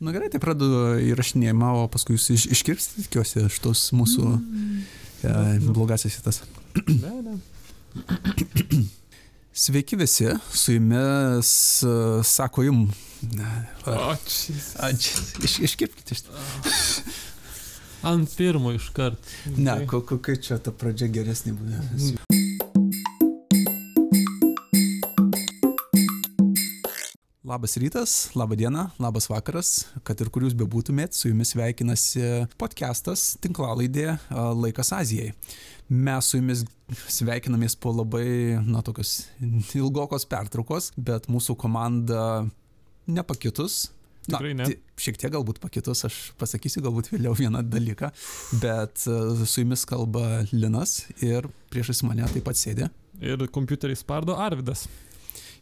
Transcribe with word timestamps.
Nu 0.00 0.12
gerai, 0.14 0.30
tai 0.32 0.40
pradedu 0.40 0.94
įrašinėjimą, 1.10 1.70
o 1.82 1.88
paskui 1.92 2.16
jūs 2.16 2.30
iš, 2.32 2.46
iškirpsite, 2.56 3.02
tikiuosi, 3.04 3.42
šitos 3.52 3.82
mūsų 3.92 4.24
mm. 4.30 4.78
e, 5.28 5.34
blogasias 5.66 6.16
vietas. 6.16 6.40
Ne, 6.88 7.12
ne. 7.26 7.36
Sveiki 9.60 9.98
visi, 10.00 10.30
su 10.56 10.72
jumis 10.78 11.50
e, 11.84 11.92
sako 12.24 12.64
jum. 12.68 12.84
Ne, 13.36 13.50
O, 13.84 13.92
a, 13.92 14.16
čis. 14.24 14.70
a, 14.80 14.88
čia, 14.96 15.20
iš, 15.44 15.58
iškirpkite 15.68 16.16
šitą. 16.16 16.32
Ant 18.08 18.32
pirmo 18.38 18.72
iškart. 18.72 19.20
Ne, 19.58 19.74
Tai- 19.74 19.86
ko- 19.90 20.00
kokia 20.08 20.38
čia 20.40 20.56
ta 20.64 20.72
pradžia 20.72 21.10
geresnė 21.12 21.52
buvo. 21.52 21.82
Labas 27.50 27.74
rytas, 27.80 28.12
laba 28.38 28.54
diena, 28.54 28.90
labas 29.02 29.26
vakaras, 29.26 29.70
kad 30.06 30.20
ir 30.22 30.28
kur 30.30 30.44
jūs 30.46 30.54
bebūtumėt, 30.60 31.16
su 31.18 31.32
jumis 31.32 31.50
sveikinasi 31.54 32.22
podcastas, 32.60 33.24
tinklalaidė 33.42 34.12
Laikas 34.60 34.92
Azijai. 34.94 35.32
Mes 35.90 36.28
su 36.30 36.38
jumis 36.38 36.62
sveikinamės 37.10 37.74
po 37.82 37.90
labai, 37.96 38.60
na, 38.68 38.84
tokios 38.86 39.16
ilgokos 39.74 40.28
pertraukos, 40.30 40.92
bet 40.94 41.26
mūsų 41.32 41.56
komanda 41.64 42.22
nepakitus. 43.10 43.88
Na, 44.30 44.36
Tikrai 44.38 44.54
ne. 44.54 44.68
ti- 44.70 44.78
Šiek 45.00 45.16
tiek 45.18 45.32
galbūt 45.34 45.58
pakitus, 45.64 46.04
aš 46.06 46.20
pasakysiu 46.38 46.84
galbūt 46.84 47.08
vėliau 47.16 47.34
vieną 47.34 47.64
dalyką, 47.66 48.12
bet 48.62 49.00
su 49.00 49.62
jumis 49.64 49.82
kalba 49.88 50.44
Linas 50.52 51.00
ir 51.24 51.48
priešais 51.72 52.04
mane 52.06 52.28
taip 52.30 52.44
pat 52.46 52.60
sėdė. 52.60 52.92
Ir 53.24 53.42
kompiuterį 53.50 53.96
spardo 53.98 54.36
Arvidas. 54.38 54.86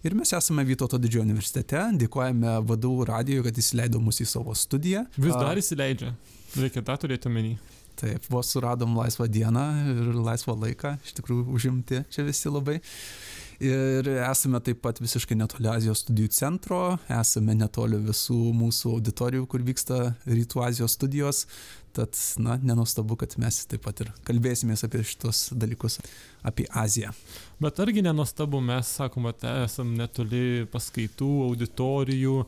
Ir 0.07 0.15
mes 0.15 0.31
esame 0.31 0.63
Vytauto 0.63 0.99
didžiojo 1.03 1.25
universitete, 1.27 1.81
dėkojame 1.99 2.59
VDU 2.69 2.93
radijui, 3.09 3.43
kad 3.49 3.57
įsileido 3.59 3.99
mus 4.03 4.21
į 4.23 4.29
savo 4.31 4.55
studiją. 4.55 5.03
Vis 5.19 5.35
dar 5.35 5.59
įsileidžia. 5.59 6.13
Reikia 6.55 6.85
tą 6.87 6.95
turėti 7.03 7.27
omeny. 7.27 7.57
Taip, 7.99 8.29
vos 8.31 8.53
suradom 8.55 8.95
laisvą 8.95 9.27
dieną 9.27 9.65
ir 9.91 10.13
laisvą 10.23 10.55
laiką, 10.55 10.95
iš 11.03 11.17
tikrųjų 11.19 11.49
užimti 11.51 12.05
čia 12.15 12.23
visi 12.29 12.53
labai. 12.53 12.77
Ir 13.59 14.07
esame 14.23 14.61
taip 14.63 14.85
pat 14.85 15.01
visiškai 15.03 15.35
netoli 15.35 15.67
Azijos 15.67 16.05
studijų 16.05 16.31
centro, 16.31 16.79
esame 17.11 17.57
netoli 17.59 17.99
visų 18.05 18.37
mūsų 18.55 18.93
auditorijų, 19.01 19.49
kur 19.51 19.65
vyksta 19.67 19.99
Rytų 20.31 20.63
Azijos 20.63 20.95
studijos. 20.95 21.43
Tad, 21.97 22.15
na, 22.39 22.55
nenustabu, 22.63 23.17
kad 23.19 23.35
mes 23.43 23.65
taip 23.67 23.83
pat 23.83 24.05
ir 24.05 24.13
kalbėsimės 24.29 24.87
apie 24.87 25.03
šitos 25.03 25.49
dalykus, 25.59 25.99
apie 26.47 26.69
Aziją. 26.71 27.11
Bet 27.59 27.83
argi 27.83 28.05
nenuostabu, 28.07 28.63
mes, 28.63 28.95
sakoma, 29.01 29.35
te 29.35 29.51
esam 29.65 29.91
netoli 29.99 30.69
paskaitų, 30.71 31.35
auditorijų. 31.49 32.39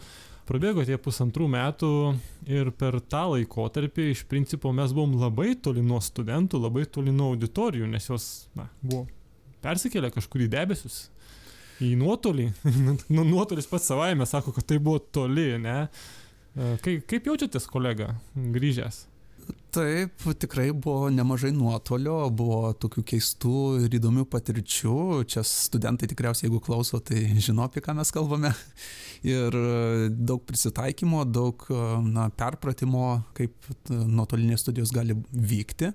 Prabėgo 0.46 0.86
tie 0.86 0.98
pusantrų 0.98 1.50
metų 1.50 1.94
ir 2.46 2.70
per 2.78 3.00
tą 3.02 3.26
laikotarpį 3.34 4.12
iš 4.12 4.28
principo 4.30 4.70
mes 4.74 4.94
buvom 4.94 5.18
labai 5.18 5.56
toli 5.58 5.82
nuo 5.82 5.98
studentų, 6.02 6.62
labai 6.68 6.86
toli 6.86 7.14
nuo 7.14 7.32
auditorijų, 7.34 7.90
nes 7.90 8.06
jos 8.12 8.28
na, 8.58 8.70
buvo 8.82 9.08
persikėlę 9.64 10.12
kažkur 10.14 10.46
į 10.46 10.50
debesius. 10.52 11.02
Į 11.80 11.94
nuotolį. 12.00 12.50
nu, 13.14 13.24
nuotolis 13.24 13.68
pats 13.70 13.88
savaime 13.88 14.26
sako, 14.28 14.52
kad 14.56 14.68
tai 14.68 14.80
buvo 14.82 15.00
toli, 15.00 15.54
ne? 15.62 15.78
E, 15.86 16.74
Kaip, 16.84 17.06
kaip 17.08 17.30
jaučiatės, 17.30 17.68
kolega, 17.70 18.14
grįžęs? 18.34 19.04
Taip, 19.70 20.24
tikrai 20.42 20.72
buvo 20.74 21.08
nemažai 21.14 21.52
nuotolio, 21.54 22.24
buvo 22.34 22.72
tokių 22.82 23.04
keistų 23.12 23.60
ir 23.84 23.94
įdomių 24.00 24.24
patirčių. 24.30 24.94
Čia 25.30 25.44
studentai 25.46 26.08
tikriausiai, 26.10 26.48
jeigu 26.48 26.58
klauso, 26.64 26.98
tai 26.98 27.22
žino, 27.38 27.62
apie 27.66 27.82
ką 27.84 27.94
mes 27.98 28.10
kalbame. 28.14 28.50
Ir 29.26 29.54
e, 29.54 30.08
daug 30.10 30.42
prisitaikymo, 30.48 31.22
daug 31.28 31.62
e, 31.70 31.78
na, 32.08 32.26
perpratimo, 32.34 33.20
kaip 33.38 33.70
nuotolinės 33.90 34.66
studijos 34.66 34.94
gali 34.96 35.14
vykti. 35.30 35.92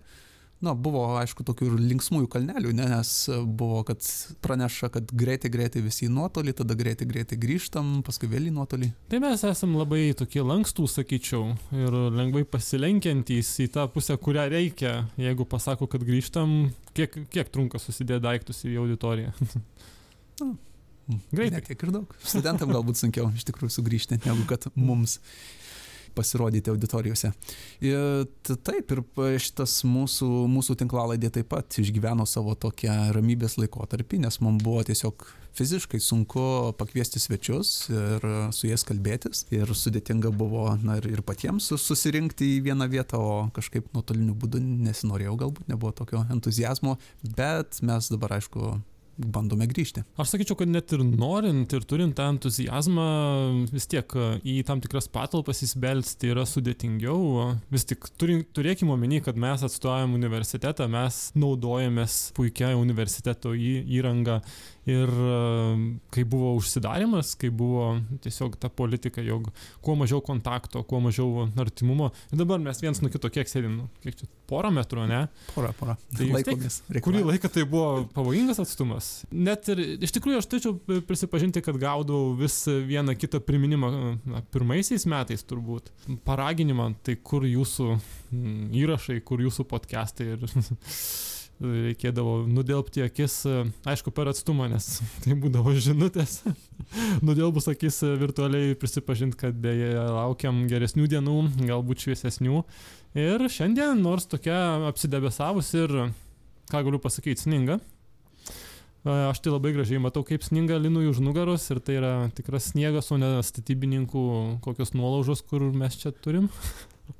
Na, 0.64 0.72
buvo, 0.72 1.02
aišku, 1.20 1.44
tokių 1.44 1.67
ir 1.67 1.73
linksmųjų 1.92 2.30
kalnelių, 2.31 2.70
ne, 2.78 2.86
nes 2.88 3.09
buvo, 3.44 3.81
kad 3.88 4.00
praneša, 4.46 4.88
kad 4.94 5.12
greitai, 5.12 5.52
greitai 5.52 5.81
visi 5.84 6.07
į 6.07 6.13
nuotolį, 6.16 6.53
tada 6.62 6.78
greitai, 6.79 7.07
greitai 7.09 7.38
grįžtam, 7.41 7.97
paskui 8.07 8.29
vėl 8.31 8.47
į 8.47 8.53
nuotolį. 8.56 8.90
Tai 9.12 9.19
mes 9.25 9.44
esam 9.50 9.75
labai 9.75 10.07
tokie 10.18 10.40
lankstų, 10.47 10.88
sakyčiau, 10.94 11.50
ir 11.75 11.97
lengvai 12.16 12.46
pasilenkiantys 12.47 13.52
į 13.66 13.68
tą 13.75 13.90
pusę, 13.91 14.16
kurią 14.16 14.47
reikia. 14.56 14.94
Jeigu 15.19 15.44
pasako, 15.52 15.90
kad 15.91 16.07
grįžtam, 16.07 16.56
kiek, 16.96 17.19
kiek 17.35 17.52
trunka 17.52 17.81
susidėti 17.81 18.24
daiktus 18.24 18.63
į 18.63 18.78
auditoriją? 18.85 19.35
Greitai. 21.35 21.59
Ne 21.59 21.62
tiek 21.68 21.84
ir 21.85 21.91
daug. 21.94 22.16
Studentam 22.24 22.72
galbūt 22.74 22.97
sunkiau 22.97 23.28
iš 23.35 23.46
tikrųjų 23.52 23.75
sugrįžti, 23.75 24.18
negu 24.24 24.47
kad 24.50 24.66
mums 24.74 25.19
pasirodyti 26.16 26.72
auditorijose. 26.74 27.31
Ir 27.86 28.26
taip, 28.66 28.92
ir 28.96 29.03
šitas 29.42 29.81
mūsų, 29.88 30.30
mūsų 30.52 30.78
tinklalaidė 30.81 31.31
taip 31.40 31.52
pat 31.53 31.80
išgyveno 31.81 32.28
savo 32.30 32.56
tokią 32.56 33.12
ramybės 33.16 33.59
laikotarpį, 33.62 34.24
nes 34.26 34.40
mums 34.44 34.64
buvo 34.66 34.84
tiesiog 34.88 35.28
fiziškai 35.56 36.00
sunku 36.03 36.74
pakviesti 36.80 37.20
svečius 37.20 37.70
ir 37.92 38.26
su 38.56 38.68
jais 38.68 38.84
kalbėtis. 38.88 39.46
Ir 39.56 39.72
sudėtinga 39.72 40.31
buvo 40.36 40.68
na, 40.84 40.98
ir, 41.00 41.08
ir 41.14 41.24
patiems 41.26 41.70
su- 41.72 41.80
susirinkti 41.80 42.58
į 42.58 42.64
vieną 42.70 42.90
vietą, 42.92 43.22
o 43.22 43.38
kažkaip 43.56 43.88
nuotoliniu 43.96 44.36
būdu 44.36 44.59
nesinorėjau, 44.64 45.38
galbūt 45.46 45.72
nebuvo 45.72 45.94
tokio 45.96 46.26
entuzijazmo, 46.34 46.97
bet 47.38 47.80
mes 47.86 48.12
dabar, 48.12 48.36
aišku, 48.40 48.76
bandome 49.18 49.68
grįžti. 49.70 50.03
Aš 50.20 50.34
sakyčiau, 50.34 50.58
kad 50.59 50.72
net 50.72 50.92
ir 50.96 51.03
norint 51.06 51.72
ir 51.76 51.86
turint 51.88 52.16
tą 52.18 52.28
entuzijazmą, 52.34 53.08
vis 53.72 53.88
tiek 53.92 54.16
e, 54.18 54.28
į 54.44 54.56
tam 54.68 54.81
tikras 54.84 55.08
patalpas 55.12 55.64
įsibelsti 55.66 56.34
yra 56.34 56.46
sudėtingiau. 56.50 57.50
Vis 57.74 57.88
tik 57.88 58.09
turėkime 58.20 58.96
omeny, 58.96 59.22
kad 59.26 59.40
mes 59.40 59.64
atstovaujam 59.66 60.18
universitetą, 60.18 60.90
mes 60.92 61.22
naudojamės 61.38 62.20
puikia 62.36 62.74
universiteto 62.80 63.56
įranga. 63.56 64.42
Ir 64.85 65.09
kai 66.13 66.23
buvo 66.29 66.51
užsidarimas, 66.59 67.34
kai 67.41 67.50
buvo 67.50 67.96
tiesiog 68.22 68.57
ta 68.62 68.69
politika, 68.69 69.23
jog 69.25 69.47
kuo 69.81 69.96
mažiau 69.97 70.22
kontakto, 70.25 70.84
kuo 70.85 71.00
mažiau 71.01 71.47
artimumo. 71.62 72.12
Ir 72.29 72.41
dabar 72.44 72.62
mes 72.62 72.81
viens 72.84 73.01
nuo 73.01 73.09
kito 73.13 73.31
kiek 73.34 73.50
sėdim, 73.50 73.79
nu, 73.79 73.88
kiek 74.03 74.19
čia, 74.19 74.29
porą 74.50 74.69
metrų, 74.75 75.07
ne? 75.09 75.23
Pora, 75.56 75.72
pora. 75.79 75.97
Tai 76.13 76.29
Laikomės. 76.35 76.84
Kurį 77.06 77.23
laiką 77.31 77.50
tai 77.56 77.66
buvo 77.69 78.06
pavojingas 78.13 78.62
atstumas. 78.62 79.09
Net 79.34 79.72
ir 79.73 79.81
iš 80.06 80.13
tikrųjų 80.19 80.44
aš 80.44 80.50
turėčiau 80.51 81.02
prisipažinti, 81.09 81.66
kad 81.66 81.79
gaudavau 81.81 82.35
vis 82.38 82.59
vieną 82.69 83.17
kitą 83.17 83.41
priminimą 83.41 83.91
na, 84.22 84.44
pirmaisiais 84.53 85.07
metais 85.09 85.46
turbūt. 85.50 85.90
Paraginimą, 86.28 86.91
tai 87.06 87.17
kur 87.17 87.47
jūsų 87.50 87.90
įrašai, 88.84 89.17
kur 89.25 89.41
jūsų 89.41 89.66
podcastai 89.72 90.35
ir 90.35 90.46
reikėdavo 91.63 92.41
nudelbti 92.51 93.03
akis, 93.05 93.38
aišku, 93.88 94.11
per 94.16 94.29
atstumą, 94.31 94.67
nes 94.71 94.99
tai 95.23 95.38
būdavo 95.39 95.75
žinutės. 95.79 96.41
Nudelbus 97.27 97.69
akis 97.71 98.01
virtualiai 98.19 98.75
prisipažinti, 98.79 99.39
kad 99.45 99.57
dėja 99.63 100.05
laukiam 100.11 100.66
geresnių 100.71 101.07
dienų, 101.16 101.38
galbūt 101.63 102.05
šviesesnių. 102.05 102.63
Ir 103.16 103.45
šiandien, 103.51 104.01
nors 104.03 104.27
tokia 104.27 104.88
apsidebesavus 104.89 105.71
ir, 105.79 105.93
ką 106.71 106.81
galiu 106.88 106.99
pasakyti, 106.99 107.45
sninga. 107.45 107.79
E, 109.05 109.13
Aš 109.29 109.39
tai 109.45 109.53
labai 109.53 109.72
gražiai 109.77 110.01
matau, 110.03 110.25
kaip 110.27 110.43
sninga 110.43 110.81
linui 110.81 111.07
už 111.07 111.22
nugaros 111.23 111.69
ir 111.72 111.79
tai 111.79 112.01
yra 112.01 112.16
tikras 112.35 112.73
sniegas, 112.73 113.13
o 113.16 113.19
ne 113.22 113.37
statybininkų 113.45 114.25
kokios 114.66 114.91
nuolaužos, 114.97 115.45
kur 115.47 115.69
mes 115.72 115.95
čia 116.01 116.11
turim. 116.11 116.51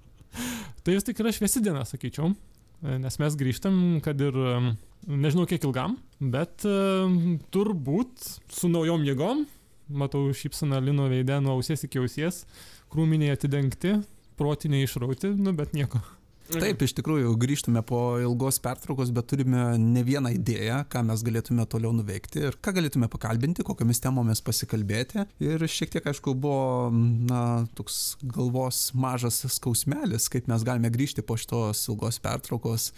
tai 0.84 0.97
vis 0.97 1.07
tik 1.07 1.23
yra 1.23 1.31
šviesi 1.31 1.63
diena, 1.63 1.85
sakyčiau, 1.88 2.34
E, 2.34 2.55
nes 3.01 3.19
mes 3.22 3.38
grįžtam, 3.40 3.78
kad 4.06 4.19
ir 4.22 4.35
nežinau 5.06 5.46
kiek 5.50 5.63
ilgam, 5.66 5.97
bet 6.19 6.66
turbūt 7.56 8.28
su 8.51 8.69
naujom 8.72 9.06
jėgom, 9.07 9.46
matau 9.90 10.28
šypsaną 10.34 10.81
lino 10.84 11.07
veidę 11.12 11.40
nuo 11.44 11.57
ausies 11.59 11.85
iki 11.85 12.01
ausies, 12.01 12.44
krūminiai 12.94 13.35
atidengti, 13.35 13.97
protiniai 14.40 14.85
išrauti, 14.85 15.34
nu 15.37 15.53
bet 15.58 15.76
nieko. 15.78 16.02
Taip, 16.46 16.84
iš 16.86 16.94
tikrųjų, 17.00 17.32
grįžtume 17.42 17.82
po 17.86 18.20
ilgos 18.22 18.59
pertraukos, 18.62 19.09
bet 19.14 19.26
turime 19.32 19.64
ne 19.82 20.03
vieną 20.06 20.30
idėją, 20.36 20.84
ką 20.94 21.02
mes 21.08 21.24
galėtume 21.26 21.66
toliau 21.70 21.90
nuveikti 21.97 22.44
ir 22.46 22.58
ką 22.62 22.76
galėtume 22.78 23.09
pakalbinti, 23.09 23.66
kokiamis 23.66 24.03
temomis 24.03 24.44
pasikalbėti. 24.46 25.26
Ir 25.42 25.66
šiek 25.66 25.96
tiek, 25.96 26.06
aišku, 26.12 26.36
buvo, 26.38 26.92
na, 26.94 27.66
toks 27.78 28.16
galvos 28.22 28.92
mažas 28.94 29.42
skausmelis, 29.58 30.30
kaip 30.30 30.52
mes 30.52 30.66
galime 30.68 30.94
grįžti 30.94 31.26
po 31.26 31.40
šitos 31.40 31.88
ilgos 31.90 32.22
pertraukos, 32.22 32.91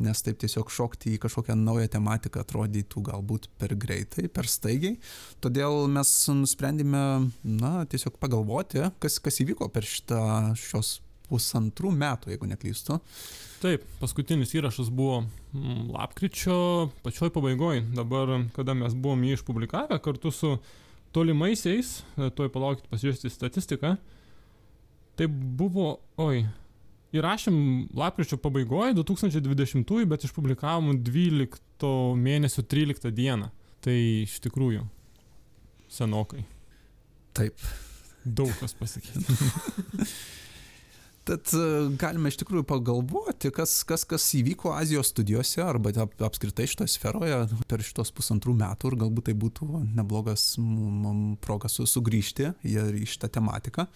nes 0.00 0.24
taip 0.24 0.40
tiesiog 0.40 0.72
šokti 0.72 1.14
į 1.14 1.22
kažkokią 1.22 1.56
naują 1.56 1.92
tematiką 1.92 2.42
atrodytų 2.44 3.04
galbūt 3.10 3.50
per 3.60 3.76
greitai, 3.76 4.28
per 4.32 4.48
staigiai. 4.48 4.96
Todėl 5.44 5.84
mes 5.92 6.12
nusprendėme, 6.32 7.02
na, 7.44 7.72
tiesiog 7.92 8.16
pagalvoti, 8.20 8.86
kas, 9.04 9.20
kas 9.20 9.44
įvyko 9.44 9.68
per 9.72 9.88
šitą 9.88 10.22
šios 10.60 10.98
pusantrų 11.30 11.92
metų, 11.96 12.32
jeigu 12.34 12.48
neklystu. 12.50 12.98
Taip, 13.62 13.86
paskutinis 14.00 14.52
įrašas 14.54 14.90
buvo 14.94 15.22
mm, 15.24 15.86
lapkričio 15.94 16.58
pačioj 17.04 17.32
pabaigoje. 17.34 17.86
Dabar, 17.96 18.36
kada 18.56 18.76
mes 18.76 18.94
buvom 18.94 19.24
jį 19.26 19.38
išpublikavę 19.38 19.98
kartu 20.04 20.30
su 20.34 20.56
tolimaisiais, 21.16 21.96
e, 22.18 22.28
tuoj 22.36 22.52
palaukit 22.52 22.86
pasižiūrėti 22.92 23.32
statistiką, 23.32 23.96
Tai 25.16 25.26
buvo, 25.32 25.94
oi, 26.20 26.42
įrašėm 27.16 27.56
lapkričio 27.96 28.36
pabaigoje 28.40 28.92
2020, 28.98 30.04
bet 30.10 30.26
išpublikavom 30.28 30.98
12 31.06 31.92
mėnesio 32.20 32.64
13 32.68 33.14
dieną. 33.16 33.48
Tai 33.84 33.96
iš 34.26 34.36
tikrųjų 34.44 34.84
senokai. 35.92 36.44
Taip. 37.36 37.56
Daug 38.26 38.52
kas 38.60 38.74
pasikeitė. 38.76 39.22
Tad 41.26 41.50
e, 41.58 41.62
galime 41.98 42.30
iš 42.30 42.38
tikrųjų 42.38 42.62
pagalvoti, 42.70 43.50
kas, 43.54 43.80
kas, 43.88 44.04
kas 44.06 44.26
įvyko 44.38 44.70
Azijos 44.76 45.10
studijose 45.10 45.62
arba 45.64 45.90
ap, 46.04 46.14
apskritai 46.28 46.68
šitoje 46.70 46.92
sferoje 46.92 47.40
per 47.66 47.82
šitos 47.82 48.12
pusantrų 48.14 48.54
metų 48.60 48.92
ir 48.92 48.98
galbūt 49.00 49.26
tai 49.30 49.34
būtų 49.34 49.66
neblogas 49.96 50.52
progas 51.42 51.80
sugrįžti 51.82 52.52
į 52.62 53.08
šitą 53.10 53.32
tematiką. 53.40 53.88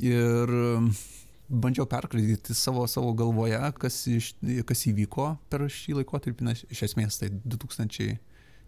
Ir 0.00 0.54
bandžiau 1.48 1.84
perkratyti 1.90 2.56
savo, 2.56 2.86
savo 2.88 3.12
galvoje, 3.16 3.60
kas, 3.78 4.00
iš, 4.08 4.32
kas 4.64 4.86
įvyko 4.88 5.34
per 5.52 5.66
šį 5.68 6.00
laikotarpį, 6.00 6.56
iš 6.72 6.86
esmės 6.88 7.20
tai 7.20 7.28
2000 7.44 8.16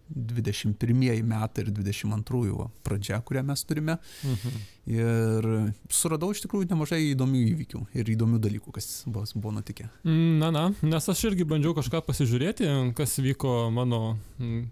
21 0.09 1.23
metai 1.23 1.63
ir 1.65 1.71
22 1.71 2.69
pradžia, 2.83 3.19
kurią 3.21 3.43
mes 3.47 3.63
turime. 3.67 3.97
Mhm. 4.23 4.61
Ir 4.87 5.47
suradau 5.91 6.31
iš 6.31 6.45
tikrųjų 6.45 6.69
nemažai 6.71 7.01
įdomių 7.09 7.43
įvykių 7.51 7.81
ir 7.99 8.11
įdomių 8.13 8.39
dalykų, 8.43 8.71
kas 8.77 9.03
buvo, 9.05 9.25
buvo 9.35 9.57
nutikę. 9.57 9.89
Mm, 10.07 10.39
na, 10.39 10.51
na, 10.55 10.63
nes 10.81 11.09
aš 11.11 11.25
irgi 11.31 11.47
bandžiau 11.47 11.75
kažką 11.75 12.01
pasižiūrėti, 12.07 12.69
kas 12.95 13.17
vyko 13.19 13.67
mano 13.75 14.15
mm, 14.39 14.63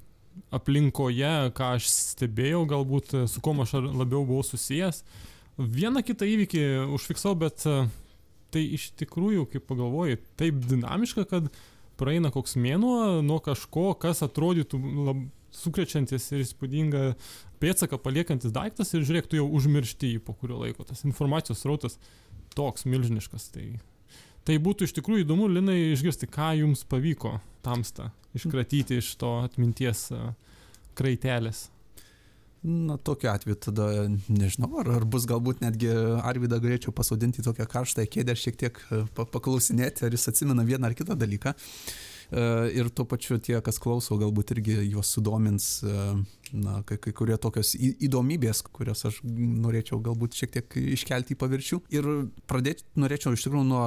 aplinkoje, 0.56 1.36
ką 1.58 1.76
aš 1.76 1.92
stebėjau, 1.92 2.64
galbūt 2.72 3.18
su 3.32 3.44
kuo 3.44 3.58
aš 3.66 3.76
labiau 3.84 4.24
buvau 4.24 4.46
susijęs. 4.48 5.04
Vieną 5.60 6.04
kitą 6.04 6.28
įvykį 6.28 6.66
užfiksau, 6.96 7.36
bet 7.40 7.64
tai 8.56 8.64
iš 8.78 8.90
tikrųjų, 9.00 9.50
kaip 9.52 9.66
pagalvoju, 9.68 10.20
taip 10.40 10.60
dinamiška, 10.64 11.26
kad 11.28 11.48
uh, 11.48 11.64
praeina 12.00 12.32
koks 12.34 12.58
mėnuo 12.60 13.22
nuo 13.26 13.40
kažko, 13.44 13.94
kas 14.02 14.24
atrodytų 14.26 14.80
lab, 15.08 15.26
sukrečiantis 15.56 16.28
ir 16.34 16.44
įspūdinga 16.44 17.04
pėdsaką 17.64 18.00
paliekantis 18.04 18.54
daiktas 18.56 18.92
ir 18.94 19.06
žiūrėk, 19.08 19.30
tu 19.32 19.40
jau 19.40 19.48
užmiršti 19.60 20.16
jį 20.16 20.24
po 20.26 20.36
kurio 20.36 20.60
laiko. 20.62 20.84
Tas 20.88 21.06
informacijos 21.08 21.64
rautas 21.68 22.00
toks 22.56 22.88
milžiniškas. 22.90 23.48
Tai, 23.56 23.66
tai 24.48 24.60
būtų 24.62 24.90
iš 24.90 24.96
tikrųjų 25.00 25.26
įdomu, 25.26 25.48
Linai, 25.52 25.80
išgirsti, 25.94 26.30
ką 26.32 26.52
jums 26.60 26.84
pavyko 26.92 27.38
tamstą 27.66 28.12
iškratyti 28.36 29.00
iš 29.00 29.14
to 29.22 29.38
atminties 29.46 30.10
kraitelės. 30.96 31.70
Na, 32.66 32.96
tokiu 32.98 33.30
atveju 33.30 33.60
tada 33.62 33.88
nežinau, 34.26 34.72
ar, 34.82 34.88
ar 34.98 35.04
bus 35.06 35.28
galbūt 35.30 35.60
netgi 35.62 35.92
Arvidą 36.26 36.58
galėčiau 36.64 36.94
pasodinti 36.98 37.46
tokią 37.46 37.68
karštą 37.70 38.08
kėdę 38.10 38.34
ir 38.34 38.42
šiek 38.42 38.58
tiek 38.58 38.80
paklausinėti, 39.20 40.08
ar 40.08 40.16
jis 40.16 40.32
atsimena 40.32 40.66
vieną 40.66 40.90
ar 40.90 40.96
kitą 40.98 41.18
dalyką. 41.20 41.54
E, 41.54 42.15
ir 42.32 42.90
tuo 42.96 43.06
pačiu 43.10 43.38
tie, 43.42 43.58
kas 43.66 43.80
klauso, 43.82 44.18
galbūt 44.20 44.56
irgi 44.56 44.78
juos 44.90 45.12
sudomins 45.14 45.68
e, 45.86 45.94
na, 46.54 46.80
kai, 46.88 46.98
kai 47.02 47.14
kurie 47.16 47.38
tokios 47.42 47.74
įdomybės, 47.78 48.64
kurias 48.76 49.06
aš 49.08 49.20
norėčiau 49.26 50.00
galbūt 50.06 50.38
šiek 50.40 50.54
tiek 50.56 50.78
iškelti 50.96 51.36
į 51.36 51.40
paviršių. 51.42 51.80
Ir 51.96 52.10
pradėti 52.50 52.86
norėčiau 53.02 53.36
iš 53.36 53.46
tikrųjų 53.46 53.66
nuo 53.70 53.84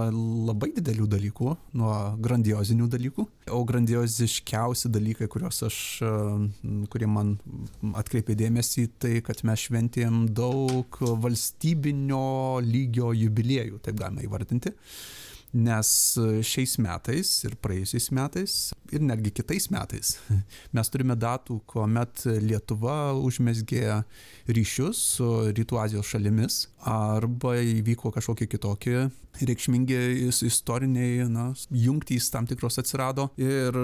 labai 0.51 0.71
didelių 0.77 1.09
dalykų, 1.11 1.55
nuo 1.81 1.95
grandiozinių 2.25 2.89
dalykų. 2.95 3.27
O 3.55 3.63
grandioziškiausi 3.69 4.93
dalykai, 4.95 5.31
kuriuos 5.31 5.63
aš, 5.69 5.79
e, 6.03 6.13
kurie 6.93 7.11
man 7.11 7.37
atkreipė 7.99 8.37
dėmesį, 8.39 8.89
tai 9.03 9.15
kad 9.25 9.45
mes 9.49 9.69
šventėm 9.69 10.27
daug 10.37 11.01
valstybinio 11.25 12.61
lygio 12.65 13.15
jubiliejų, 13.17 13.83
taip 13.85 13.99
galima 14.03 14.27
įvardinti 14.27 14.75
nes 15.53 15.91
šiais 16.45 16.77
metais 16.83 17.31
ir 17.49 17.57
praėjusiais 17.63 18.11
metais 18.17 18.57
ir 18.93 19.05
netgi 19.05 19.33
kitais 19.41 19.69
metais 19.73 20.17
mes 20.77 20.93
turime 20.93 21.17
datų, 21.19 21.61
kuomet 21.69 22.27
Lietuva 22.45 23.15
užmesgė 23.17 24.03
ryšius 24.49 25.05
su 25.17 25.31
Rytų 25.53 25.81
Azijos 25.85 26.13
šalimis 26.13 26.67
arba 26.89 27.57
įvyko 27.61 28.13
kažkokie 28.15 28.49
kitokie 28.51 29.09
reikšmingi 29.47 29.99
istoriniai 30.29 31.27
na, 31.31 31.49
jungtys 31.71 32.31
tam 32.33 32.47
tikros 32.49 32.79
atsirado 32.81 33.29
ir, 33.41 33.77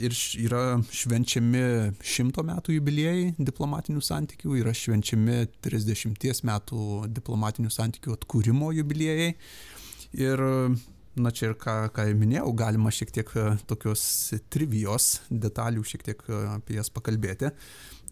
ir 0.00 0.16
yra 0.40 0.62
švenčiami 0.94 1.64
šimto 2.04 2.44
metų 2.46 2.78
jubiliejai 2.78 3.34
diplomatinių 3.38 4.02
santykių, 4.04 4.56
yra 4.62 4.74
švenčiami 4.76 5.44
30 5.64 6.44
metų 6.48 6.80
diplomatinių 7.14 7.72
santykių 7.72 8.16
atkūrimo 8.18 8.72
jubiliejai. 8.78 9.34
Ir 10.14 10.40
na 11.16 11.30
čia 11.34 11.50
ir 11.50 11.58
ką, 11.58 11.74
ką 11.94 12.08
jau 12.08 12.16
minėjau, 12.18 12.52
galima 12.58 12.92
šiek 12.94 13.12
tiek 13.14 13.30
e, 13.38 13.46
tokios 13.70 14.04
trivijos 14.52 15.18
detalių 15.30 15.84
šiek 15.86 16.06
tiek 16.06 16.24
e, 16.28 16.40
apie 16.56 16.78
jas 16.78 16.90
pakalbėti. 16.94 17.52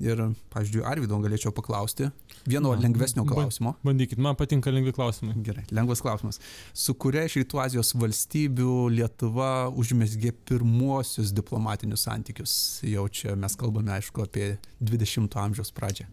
Ir, 0.02 0.18
pavyzdžiui, 0.50 0.82
Arvido 0.88 1.18
galėčiau 1.22 1.52
paklausti 1.54 2.08
vieno 2.48 2.72
Na, 2.72 2.80
lengvesnio 2.80 3.22
klausimo. 3.28 3.74
Bandykit, 3.86 4.18
man 4.22 4.38
patinka 4.38 4.72
lengvi 4.72 4.94
klausimai. 4.96 5.36
Gerai, 5.46 5.66
lengvas 5.70 6.02
klausimas. 6.02 6.40
Su 6.74 6.96
kuria 6.98 7.26
iš 7.28 7.36
Rytų 7.42 7.60
Azijos 7.62 7.92
valstybių 8.00 8.88
Lietuva 8.96 9.52
užmesgė 9.78 10.32
pirmuosius 10.48 11.30
diplomatinius 11.36 12.08
santykius? 12.08 12.56
Jau 12.88 13.06
čia 13.12 13.36
mes 13.38 13.54
kalbame, 13.58 13.94
aišku, 13.98 14.24
apie 14.26 14.56
20-ojo 14.80 15.44
amžiaus 15.44 15.70
pradžią. 15.76 16.08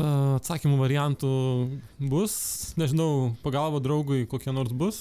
Atsakymų 0.00 0.76
variantų 0.80 1.30
bus, 2.10 2.34
nežinau, 2.78 3.34
pagalba 3.44 3.82
draugui 3.82 4.22
kokie 4.30 4.54
nors 4.54 4.72
bus, 4.72 5.00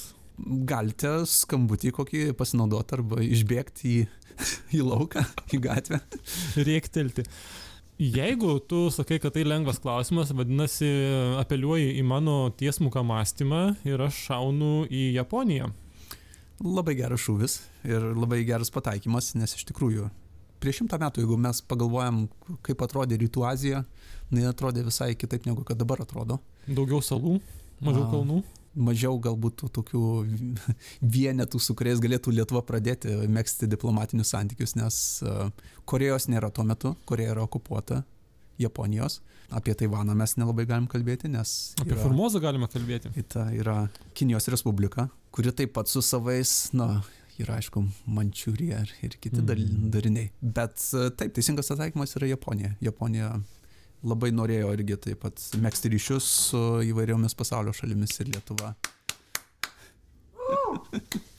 galite 0.70 1.12
skambutį 1.30 1.94
kokį 1.96 2.22
pasinaudoti 2.38 2.96
arba 2.98 3.24
išbėgti 3.24 3.90
į, 3.90 4.04
į 4.78 4.84
lauką, 4.86 5.24
į 5.54 5.62
gatvę. 5.64 6.00
Rėktelti. 6.68 7.26
Jeigu 8.00 8.54
tu 8.64 8.86
sakai, 8.96 9.18
kad 9.20 9.34
tai 9.36 9.44
lengvas 9.44 9.82
klausimas, 9.84 10.32
vadinasi, 10.32 10.88
apeliuoji 11.42 11.98
į 12.00 12.06
mano 12.08 12.38
tiesmuką 12.56 13.04
mąstymą 13.04 13.64
ir 13.88 14.06
aš 14.06 14.22
šaunu 14.30 14.86
į 14.88 15.10
Japoniją. 15.18 15.68
Labai 16.64 16.96
geras 16.96 17.24
šūvis 17.26 17.58
ir 17.88 18.06
labai 18.16 18.46
geras 18.48 18.72
pataikymas, 18.72 19.34
nes 19.40 19.56
iš 19.56 19.68
tikrųjų 19.68 20.08
prieš 20.60 20.82
šimtą 20.82 21.00
metų, 21.00 21.24
jeigu 21.24 21.38
mes 21.40 21.62
pagalvojam, 21.68 22.26
kaip 22.68 22.82
atrodė 22.84 23.20
Rytų 23.20 23.46
Azija, 23.48 23.84
jinai 24.30 24.48
atrodė 24.50 24.84
visai 24.88 25.14
kitaip 25.20 25.48
negu 25.48 25.64
kad 25.68 25.80
dabar 25.80 26.04
atrodo. 26.04 26.40
Daugiau 26.68 27.00
salų, 27.04 27.38
mažiau 27.84 28.08
kalnų 28.12 28.42
mažiau 28.76 29.18
galbūt 29.22 29.66
tokių 29.76 30.04
vienetų, 31.16 31.62
su 31.62 31.76
kuriais 31.78 32.02
galėtų 32.04 32.36
Lietuva 32.36 32.62
pradėti 32.66 33.16
mėgsti 33.30 33.70
diplomatinius 33.72 34.34
santykius, 34.36 34.76
nes 34.80 35.02
e, 35.24 35.36
Korejos 35.90 36.30
nėra 36.32 36.52
tuo 36.54 36.68
metu, 36.68 36.96
Koreja 37.10 37.36
yra 37.36 37.46
okupuota. 37.48 38.04
Japonijos. 38.60 39.22
Apie 39.50 39.74
Taivaną 39.74 40.14
mes 40.20 40.36
nelabai 40.38 40.66
galim 40.70 40.86
kalbėti, 40.92 41.30
nes... 41.32 41.54
Apie 41.80 41.96
yra, 41.96 42.02
Formozą 42.04 42.42
galime 42.44 42.68
kalbėti. 42.70 43.10
Tai 43.32 43.48
yra 43.56 43.78
Kinijos 44.18 44.50
Respublika, 44.52 45.08
kuri 45.34 45.54
taip 45.56 45.72
pat 45.78 45.90
su 45.90 46.04
savais, 46.06 46.52
na, 46.76 47.00
yra 47.42 47.56
aišku, 47.58 47.82
Mančiūrija 48.18 48.84
ir, 48.84 48.92
ir 49.08 49.16
kiti 49.16 49.40
mm. 49.42 49.88
dariniai. 49.96 50.30
Bet 50.42 50.84
e, 50.92 51.08
taip, 51.16 51.34
teisingas 51.38 51.72
atsakymas 51.74 52.14
yra 52.20 52.30
Japonija. 52.34 52.76
Japonija 52.84 53.32
labai 54.04 54.32
norėjo 54.36 54.74
irgi 54.76 54.98
taip 55.08 55.24
pat 55.26 55.42
mėgsti 55.60 55.92
ryšius 55.96 56.28
su 56.50 56.62
įvairiomis 56.88 57.36
pasaulio 57.38 57.74
šalimis 57.76 58.20
ir 58.24 58.32
Lietuva. 58.34 58.74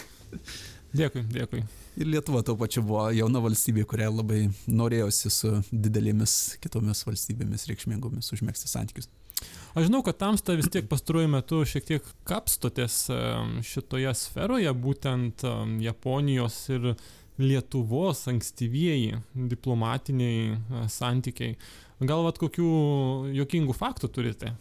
Dėkui, 0.90 1.22
dėkui. 1.30 1.60
Ir 2.02 2.08
Lietuva 2.10 2.42
tuo 2.46 2.56
pačiu 2.58 2.82
buvo 2.86 3.04
jauna 3.14 3.38
valstybė, 3.44 3.84
kuriai 3.86 4.10
labai 4.10 4.40
norėjosi 4.66 5.30
su 5.30 5.52
didelėmis 5.70 6.56
kitomis 6.62 7.04
valstybėmis 7.06 7.68
reikšmingomis 7.70 8.32
užmėgsti 8.34 8.70
santykius. 8.70 9.06
Aš 9.78 9.86
žinau, 9.86 10.02
kad 10.04 10.18
tamsta 10.18 10.56
vis 10.58 10.68
tiek 10.72 10.88
pastaruoju 10.90 11.30
metu 11.30 11.62
šiek 11.68 11.86
tiek 11.86 12.08
kapstotės 12.28 13.04
šitoje 13.66 14.12
sferoje, 14.18 14.72
būtent 14.74 15.46
Japonijos 15.84 16.58
ir 16.74 16.92
Lietuvos 17.40 18.26
ankstyvieji 18.28 19.20
diplomatiniai 19.52 20.88
santykiai. 20.92 21.54
Gal 22.00 22.24
vat 22.24 22.38
kokių 22.40 22.68
jokingų 23.36 23.76
faktų 23.76 24.08
turite? 24.12 24.54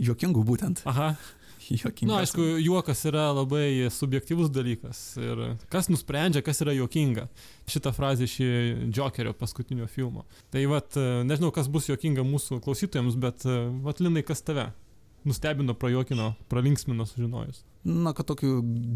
Jokingų 0.00 0.44
būtent. 0.48 0.84
Aha. 0.88 1.14
Jokingas. 1.66 2.06
Na, 2.12 2.20
aišku, 2.22 2.44
juokas 2.62 3.00
yra 3.10 3.24
labai 3.34 3.88
subjektivus 3.90 4.52
dalykas. 4.54 5.00
Ir 5.18 5.42
kas 5.72 5.90
nusprendžia, 5.90 6.44
kas 6.46 6.62
yra 6.62 6.76
juokinga. 6.76 7.26
Šitą 7.66 7.90
frazę 7.96 8.28
iš 8.28 8.36
Jokerio 8.94 9.34
paskutinio 9.34 9.88
filmo. 9.90 10.22
Tai 10.54 10.62
vat, 10.70 10.94
nežinau, 11.26 11.50
kas 11.54 11.66
bus 11.72 11.90
juokinga 11.90 12.22
mūsų 12.26 12.60
klausytojams, 12.64 13.18
bet 13.18 13.46
vat, 13.82 14.02
Linai, 14.04 14.22
kas 14.26 14.44
tave 14.46 14.68
nustebino, 15.26 15.74
prajokino, 15.78 16.34
pralinksmino 16.52 17.06
sužinojus? 17.08 17.64
na, 17.86 18.10
kad 18.16 18.26
tokių 18.26 18.48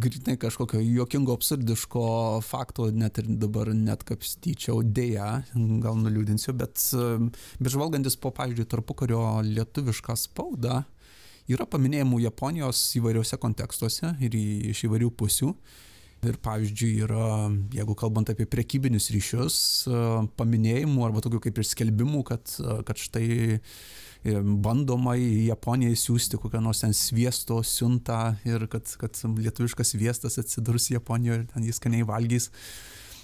grinai 0.02 0.34
kažkokio 0.40 0.80
juokingo, 0.82 1.37
absurdiško 1.38 2.04
fakto 2.42 2.88
net 2.90 3.20
ir 3.22 3.28
dabar 3.38 3.68
net 3.70 4.02
kapstyčiau, 4.08 4.80
dėja, 4.82 5.44
gal 5.54 6.00
nuliūdinsiu, 6.00 6.56
bet 6.58 6.82
bežvalgantis 7.62 8.18
po, 8.18 8.32
pavyzdžiui, 8.34 8.66
tarpukario 8.72 9.20
lietuvišką 9.46 10.16
spaudą, 10.18 10.80
Yra 11.50 11.66
paminėjimų 11.66 12.20
Japonijos 12.22 12.78
įvairiuose 13.00 13.34
kontekstuose 13.42 14.12
ir 14.22 14.34
iš 14.70 14.84
įvairių 14.87 15.08
pusių. 15.18 15.49
Ir 16.28 16.37
pavyzdžiui, 16.44 16.90
yra, 17.06 17.49
jeigu 17.75 17.96
kalbant 17.99 18.28
apie 18.30 18.44
prekybinius 18.50 19.08
ryšius, 19.10 19.56
paminėjimų 20.38 21.06
arba 21.06 21.22
tokių 21.25 21.40
kaip 21.46 21.58
ir 21.58 21.66
skelbimų, 21.66 22.20
kad, 22.28 22.52
kad 22.87 23.00
štai 23.00 23.30
bandoma 24.24 25.14
į 25.16 25.46
Japoniją 25.48 25.94
įsiųsti 25.94 26.40
kokią 26.40 26.60
nors 26.60 26.82
ten 26.82 26.92
sviesto 26.96 27.62
siuntą 27.64 28.36
ir 28.44 28.66
kad, 28.68 28.88
kad 29.00 29.16
lietuviškas 29.16 29.94
sviestas 29.94 30.36
atsidurs 30.42 30.90
Japonijoje 30.92 31.42
ir 31.42 31.46
ten 31.54 31.64
jis 31.64 31.80
skaniai 31.80 32.04
valgys. 32.08 32.50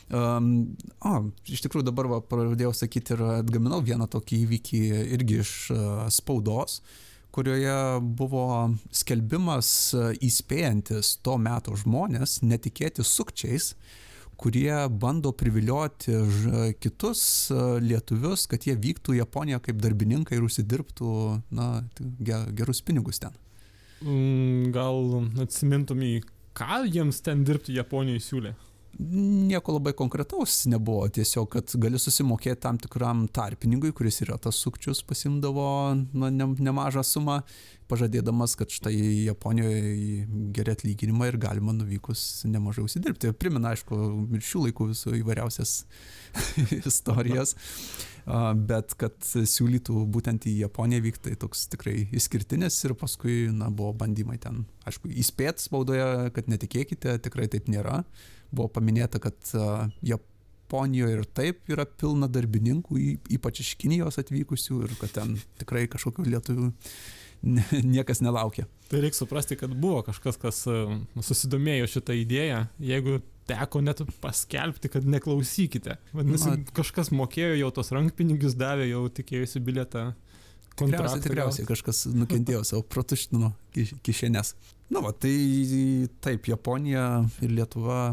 Um, 0.07 0.77
o, 1.03 1.33
iš 1.51 1.65
tikrųjų 1.65 1.89
dabar 1.89 2.09
va, 2.09 2.21
pradėjau 2.23 2.71
sakyti 2.79 3.17
ir 3.17 3.25
atgaminau 3.41 3.83
vieną 3.85 4.07
tokį 4.09 4.39
įvykį 4.45 4.83
irgi 5.19 5.41
iš 5.43 5.53
uh, 5.75 6.07
spaudos, 6.15 6.79
kurioje 7.35 7.77
buvo 8.01 8.47
skelbimas 8.95 9.69
uh, 9.99 10.13
įspėjantis 10.15 11.17
to 11.27 11.35
meto 11.43 11.75
žmonės 11.77 12.39
netikėti 12.47 13.05
sukčiais, 13.05 13.73
uh, 13.75 14.06
kurie 14.37 14.89
bando 14.91 15.33
privilioti 15.33 16.13
kitus 16.81 17.23
e, 17.51 17.59
lietuvius, 17.81 18.47
kad 18.51 18.67
jie 18.69 18.77
vyktų 18.77 19.17
į 19.17 19.21
Japoniją 19.23 19.61
kaip 19.65 19.81
darbininkai 19.83 20.39
ir 20.39 20.47
užsidirbtų 20.47 21.11
na, 21.57 21.71
gerus 22.57 22.83
pinigus 22.85 23.23
ten. 23.23 23.37
Mm, 24.05 24.73
gal 24.77 25.01
atsimintum 25.43 26.03
į 26.05 26.15
ką 26.57 26.85
jiems 26.89 27.23
ten 27.25 27.45
dirbti 27.49 27.77
Japonijoje 27.77 28.25
siūlė? 28.27 28.55
Nieko 28.99 29.77
labai 29.77 29.93
konkretaus 29.97 30.65
nebuvo, 30.71 31.07
tiesiog, 31.13 31.49
kad 31.53 31.75
gali 31.81 31.99
susimokėti 32.01 32.61
tam 32.65 32.79
tikram 32.81 33.27
tarpininkui, 33.29 33.93
kuris 33.97 34.23
yra 34.25 34.39
tas 34.41 34.59
sukčius, 34.63 35.03
pasimdavo 35.07 35.69
na, 36.17 36.31
ne, 36.33 36.49
nemažą 36.69 37.05
sumą, 37.05 37.41
pažadėdamas, 37.91 38.57
kad 38.59 38.73
štai 38.73 38.95
Japonijoje 39.27 40.27
geri 40.57 40.75
atlyginimą 40.75 41.31
ir 41.31 41.41
galima 41.43 41.75
nuvykus 41.77 42.47
nemažai 42.49 42.87
užsidirbti. 42.87 43.35
Primena, 43.39 43.75
aišku, 43.77 44.01
ir 44.39 44.47
šių 44.49 44.67
laikų 44.69 44.91
visų 44.95 45.17
įvairiausias 45.21 45.79
istorijas, 46.91 47.55
bet 48.27 48.95
kad 48.99 49.17
siūlytų 49.23 50.01
būtent 50.11 50.49
į 50.51 50.57
Japoniją 50.65 51.05
vykti, 51.05 51.29
tai 51.29 51.41
toks 51.47 51.67
tikrai 51.71 52.09
išskirtinis 52.11 52.79
ir 52.89 52.97
paskui, 52.99 53.47
na, 53.55 53.71
buvo 53.71 53.93
bandymai 54.03 54.39
ten, 54.43 54.65
aišku, 54.89 55.11
įspėti 55.23 55.69
spaudoje, 55.69 56.33
kad 56.35 56.51
netikėkite, 56.51 57.19
tikrai 57.23 57.47
taip 57.53 57.71
nėra 57.71 58.03
buvo 58.51 58.69
paminėta, 58.77 59.21
kad 59.23 59.53
Japonijoje 60.07 61.19
ir 61.19 61.29
taip 61.37 61.71
yra 61.71 61.87
pilna 61.87 62.29
darbininkų, 62.31 62.99
ypač 63.39 63.63
iš 63.63 63.77
Kinijos 63.81 64.19
atvykusių 64.23 64.83
ir 64.87 64.97
kad 65.01 65.15
ten 65.21 65.39
tikrai 65.61 65.87
kažkokių 65.91 66.27
lietuvių 66.33 66.73
niekas 67.97 68.23
nelaukia. 68.25 68.67
Tai 68.91 69.03
reikia 69.03 69.21
suprasti, 69.21 69.59
kad 69.61 69.75
buvo 69.75 70.03
kažkas, 70.07 70.39
kas 70.41 70.63
susidomėjo 71.29 71.89
šitą 71.91 72.17
idėją, 72.19 72.67
jeigu 72.83 73.21
teko 73.47 73.83
net 73.85 74.03
paskelbti, 74.23 74.91
kad 74.93 75.07
neklausykite. 75.09 75.99
Vadinasi, 76.17 76.53
Na, 76.53 76.77
kažkas 76.77 77.13
mokėjo 77.15 77.57
jau 77.61 77.73
tos 77.79 77.93
rankpinigius, 77.95 78.57
davė 78.59 78.91
jau 78.91 79.07
tikėjusi 79.13 79.63
bilietą. 79.65 80.09
Tikriausiai, 80.77 81.23
tikriausiai 81.25 81.69
kažkas 81.69 82.03
nukentėjo 82.13 82.61
savo 82.69 82.83
pratuštino 82.93 83.55
kišenės. 84.05 84.53
Na, 84.93 85.01
va, 85.01 85.15
tai 85.17 85.33
taip, 86.23 86.51
Japonija 86.51 87.07
ir 87.41 87.55
Lietuva 87.57 88.11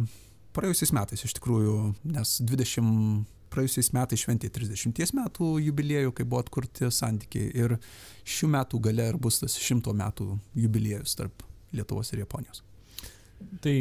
praėjusiais 0.55 0.93
metais 0.95 1.25
iš 1.25 1.35
tikrųjų, 1.37 1.75
nes 2.13 2.37
20 2.45 3.25
praėjusiais 3.53 3.91
metais 3.93 4.21
šventė 4.23 4.49
30 4.53 5.13
metų 5.17 5.49
jubiliejų, 5.67 6.13
kai 6.15 6.25
buvo 6.25 6.41
atkurti 6.43 6.89
santykiai 6.93 7.51
ir 7.53 7.75
šių 8.25 8.49
metų 8.55 8.79
gale 8.87 9.09
ir 9.11 9.19
bus 9.21 9.41
tas 9.43 9.57
100 9.59 9.93
metų 9.99 10.29
jubiliejus 10.57 11.17
tarp 11.19 11.45
Lietuvos 11.73 12.11
ir 12.13 12.23
Japonijos. 12.23 12.61
Tai 13.61 13.75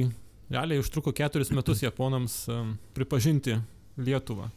realiai 0.52 0.82
užtruko 0.82 1.14
keturis 1.16 1.52
metus 1.54 1.82
japonams 1.84 2.42
pripažinti 2.96 3.58
Lietuvą 3.96 4.50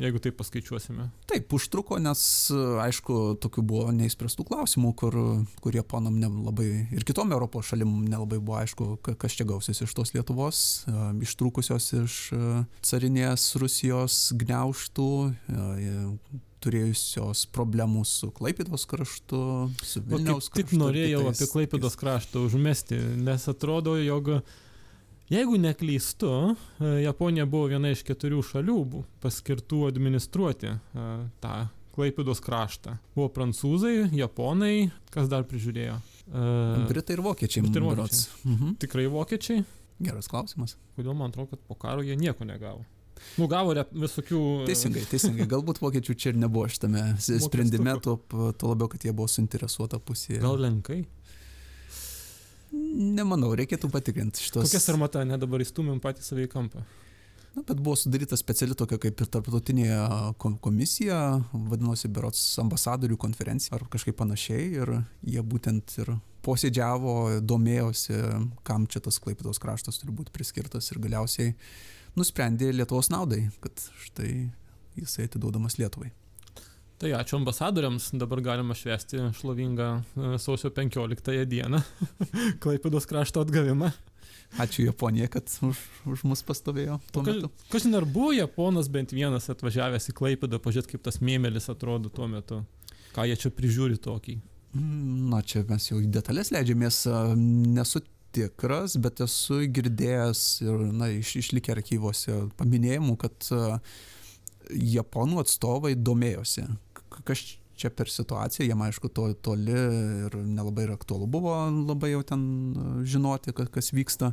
jeigu 0.00 0.20
taip 0.22 0.36
paskaičiuosime. 0.38 1.06
Taip, 1.30 1.52
užtruko, 1.54 1.98
nes 2.02 2.22
aišku, 2.84 3.18
tokių 3.42 3.64
buvo 3.66 3.92
neįspręstų 3.94 4.46
klausimų, 4.48 4.92
kur, 4.98 5.18
kur 5.62 5.76
Japonam 5.76 6.16
nelabai 6.20 6.68
ir 6.94 7.06
kitom 7.06 7.32
Europos 7.34 7.70
šalim 7.70 8.02
nelabai 8.08 8.40
buvo 8.40 8.58
aišku, 8.60 8.88
kas 9.04 9.36
čia 9.38 9.46
gausis 9.48 9.84
iš 9.84 9.94
tos 9.96 10.14
Lietuvos, 10.16 10.62
ištrūkusios 11.24 11.90
iš 12.02 12.18
carinės 12.84 13.46
Rusijos 13.60 14.18
gniauštų, 14.40 15.10
turėjusios 16.64 17.44
problemų 17.54 18.02
su 18.08 18.30
Klaipėdos 18.34 18.86
kraštu, 18.90 19.40
su 19.84 20.02
Vilniaus 20.08 20.48
kraštu. 20.48 20.60
Tik 20.60 20.76
norėjau 20.80 21.24
kitais, 21.26 21.40
apie 21.40 21.50
Klaipėdos 21.52 21.98
kraštą 22.00 22.44
užmesti, 22.48 23.00
nes 23.24 23.48
atrodo, 23.52 23.98
jog 24.00 24.38
Jeigu 25.32 25.56
neklystu, 25.56 26.56
e, 26.80 26.84
Japonija 27.02 27.46
buvo 27.48 27.70
viena 27.72 27.88
iš 27.94 28.02
keturių 28.04 28.42
šalių 28.44 28.76
paskirtų 29.24 29.86
administruoti 29.88 30.68
e, 30.68 31.06
tą 31.40 31.54
Klaipėdos 31.94 32.42
kraštą. 32.44 32.98
Buvo 33.14 33.30
prancūzai, 33.32 34.10
japonai, 34.18 34.90
kas 35.14 35.30
dar 35.32 35.46
prižiūrėjo? 35.48 35.96
E, 36.28 36.44
Britai 36.90 37.16
ir 37.16 37.24
vokiečiai. 37.24 37.64
Britai 37.64 37.80
ir 37.80 37.88
vokiečiai. 37.88 38.50
Mhm. 38.50 38.76
Tikrai 38.84 39.06
vokiečiai? 39.14 39.64
Geras 40.04 40.28
klausimas. 40.28 40.76
Kodėl 40.98 41.16
man 41.16 41.32
atrodo, 41.32 41.54
kad 41.54 41.64
po 41.70 41.78
karo 41.78 42.04
jie 42.04 42.18
nieko 42.20 42.44
negavo? 42.44 42.84
Nu, 43.38 43.48
gavo 43.50 43.74
visokių. 43.74 44.40
Teisingai, 44.68 45.04
teisingai. 45.10 45.46
Galbūt 45.50 45.80
vokiečių 45.82 46.16
čia 46.16 46.32
ir 46.32 46.40
nebuvo 46.42 46.68
šitame 46.70 47.02
sprendime, 47.18 47.96
tuo, 48.04 48.18
tuo 48.30 48.72
labiau, 48.72 48.90
kad 48.92 49.04
jie 49.04 49.14
buvo 49.16 49.26
suinteresuota 49.30 49.98
pusėje. 49.98 50.42
Gal 50.44 50.60
lenkai? 50.62 51.02
Nemanau, 52.74 53.52
reikėtų 53.58 53.90
patikrinti 53.92 54.42
šitos. 54.42 54.68
Kokia 54.68 54.82
sarmata, 54.82 55.22
ne 55.26 55.38
dabar 55.38 55.62
įstumėm 55.62 56.00
patį 56.02 56.26
save 56.26 56.46
į 56.48 56.52
kampą. 56.52 56.82
Na, 57.54 57.62
bet 57.62 57.78
buvo 57.78 57.94
sudaryta 57.98 58.34
speciali 58.38 58.74
tokia 58.74 58.98
kaip 58.98 59.20
ir 59.22 59.28
tarptautinė 59.30 59.88
komisija, 60.42 61.18
vadinosi 61.54 62.10
Berots 62.10 62.42
ambasadorių 62.58 63.18
konferencija 63.22 63.76
ar 63.78 63.84
kažkaip 63.92 64.16
panašiai 64.18 64.64
ir 64.80 64.90
jie 65.22 65.42
būtent 65.46 65.94
ir 66.02 66.16
posėdžiavo, 66.44 67.14
domėjosi, 67.46 68.18
kam 68.66 68.88
čia 68.90 69.04
tas 69.06 69.20
Klaipėdos 69.22 69.62
kraštas 69.62 70.02
turi 70.02 70.16
būti 70.16 70.34
priskirtas 70.34 70.90
ir 70.90 70.98
galiausiai 71.04 71.54
nusprendė 72.18 72.72
Lietuvos 72.74 73.10
naudai, 73.12 73.46
kad 73.64 73.86
štai 74.06 74.30
jisai 74.98 75.28
atiduodamas 75.28 75.78
Lietuvai. 75.80 76.12
Tai 77.02 77.10
ačiū 77.18 77.36
ambasadoriams, 77.40 78.12
dabar 78.16 78.40
galima 78.40 78.74
švesti 78.78 79.18
šlovingą 79.40 79.88
e, 79.98 80.28
sausio 80.38 80.70
15 80.72 81.42
dieną, 81.50 81.80
Klaipėdos 82.62 83.08
krašto 83.10 83.42
atgavimą. 83.42 83.90
Ačiū 84.62 84.84
Japonija, 84.86 85.26
kad 85.32 85.50
už, 85.66 85.80
už 86.06 86.22
mus 86.30 86.44
pastovėjo 86.46 87.00
tuo 87.10 87.24
metu. 87.26 87.50
Kažin 87.72 87.98
ar 87.98 88.06
buvo 88.06 88.30
Japonas 88.36 88.86
bent 88.92 89.12
vienas 89.12 89.50
atvažiavęs 89.50 90.06
į 90.12 90.14
Klaipėdą, 90.14 90.62
pažiūrėti, 90.62 90.94
kaip 90.94 91.04
tas 91.08 91.18
mėmelis 91.18 91.66
atrodo 91.72 92.12
tuo 92.14 92.30
metu, 92.30 92.62
ką 93.16 93.26
jie 93.26 93.36
čia 93.42 93.50
prižiūri 93.50 93.98
tokį. 94.04 94.38
Mm, 94.78 95.26
na, 95.34 95.42
čia 95.42 95.64
mes 95.66 95.90
jau 95.90 95.98
į 95.98 96.06
detalės 96.14 96.54
leidžiamės, 96.54 97.00
nesu 97.74 98.04
tikras, 98.34 98.98
bet 99.00 99.22
esu 99.24 99.62
girdėjęs 99.74 100.42
ir, 100.66 100.84
na, 100.94 101.10
iš, 101.14 101.36
išlikę 101.44 101.74
archyvose 101.76 102.42
paminėjimų, 102.58 103.16
kad 103.22 103.50
uh, 103.54 103.78
japonų 104.70 105.42
atstovai 105.42 105.94
domėjosi, 105.98 106.64
kas 107.24 107.42
čia 107.74 107.90
per 107.90 108.10
situaciją, 108.10 108.68
jiem 108.68 108.82
aišku 108.86 109.10
to 109.10 109.26
toli 109.42 109.74
ir 109.74 110.36
nelabai 110.46 110.86
ir 110.86 110.92
aktualu 110.94 111.26
buvo 111.30 111.54
labai 111.72 112.12
jau 112.12 112.20
ten 112.26 112.44
e, 112.44 112.84
žinoti, 113.10 113.54
kas 113.54 113.90
vyksta, 113.94 114.30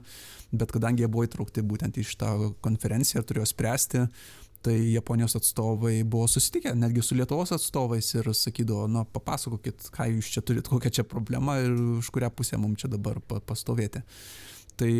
bet 0.54 0.74
kadangi 0.74 1.02
jie 1.02 1.10
buvo 1.10 1.26
įtraukti 1.26 1.64
būtent 1.66 1.98
į 1.98 2.06
šitą 2.12 2.32
konferenciją 2.62 3.24
ir 3.24 3.28
turėjo 3.30 3.48
spręsti, 3.50 4.06
tai 4.62 4.76
Japonijos 4.94 5.36
atstovai 5.40 6.04
buvo 6.04 6.28
susitikę 6.30 6.76
netgi 6.78 7.02
su 7.06 7.18
Lietuvos 7.18 7.52
atstovais 7.56 8.14
ir 8.16 8.30
sakydavo, 8.38 8.88
na 8.92 9.04
papasakokit, 9.06 9.90
ką 9.96 10.08
jūs 10.16 10.32
čia 10.36 10.46
turit, 10.46 10.70
kokia 10.70 10.94
čia 11.00 11.08
problema 11.08 11.58
ir 11.64 11.74
už 12.02 12.12
kurią 12.14 12.30
pusę 12.36 12.60
mums 12.62 12.84
čia 12.84 12.92
dabar 12.92 13.20
pastovėti. 13.26 14.04
Tai 14.80 14.92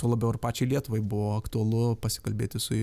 tuo 0.00 0.14
labiau 0.14 0.32
ir 0.34 0.40
pačiai 0.42 0.70
Lietuvai 0.72 1.02
buvo 1.04 1.36
aktualu 1.36 1.92
pasikalbėti 2.02 2.62
su 2.62 2.78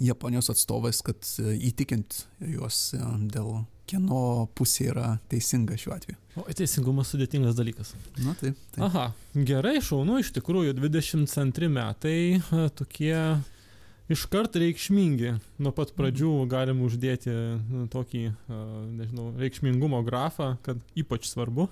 Japonijos 0.00 0.50
atstovais, 0.52 1.00
kad 1.02 1.26
e, 1.42 1.56
įtikint 1.70 2.22
juos 2.52 2.92
e, 2.94 3.00
dėl 3.32 3.64
kieno 3.88 4.46
pusė 4.56 4.90
yra 4.92 5.08
teisinga 5.32 5.78
šiuo 5.80 5.94
atveju. 5.96 6.18
O 6.38 6.44
teisingumas 6.54 7.10
sudėtingas 7.10 7.56
dalykas. 7.58 7.94
Na 8.20 8.34
taip. 8.38 8.58
taip. 8.74 8.82
Aha, 8.84 9.08
gerai, 9.34 9.78
šaunu, 9.82 10.20
iš 10.22 10.30
tikrųjų 10.36 10.76
22 10.78 11.70
metai 11.72 12.18
e, 12.36 12.68
tokie 12.78 13.14
iškart 14.12 14.56
reikšmingi. 14.60 15.34
Nuo 15.62 15.74
pat 15.76 15.92
pradžių 15.96 16.32
galim 16.50 16.80
uždėti 16.86 17.34
tokį, 17.92 18.24
nežinau, 18.98 19.32
reikšmingumo 19.40 20.00
grafą, 20.06 20.56
kad 20.66 20.80
ypač 20.98 21.28
svarbu. 21.30 21.68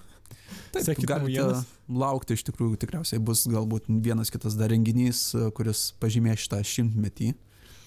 Taip, 0.74 0.98
galite 1.06 1.62
laukti, 1.86 2.34
iš 2.34 2.42
tikrųjų 2.48 2.80
tikriausiai 2.82 3.22
bus 3.22 3.44
galbūt 3.46 3.86
vienas 4.02 4.32
kitas 4.34 4.58
dar 4.58 4.72
renginys, 4.74 5.28
kuris 5.54 5.92
pažymės 6.02 6.42
šitą 6.42 6.64
šimtmetį 6.66 7.34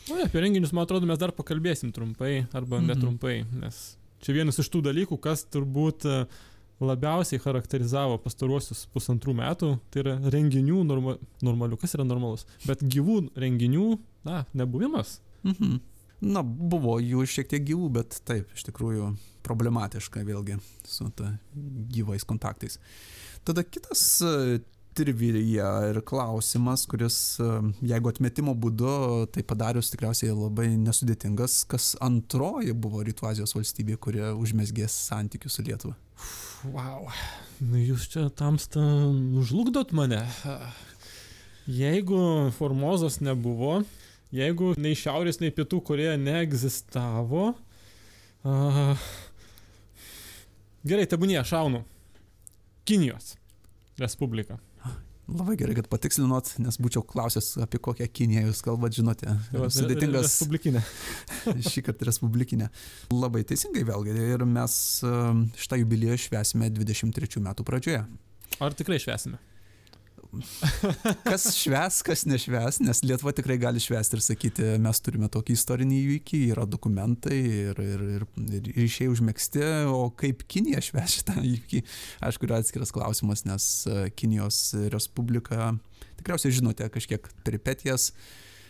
Na, 0.10 0.26
apie 0.26 0.42
renginius, 0.42 0.74
man 0.74 0.88
atrodo, 0.88 1.08
mes 1.10 1.20
dar 1.22 1.34
pakalbėsim 1.36 1.94
trumpai 1.94 2.44
arba 2.50 2.80
mhm. 2.80 2.90
netrumpai, 2.90 3.36
nes 3.62 3.80
čia 4.24 4.36
vienas 4.36 4.60
iš 4.62 4.70
tų 4.74 4.82
dalykų, 4.90 5.20
kas 5.22 5.46
turbūt 5.54 6.08
e, 6.10 6.16
labiausiai 6.84 7.42
charakterizavo 7.44 8.18
pastaruosius 8.24 8.86
pusantrų 8.94 9.36
metų, 9.40 9.74
tai 9.92 10.04
yra 10.04 10.16
renginių 10.32 10.84
norma, 10.88 11.18
normalių, 11.46 11.80
kas 11.82 11.96
yra 11.98 12.06
normalus, 12.08 12.46
bet 12.66 12.84
gyvų 12.84 13.22
renginių, 13.40 13.92
na, 14.28 14.44
nebuvimas. 14.58 15.20
Mhm. 15.44 15.80
Na, 16.20 16.44
buvo 16.44 16.98
jų 17.00 17.24
šiek 17.32 17.48
tiek 17.48 17.64
gyvų, 17.70 17.90
bet 17.96 18.18
taip, 18.28 18.50
iš 18.56 18.66
tikrųjų 18.68 19.14
problematiška 19.48 20.26
vėlgi 20.28 20.58
su 20.88 21.08
ta 21.16 21.32
gyvais 21.94 22.28
kontaktais. 22.28 22.76
Tada 23.48 23.64
kitas 23.64 24.04
trivija 24.98 25.70
ir 25.90 26.02
klausimas, 26.06 26.86
kuris, 26.90 27.18
e, 27.40 27.48
jeigu 27.92 28.12
atmetimo 28.12 28.54
būdu, 28.58 29.28
tai 29.34 29.44
padarius 29.48 29.92
tikriausiai 29.94 30.34
labai 30.34 30.70
nesudėtingas, 30.80 31.62
kas 31.70 31.94
antroji 32.04 32.74
buvo 32.74 33.04
Rytų 33.06 33.30
Azijos 33.32 33.56
valstybė, 33.58 33.98
kurie 34.02 34.26
užmesgė 34.34 34.90
santykius 34.92 35.60
su 35.60 35.66
Lietuva. 35.68 35.96
Wow, 36.74 37.08
nu, 37.64 37.80
jūs 37.80 38.10
čia 38.12 38.26
tamsta 38.36 38.84
užlugdot 39.40 39.94
mane. 39.96 40.20
Jeigu 41.70 42.20
Formozos 42.58 43.20
nebuvo, 43.24 43.80
jeigu 44.36 44.74
nei 44.82 44.98
Šiaurės, 44.98 45.40
nei 45.40 45.54
Pietų 45.56 45.80
Koreja 45.86 46.18
neegzistavo. 46.20 47.54
Uh, 48.40 48.96
gerai, 50.88 51.08
tebūnie, 51.12 51.40
šaunu. 51.46 51.84
Kinijos 52.90 53.36
Respublika. 54.00 54.58
Labai 55.30 55.56
gerai, 55.60 55.76
kad 55.78 55.90
patikslinot, 55.92 56.54
nes 56.64 56.80
būčiau 56.82 57.04
klausęs, 57.06 57.52
apie 57.66 57.82
kokią 57.84 58.08
Kiniją 58.14 58.48
jūs 58.48 58.64
kalbat, 58.66 58.96
žinote. 58.98 59.36
Tai 59.52 59.70
Sudėtingas. 59.74 60.26
Respublikinė. 60.26 60.82
Šį 61.70 61.84
kartą 61.90 62.08
Respublikinė. 62.10 62.70
Labai 63.14 63.44
teisingai 63.50 63.86
vėlgi. 63.90 64.16
Ir 64.36 64.46
mes 64.50 64.74
um, 65.06 65.46
šitą 65.60 65.82
jubiliejų 65.84 66.18
švesime 66.26 66.72
23 66.74 67.44
metų 67.46 67.68
pradžioje. 67.68 68.02
Ar 68.60 68.76
tikrai 68.78 68.98
švesime? 69.02 69.38
Kas 71.26 71.48
šves, 71.58 72.02
kas 72.06 72.24
nešves, 72.30 72.80
nes 72.84 73.02
Lietuva 73.06 73.34
tikrai 73.36 73.58
gali 73.62 73.82
švesti 73.82 74.18
ir 74.18 74.24
sakyti, 74.24 74.68
mes 74.82 75.02
turime 75.02 75.30
tokį 75.32 75.56
istorinį 75.58 76.02
įvykį, 76.04 76.42
yra 76.54 76.68
dokumentai 76.70 77.40
ir, 77.40 77.82
ir, 77.82 78.04
ir, 78.18 78.28
ir 78.60 78.70
ryšiai 78.78 79.10
užmėgsti, 79.10 79.64
o 79.90 80.12
kaip 80.20 80.46
Kinija 80.52 80.84
šves 80.86 81.18
šitą 81.20 81.40
įvykį, 81.40 81.82
aišku, 82.30 82.50
yra 82.50 82.62
atskiras 82.62 82.94
klausimas, 82.94 83.46
nes 83.50 83.70
e, 83.90 83.98
Kinijos 84.14 84.62
Respublika, 84.94 85.72
tikriausiai 86.22 86.60
žinote 86.60 86.92
kažkiek 86.94 87.26
peripetijas, 87.48 88.12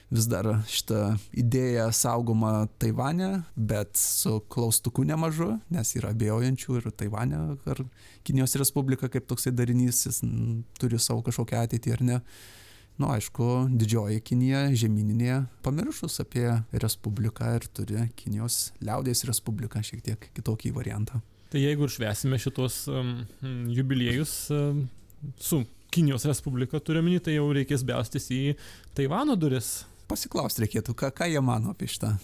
vis 0.09 0.27
dar 0.29 0.47
šita 0.69 1.15
idėja 1.37 1.89
saugoma 1.93 2.67
Taivane, 2.81 3.43
bet 3.55 3.97
su 3.99 4.39
klaustuku 4.51 5.05
nemažu, 5.07 5.53
nes 5.73 5.93
yra 5.97 6.13
abejojančių 6.15 6.79
ir 6.79 6.89
Taivane, 6.97 7.41
ar 7.69 7.83
Kinijos 8.25 8.57
Respublika 8.59 9.09
kaip 9.11 9.27
toksai 9.29 9.53
darinys, 9.55 10.05
jis 10.07 10.23
turi 10.81 10.99
savo 11.01 11.23
kažkokią 11.25 11.65
ateitį 11.67 11.95
ar 11.97 12.05
ne. 12.11 12.19
Nu, 12.99 13.07
aišku, 13.13 13.69
didžioji 13.79 14.19
Kinija 14.27 14.65
žemyninė 14.75 15.45
pamiršus 15.63 16.19
apie 16.19 16.49
Respubliką 16.83 17.53
ir 17.55 17.67
turi 17.71 18.09
Kinijos 18.19 18.73
liaudės 18.83 19.23
Respubliką 19.29 19.79
šiek 19.85 20.03
tiek 20.03 20.31
kitokį 20.35 20.73
variantą. 20.75 21.21
Tai 21.49 21.61
jeigu 21.61 21.87
ir 21.87 21.93
švesime 21.93 22.37
šitos 22.41 22.83
um, 22.91 23.13
jubiliejus 23.71 24.33
um, 24.53 24.83
su 25.41 25.63
Kinijos 25.89 26.27
Respublika 26.29 26.81
turiuomenį, 26.83 27.21
tai 27.25 27.37
jau 27.37 27.47
reikės 27.55 27.85
belstis 27.87 28.27
į 28.35 28.41
Taivano 28.97 29.37
duris 29.39 29.71
pasiklausti 30.09 30.65
reikėtų, 30.65 30.95
ką, 30.97 31.11
ką 31.15 31.29
jie 31.29 31.41
mano 31.45 31.73
apie 31.73 31.89
šitą 31.91 32.15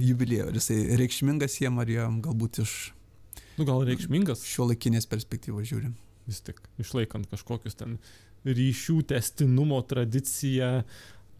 jubiliejų. 0.00 0.48
Ar 0.50 0.58
jisai 0.58 0.78
reikšmingas 1.00 1.58
jiem, 1.60 1.80
ar 1.82 1.90
jiem 1.90 2.20
galbūt 2.24 2.62
iš... 2.64 2.74
Nu, 3.58 3.66
gal 3.66 3.84
reikšmingas. 3.86 4.46
Šio 4.48 4.68
laikinės 4.70 5.08
perspektyvos 5.10 5.66
žiūrim. 5.70 5.94
Vis 6.28 6.40
tik, 6.44 6.62
išlaikant 6.80 7.28
kažkokius 7.30 7.76
ten 7.80 7.98
ryšių 8.44 9.00
testinumo 9.10 9.80
tradiciją 9.88 10.70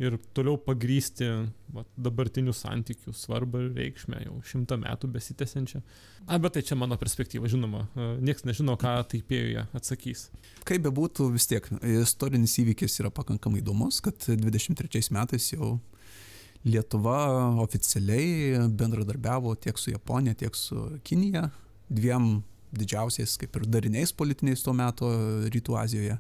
ir 0.02 0.16
toliau 0.34 0.58
pagrysti 0.60 1.26
va, 1.74 1.84
dabartinių 2.00 2.54
santykių 2.56 3.14
svarbą 3.14 3.62
ir 3.62 3.72
reikšmę 3.78 4.22
jau 4.24 4.38
šimtą 4.50 4.78
metų 4.82 5.10
besitęsiančią. 5.14 5.82
A, 6.26 6.38
bet 6.42 6.56
tai 6.56 6.64
čia 6.66 6.78
mano 6.78 6.98
perspektyva, 7.00 7.50
žinoma, 7.50 7.84
niekas 8.24 8.46
nežino, 8.48 8.76
ką 8.80 8.96
taipėjoje 9.12 9.66
atsakys. 9.76 10.28
Kaip 10.66 10.86
bebūtų, 10.86 11.28
vis 11.34 11.48
tiek 11.50 11.68
istorinis 12.02 12.56
įvykis 12.62 13.00
yra 13.02 13.12
pakankamai 13.14 13.62
įdomus, 13.62 14.00
kad 14.04 14.18
23 14.30 15.12
metais 15.14 15.52
jau 15.54 15.76
Lietuva 16.64 17.18
oficialiai 17.60 18.56
bendradarbiavo 18.72 19.50
tiek 19.60 19.76
su 19.76 19.90
Japonija, 19.92 20.32
tiek 20.40 20.54
su 20.56 20.78
Kinija, 21.04 21.50
dviem 21.92 22.38
didžiausiais 22.74 23.36
kaip 23.40 23.58
ir 23.58 23.66
dariniais 23.68 24.14
politiniais 24.16 24.64
tuo 24.64 24.72
metu 24.76 25.10
Rytų 25.52 25.76
Azijoje. 25.78 26.16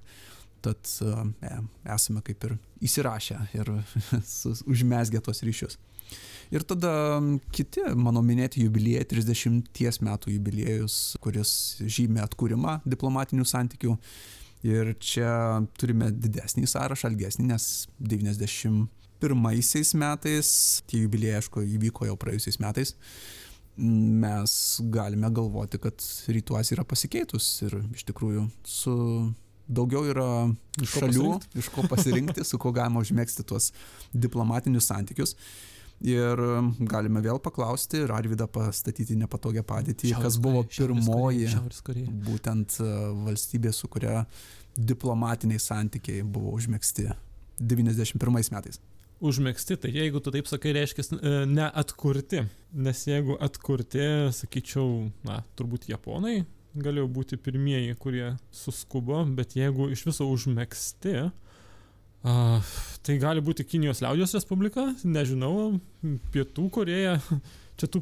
Tad 0.64 0.92
e, 1.04 1.56
esame 1.94 2.22
kaip 2.24 2.46
ir 2.48 2.56
įsirašę 2.84 3.40
ir 3.58 3.72
užmesgę 4.72 5.20
tos 5.24 5.44
ryšius. 5.44 5.78
Ir 6.52 6.62
tada 6.68 7.18
kiti 7.54 7.82
mano 7.96 8.22
minėti 8.22 8.62
jubiliejai, 8.64 9.06
30 9.10 10.02
metų 10.04 10.34
jubiliejus, 10.36 11.16
kuris 11.24 11.52
žymė 11.80 12.22
atkūrimą 12.26 12.78
diplomatinių 12.86 13.46
santykių. 13.48 13.96
Ir 14.64 14.94
čia 15.02 15.30
turime 15.76 16.08
didesnį 16.12 16.68
sąrašą, 16.70 17.10
ilgesnį, 17.12 17.50
nes 17.50 17.64
91 18.00 19.98
metais, 20.00 20.50
tie 20.88 21.02
jubiliejai, 21.02 21.42
aišku, 21.42 21.64
įvyko 21.76 22.08
jau 22.08 22.16
praėjusiais 22.20 22.60
metais, 22.64 22.94
mes 23.76 24.54
galime 24.94 25.28
galvoti, 25.34 25.80
kad 25.82 26.00
rytuos 26.32 26.72
yra 26.72 26.84
pasikeitus 26.88 27.48
ir 27.66 27.76
iš 27.92 28.06
tikrųjų 28.08 28.46
su 28.64 28.94
daugiau 29.68 30.04
yra 30.08 30.28
iš 30.82 30.96
šalių, 30.98 31.36
iš 31.60 31.70
ko 31.74 31.84
pasirinkti, 31.90 32.44
su 32.46 32.58
kuo 32.60 32.72
galima 32.74 33.02
užmėgsti 33.04 33.46
tuos 33.48 33.70
diplomatinius 34.12 34.90
santykius. 34.90 35.36
Ir 36.04 36.40
um, 36.42 36.72
galime 36.90 37.22
vėl 37.24 37.38
paklausti 37.40 38.02
ir 38.02 38.12
Arvidą 38.12 38.48
pastatyti 38.50 39.14
nepatogią 39.16 39.62
padėtį, 39.64 40.10
šiaurės 40.10 40.24
kas 40.26 40.40
buvo 40.42 40.64
pirmoji 40.68 41.46
šiaurės 41.52 41.84
Korėja. 41.86 42.14
būtent 42.26 42.74
uh, 42.82 43.12
valstybė, 43.24 43.72
su 43.72 43.88
kuria 43.88 44.24
diplomatiniai 44.74 45.62
santykiai 45.62 46.24
buvo 46.26 46.52
užmėgsti 46.58 47.06
91 47.62 48.50
metais. 48.52 48.82
Užmėgsti, 49.24 49.78
tai 49.80 49.92
jeigu 49.94 50.20
tu 50.20 50.32
taip 50.34 50.48
sakai, 50.50 50.72
reiškia 50.74 51.04
e, 51.14 51.34
neatkurti. 51.48 52.42
Nes 52.84 53.04
jeigu 53.06 53.38
atkurti, 53.40 54.02
sakyčiau, 54.34 55.06
na, 55.24 55.38
turbūt 55.56 55.86
japonai 55.88 56.42
galėjo 56.74 57.08
būti 57.14 57.38
pirmieji, 57.40 57.94
kurie 58.00 58.34
suskubo, 58.54 59.22
bet 59.36 59.54
jeigu 59.58 59.90
iš 59.94 60.06
viso 60.10 60.28
užmėgsti, 60.30 61.30
Uh, 62.24 62.56
tai 63.04 63.18
gali 63.20 63.42
būti 63.44 63.66
Kinijos 63.68 63.98
liaudijos 64.00 64.32
Respublika, 64.32 64.86
nežinau, 65.04 65.74
Pietų 66.32 66.70
Koreja, 66.72 67.18
čia 67.76 67.84
tų 67.92 68.00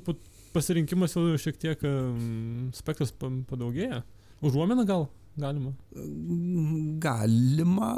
pasirinkimas 0.54 1.16
jau 1.16 1.24
šiek 1.42 1.58
tiek 1.58 1.82
um, 1.88 2.68
spektras 2.76 3.10
padaugėja. 3.18 4.04
Užuomena 4.38 4.86
gal 4.86 5.08
galima? 5.36 5.74
Galima, 7.02 7.90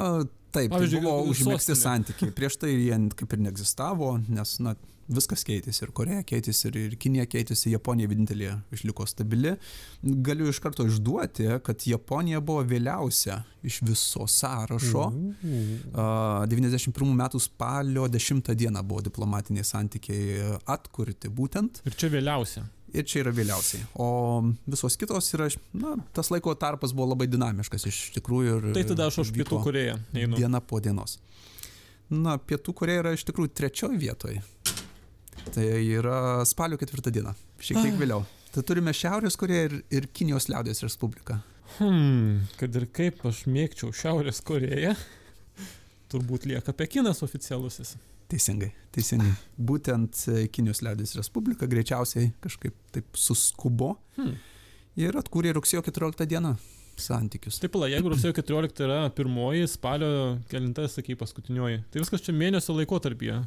taip, 0.55 0.73
Pavyzdžiui, 0.73 0.99
tai 0.99 1.05
buvo 1.05 1.31
užmėgsti 1.31 1.77
santykiai. 1.79 2.35
Prieš 2.35 2.59
tai 2.61 2.73
jie 2.73 2.99
kaip 3.19 3.35
ir 3.35 3.47
neegzistavo, 3.47 4.15
nes, 4.27 4.57
na, 4.63 4.75
viskas 5.11 5.43
keitėsi 5.45 5.83
ir 5.85 5.91
Koreja 5.95 6.23
keitėsi, 6.25 6.67
ir, 6.69 6.77
ir 6.89 6.95
Kinija 7.01 7.25
keitėsi, 7.29 7.69
Japonija 7.73 8.09
vienintelė 8.09 8.51
išliko 8.73 9.05
stabili. 9.09 9.53
Galiu 10.01 10.49
iš 10.49 10.59
karto 10.63 10.85
išduoti, 10.89 11.47
kad 11.65 11.85
Japonija 11.85 12.41
buvo 12.45 12.63
vėliausia 12.65 13.41
iš 13.65 13.81
viso 13.85 14.25
sąrašo. 14.29 15.05
Uh, 15.45 16.45
91 16.49 17.13
metų 17.21 17.41
spalio 17.43 18.07
10 18.11 18.53
dieną 18.57 18.85
buvo 18.85 19.05
diplomatiniai 19.05 19.65
santykiai 19.67 20.55
atkurti 20.65 21.29
būtent. 21.29 21.83
Ir 21.85 21.99
čia 21.99 22.09
vėliausia. 22.13 22.65
Ir 22.95 23.03
čia 23.07 23.21
yra 23.25 23.33
vėliausiai. 23.35 23.83
O 23.99 24.07
visos 24.71 24.95
kitos 24.99 25.27
yra, 25.35 25.49
na, 25.75 25.95
tas 26.15 26.31
laiko 26.31 26.53
tarpas 26.59 26.93
buvo 26.95 27.09
labai 27.11 27.27
dinamiškas 27.31 27.87
iš 27.89 28.01
tikrųjų. 28.15 28.59
Ir, 28.61 28.67
tai 28.77 28.85
tada 28.87 29.09
aš 29.11 29.23
už 29.25 29.33
Pietų 29.35 29.59
Koreją 29.65 29.97
einu. 30.15 30.37
Diena 30.39 30.61
po 30.63 30.79
dienos. 30.83 31.17
Na, 32.09 32.37
Pietų 32.39 32.75
Koreja 32.77 33.03
yra 33.03 33.15
iš 33.17 33.25
tikrųjų 33.27 33.51
trečioje 33.57 33.99
vietoje. 33.99 34.43
Tai 35.53 35.65
yra 35.65 36.45
spalio 36.47 36.79
ketvirtą 36.81 37.11
dieną, 37.13 37.35
šiek 37.59 37.81
tiek 37.81 37.91
ah. 37.91 37.99
vėliau. 37.99 38.23
Tai 38.55 38.63
turime 38.63 38.93
Šiaurės 38.95 39.35
Koreją 39.37 39.67
ir, 39.67 39.77
ir 39.91 40.07
Kinijos 40.15 40.47
liaudės 40.47 40.79
Respubliką. 40.85 41.41
Hmm, 41.75 42.45
kad 42.55 42.75
ir 42.79 42.87
kaip 42.95 43.19
aš 43.27 43.43
mėgčiau 43.51 43.91
Šiaurės 43.91 44.39
Koreją, 44.45 44.93
turbūt 46.13 46.47
lieka 46.47 46.73
Pekinas 46.77 47.19
oficialusis. 47.25 47.97
Teisingai, 48.31 48.71
teisingai. 48.95 49.33
Būtent 49.69 50.23
e, 50.31 50.45
Kinijos 50.53 50.81
liaudės 50.85 51.13
Respublika 51.19 51.67
greičiausiai 51.69 52.31
kažkaip 52.43 52.73
taip 52.95 53.19
suskubo 53.19 53.95
hmm. 54.17 54.33
ir 55.03 55.19
atkūrė 55.21 55.53
rugsėjo 55.57 55.83
14 55.85 56.25
dieną 56.31 56.55
santykius. 57.01 57.59
Taip, 57.59 57.73
pala, 57.75 57.89
jeigu 57.91 58.09
rugsėjo 58.11 58.33
14 58.37 58.83
yra 58.85 58.99
pirmoji, 59.15 59.67
spalio 59.69 60.09
kelinta, 60.51 60.87
sakai, 60.91 61.17
paskutinioji, 61.19 61.81
tai 61.91 62.01
viskas 62.01 62.23
čia 62.25 62.35
mėnesio 62.35 62.75
laikotarpyje 62.77 63.41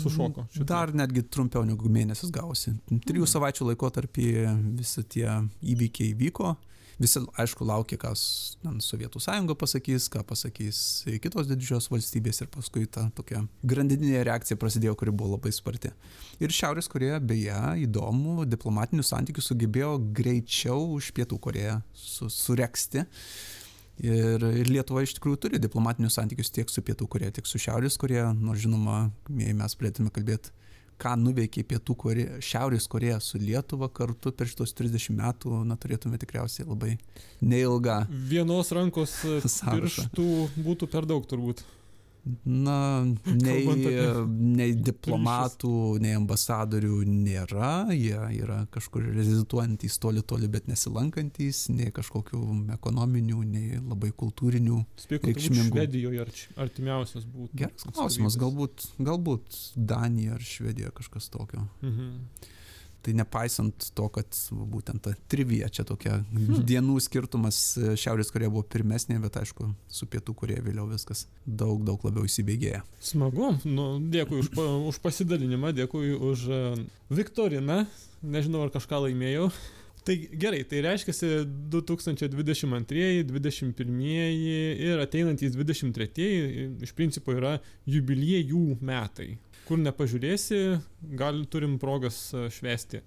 sušoko. 0.00 0.46
Šitą. 0.54 0.66
Dar 0.72 0.94
netgi 0.96 1.26
trumpiau 1.28 1.66
negu 1.68 1.90
mėnesis 1.92 2.32
gausi. 2.34 2.74
Trijų 3.06 3.28
savaičių 3.30 3.70
laikotarpyje 3.72 4.56
visi 4.80 5.04
tie 5.12 5.28
įvykiai 5.74 6.16
vyko 6.18 6.56
visi, 7.00 7.20
aišku, 7.40 7.66
laukia, 7.68 7.98
kas 8.00 8.20
ten, 8.62 8.78
Sovietų 8.84 9.20
sąjunga 9.22 9.56
pasakys, 9.58 10.08
ką 10.12 10.22
pasakys 10.26 10.78
kitos 11.22 11.48
didžiosios 11.50 11.90
valstybės 11.92 12.42
ir 12.42 12.50
paskui 12.52 12.86
ta 12.90 13.08
tokia 13.16 13.42
grandininė 13.66 14.24
reakcija 14.26 14.58
prasidėjo, 14.60 14.96
kuri 14.98 15.14
buvo 15.14 15.34
labai 15.36 15.52
sparti. 15.54 15.92
Ir 16.42 16.54
Šiaurės 16.54 16.88
Koreja, 16.92 17.20
beje, 17.20 17.58
įdomu, 17.84 18.46
diplomatinius 18.48 19.12
santykius 19.12 19.50
sugebėjo 19.52 19.96
greičiau 20.16 20.96
už 20.96 21.12
Pietų 21.16 21.40
Koreją 21.42 21.80
su, 21.94 22.30
sureksti. 22.32 23.06
Ir, 23.96 24.42
ir 24.60 24.68
Lietuva 24.68 25.00
iš 25.06 25.14
tikrųjų 25.16 25.38
turi 25.40 25.60
diplomatinius 25.60 26.18
santykius 26.18 26.52
tiek 26.52 26.68
su 26.68 26.84
Pietų 26.84 27.08
Koreja, 27.08 27.32
tiek 27.38 27.48
su 27.48 27.60
Šiaurės 27.60 27.96
Koreja, 28.00 28.28
nors 28.36 28.60
žinoma, 28.64 29.06
mes 29.32 29.76
pradėtume 29.80 30.12
kalbėti, 30.12 30.52
ką 31.00 31.14
nuveikė 31.20 31.64
Pietų 31.68 31.96
Koreja, 32.00 32.40
Šiaurės 32.44 32.88
Koreja 32.90 33.18
su 33.22 33.40
Lietuva 33.40 33.88
kartu 33.92 34.32
per 34.36 34.50
šitos 34.50 34.74
30 34.76 35.16
metų, 35.16 35.62
na, 35.68 35.76
turėtume 35.80 36.18
tikriausiai 36.20 36.68
labai 36.68 36.96
neilgą. 37.44 38.02
Vienos 38.30 38.72
rankos 38.76 39.18
pirštų 39.72 40.28
būtų 40.56 40.90
per 40.92 41.08
daug 41.08 41.26
turbūt. 41.28 41.64
Na, 42.26 43.04
nei, 43.22 43.60
nei 44.26 44.72
diplomatų, 44.74 45.70
nei 46.02 46.16
ambasadorių 46.18 46.98
nėra, 47.06 47.92
jie 47.94 48.18
yra 48.40 48.64
kažkur 48.74 49.04
reziduojantys 49.14 50.00
toli 50.02 50.24
toli, 50.26 50.48
bet 50.50 50.66
nesilankantys, 50.66 51.66
nei 51.70 51.92
kažkokių 51.94 52.42
ekonominių, 52.74 53.44
nei 53.46 53.78
labai 53.78 54.10
kultūrinių. 54.10 54.80
Reikšmingų. 55.14 55.70
Švedijoje 55.70 56.24
ar 56.24 56.34
artimiausias 56.66 57.28
būtų. 57.30 57.62
Geras 57.62 57.86
klausimas, 57.92 58.38
galbūt, 58.42 58.88
galbūt 58.98 59.62
Danija 59.76 60.34
ar 60.34 60.42
Švedija 60.42 60.90
kažkas 60.98 61.30
tokio. 61.30 61.68
Mhm. 61.86 62.12
Tai 63.04 63.12
nepaisant 63.14 63.88
to, 63.94 64.08
kad 64.10 64.38
būtent 64.50 65.04
ta 65.04 65.12
trivija 65.30 65.68
čia 65.70 65.84
tokia 65.86 66.16
hmm. 66.18 66.64
dienų 66.66 66.96
skirtumas, 67.04 67.60
e, 67.78 67.94
Šiaurės 68.00 68.32
Korėja 68.34 68.50
buvo 68.50 68.64
pirmesnė, 68.72 69.20
bet 69.22 69.38
aišku, 69.42 69.68
su 69.86 70.08
Pietų 70.10 70.34
Korėja 70.40 70.64
vėliau 70.66 70.88
viskas 70.90 71.26
daug, 71.46 71.84
daug 71.86 72.02
labiau 72.08 72.26
įsibėgėja. 72.26 72.82
Smagu, 72.98 73.52
nu, 73.68 73.86
dėkui 74.10 74.42
už, 74.42 74.50
už 74.90 75.00
pasidalinimą, 75.04 75.70
dėkui 75.76 76.16
už 76.16 76.46
uh, 76.50 76.84
Viktoriną, 77.14 77.84
nežinau 78.26 78.66
ar 78.66 78.74
kažką 78.74 79.04
laimėjau. 79.06 79.50
Tai 80.06 80.14
gerai, 80.38 80.60
tai 80.70 80.84
reiškia 80.84 81.14
2022, 81.70 83.24
2021 83.26 84.02
ir 84.86 85.00
ateinantys 85.02 85.56
2023 85.58 86.84
iš 86.86 86.92
principo 86.94 87.34
yra 87.34 87.56
jubiliejų 87.90 88.76
metai 88.86 89.32
kur 89.66 89.80
nepažiūrėsi, 89.82 90.58
gal 91.18 91.44
turim 91.50 91.76
progas 91.82 92.28
e, 92.34 92.48
švesti. 92.54 93.02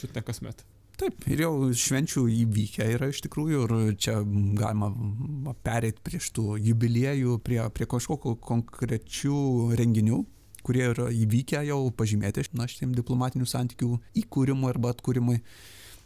Čia 0.00 0.10
ne 0.14 0.22
kasmet. 0.24 0.64
Taip, 0.96 1.26
ir 1.28 1.42
jau 1.42 1.52
švenčių 1.76 2.22
įvykę 2.32 2.86
yra 2.94 3.10
iš 3.12 3.18
tikrųjų 3.26 3.64
ir 3.66 3.96
čia 4.00 4.14
galima 4.56 5.52
pereiti 5.66 6.00
prieš 6.04 6.30
tų 6.38 6.54
jubiliejų, 6.70 7.36
prie, 7.44 7.58
prie 7.76 7.88
kažkokių 7.92 8.32
konkrečių 8.40 9.40
renginių, 9.76 10.22
kurie 10.64 10.86
yra 10.94 11.10
įvykę 11.12 11.60
jau 11.68 11.82
pažymėti 11.92 12.46
na, 12.56 12.64
šitiem 12.70 12.96
diplomatinių 12.96 13.48
santykių 13.50 13.90
įkūrimui 14.22 14.72
arba 14.72 14.94
atkūrimui. 14.96 15.42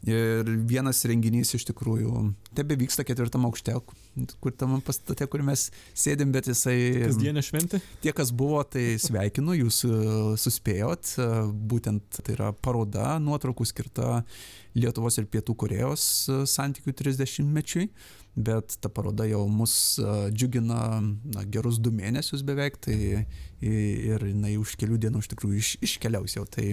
Ir 0.09 0.49
vienas 0.65 1.03
renginys 1.05 1.51
iš 1.59 1.67
tikrųjų 1.69 2.31
tebe 2.57 2.77
vyksta 2.81 3.05
ketvirtam 3.05 3.45
aukšte, 3.45 3.75
kur 4.41 4.55
tam 4.57 4.79
pastate, 4.85 5.27
kur 5.29 5.43
mes 5.45 5.67
sėdim, 5.93 6.31
bet 6.33 6.49
jisai... 6.49 6.77
Kasdienė 7.05 7.43
šventė? 7.45 7.83
Tie, 8.01 8.15
kas 8.17 8.33
buvo, 8.33 8.63
tai 8.65 8.95
sveikinu, 9.01 9.59
jūs 9.59 9.83
e, 9.85 9.91
suspėjot. 10.41 11.13
E, 11.21 11.27
būtent 11.73 12.23
tai 12.23 12.33
yra 12.33 12.49
paroda 12.57 13.19
nuotraukų 13.21 13.69
skirta 13.69 14.23
Lietuvos 14.79 15.21
ir 15.21 15.29
Pietų 15.29 15.59
Korejos 15.61 16.07
e, 16.33 16.39
santykių 16.49 16.97
30-mečiui. 17.03 17.91
Bet 18.41 18.79
ta 18.81 18.89
paroda 18.89 19.27
jau 19.29 19.43
mus 19.51 19.99
džiugina 20.31 20.81
na, 21.03 21.43
gerus 21.51 21.81
du 21.83 21.91
mėnesius 21.93 22.45
beveik, 22.47 22.79
tai 22.81 23.27
ir 23.61 24.25
jinai 24.31 24.55
už 24.57 24.77
kelių 24.81 25.01
dienų 25.03 25.21
iš 25.21 25.33
tikrųjų 25.35 25.61
iš, 25.61 25.73
iškeliaus 25.91 26.39
jau. 26.39 26.47
Tai, 26.49 26.71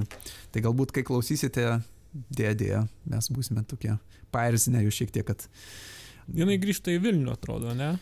tai 0.53 0.63
galbūt, 0.63 0.93
kai 0.95 1.03
klausysite 1.03 1.65
dėja, 2.29 2.53
dėja, 2.57 2.83
mes 3.09 3.31
būsime 3.33 3.63
tokie 3.67 3.95
pairzinę 4.35 4.83
jų 4.85 4.93
šiek 5.01 5.13
tiek, 5.15 5.27
kad... 5.27 5.47
Jinai 6.27 6.57
grįžta 6.59 6.91
į 6.91 7.01
Vilnių, 7.05 7.31
atrodo, 7.37 7.71
ne? 7.77 7.95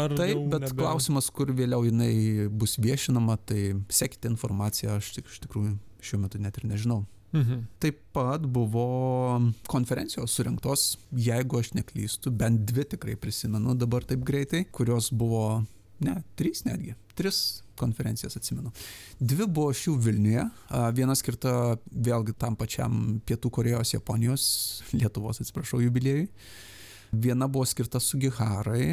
Ar 0.00 0.12
Taip, 0.16 0.38
bet 0.48 0.64
nebe... 0.64 0.76
klausimas, 0.78 1.28
kur 1.32 1.52
vėliau 1.52 1.84
jinai 1.84 2.48
bus 2.48 2.78
viešinama, 2.80 3.36
tai 3.48 3.74
sekite 3.92 4.30
informaciją, 4.32 4.96
aš 5.00 5.14
tik, 5.18 5.28
iš 5.28 5.42
tikrųjų 5.44 5.74
šiuo 6.04 6.22
metu 6.22 6.40
net 6.40 6.56
ir 6.60 6.68
nežinau. 6.70 7.02
Mhm. 7.36 7.66
Taip 7.78 8.00
pat 8.16 8.42
buvo 8.42 8.86
konferencijos 9.70 10.34
surinktos, 10.34 10.96
jeigu 11.14 11.60
aš 11.60 11.74
neklystu, 11.76 12.32
bent 12.34 12.64
dvi 12.66 12.86
tikrai 12.96 13.14
prisimenu 13.20 13.76
dabar 13.78 14.06
taip 14.08 14.24
greitai, 14.26 14.64
kurios 14.72 15.12
buvo, 15.14 15.62
ne, 16.04 16.16
trys 16.38 16.64
netgi, 16.66 16.94
tris 17.18 17.60
konferencijas 17.80 18.36
atsimenu. 18.36 18.72
Dvi 19.20 19.46
buvo 19.48 19.72
šių 19.76 19.94
Vilniuje, 20.04 20.44
viena 20.96 21.16
skirta 21.16 21.52
vėlgi 21.90 22.34
tam 22.40 22.56
pačiam 22.60 23.20
Pietų 23.28 23.52
Korejos, 23.56 23.94
Japonijos, 23.94 24.44
Lietuvos, 24.92 25.40
atsiprašau, 25.40 25.80
jubiliejui. 25.84 26.28
Viena 27.10 27.48
buvo 27.50 27.64
skirta 27.66 28.00
Sugiharai 28.02 28.84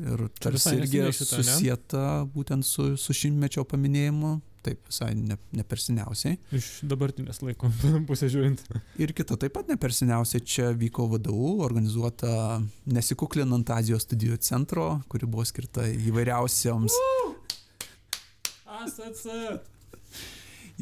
ir 0.00 0.24
tarsi 0.40 0.74
irgi 0.80 1.04
susijęta 1.14 2.24
būtent 2.34 2.66
su, 2.66 2.94
su 2.98 3.14
šimtmečio 3.14 3.62
paminėjimu, 3.70 4.38
taip 4.64 4.80
visai 4.88 5.12
ne, 5.18 5.36
ne 5.54 5.64
per 5.68 5.82
seniausiai. 5.82 6.38
Iš 6.56 6.70
dabartinės 6.90 7.42
laiko 7.44 7.70
pusės 8.08 8.32
žiūrint. 8.34 8.64
Ir 9.00 9.14
kita 9.16 9.38
taip 9.40 9.54
pat 9.56 9.70
ne 9.70 9.76
per 9.80 9.94
seniausiai 9.96 10.44
čia 10.44 10.70
vyko 10.78 11.08
VDU, 11.14 11.58
organizuota 11.66 12.60
nesikuklinant 12.90 13.70
Azijos 13.74 14.06
studijų 14.08 14.40
centro, 14.44 14.88
kuri 15.12 15.28
buvo 15.30 15.46
skirta 15.48 15.86
įvairiausiams 15.92 16.98
uh! 16.98 17.30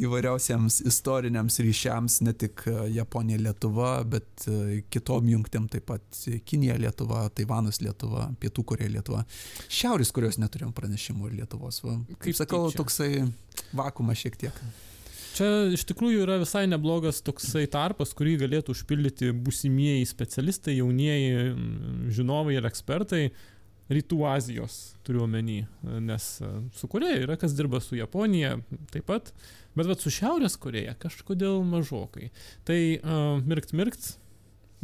Įvairiausiems 0.01 0.79
istoriniams 0.89 1.59
ryšiams, 1.61 2.21
ne 2.25 2.33
tik 2.33 2.63
e, 2.71 2.77
Japonija, 2.97 3.41
Lietuva, 3.45 3.91
bet 4.09 4.47
e, 4.49 4.79
kitom 4.93 5.29
jungtėm 5.29 5.67
taip 5.73 5.85
pat 5.91 6.23
Kinija, 6.49 6.79
Lietuva, 6.81 7.27
Taivanas, 7.37 7.83
Lietuva, 7.85 8.31
Pietų 8.41 8.65
Koreja, 8.73 8.95
Lietuva. 8.95 9.27
Šiaurės 9.69 10.15
Korejos 10.17 10.41
neturėjom 10.41 10.73
pranešimų 10.77 11.29
ir 11.29 11.37
Lietuvos. 11.43 11.83
Va. 11.85 11.99
Kaip 12.25 12.39
sakau, 12.41 12.65
tyčia. 12.71 12.81
toksai 12.81 13.11
vakumas 13.77 14.25
šiek 14.25 14.41
tiek. 14.41 14.65
Čia 15.33 15.49
iš 15.73 15.87
tikrųjų 15.89 16.27
yra 16.27 16.37
visai 16.43 16.67
neblogas 16.69 17.23
toksai 17.25 17.65
tarpas, 17.73 18.13
kurį 18.17 18.39
galėtų 18.43 18.75
užpildyti 18.77 19.31
būsimieji 19.45 20.09
specialistai, 20.09 20.77
jaunieji 20.81 21.55
žinovai 22.13 22.59
ir 22.59 22.69
ekspertai 22.69 23.27
rytų 23.91 24.23
Azijos 24.29 24.79
turiu 25.07 25.25
omeny, 25.27 25.63
nes 26.05 26.29
e, 26.43 26.51
su 26.77 26.89
Koreja 26.91 27.23
yra 27.25 27.37
kas 27.41 27.55
dirba 27.57 27.81
su 27.83 27.97
Japonija 27.99 28.57
taip 28.93 29.07
pat, 29.09 29.33
bet 29.77 29.89
vat, 29.89 30.03
su 30.03 30.13
Šiaurės 30.13 30.59
Koreja 30.61 30.95
kažkodėl 31.01 31.63
mažokai. 31.67 32.31
Tai 32.69 32.79
uh, 32.99 33.39
mirkt 33.49 33.73
mirkt, 33.77 34.15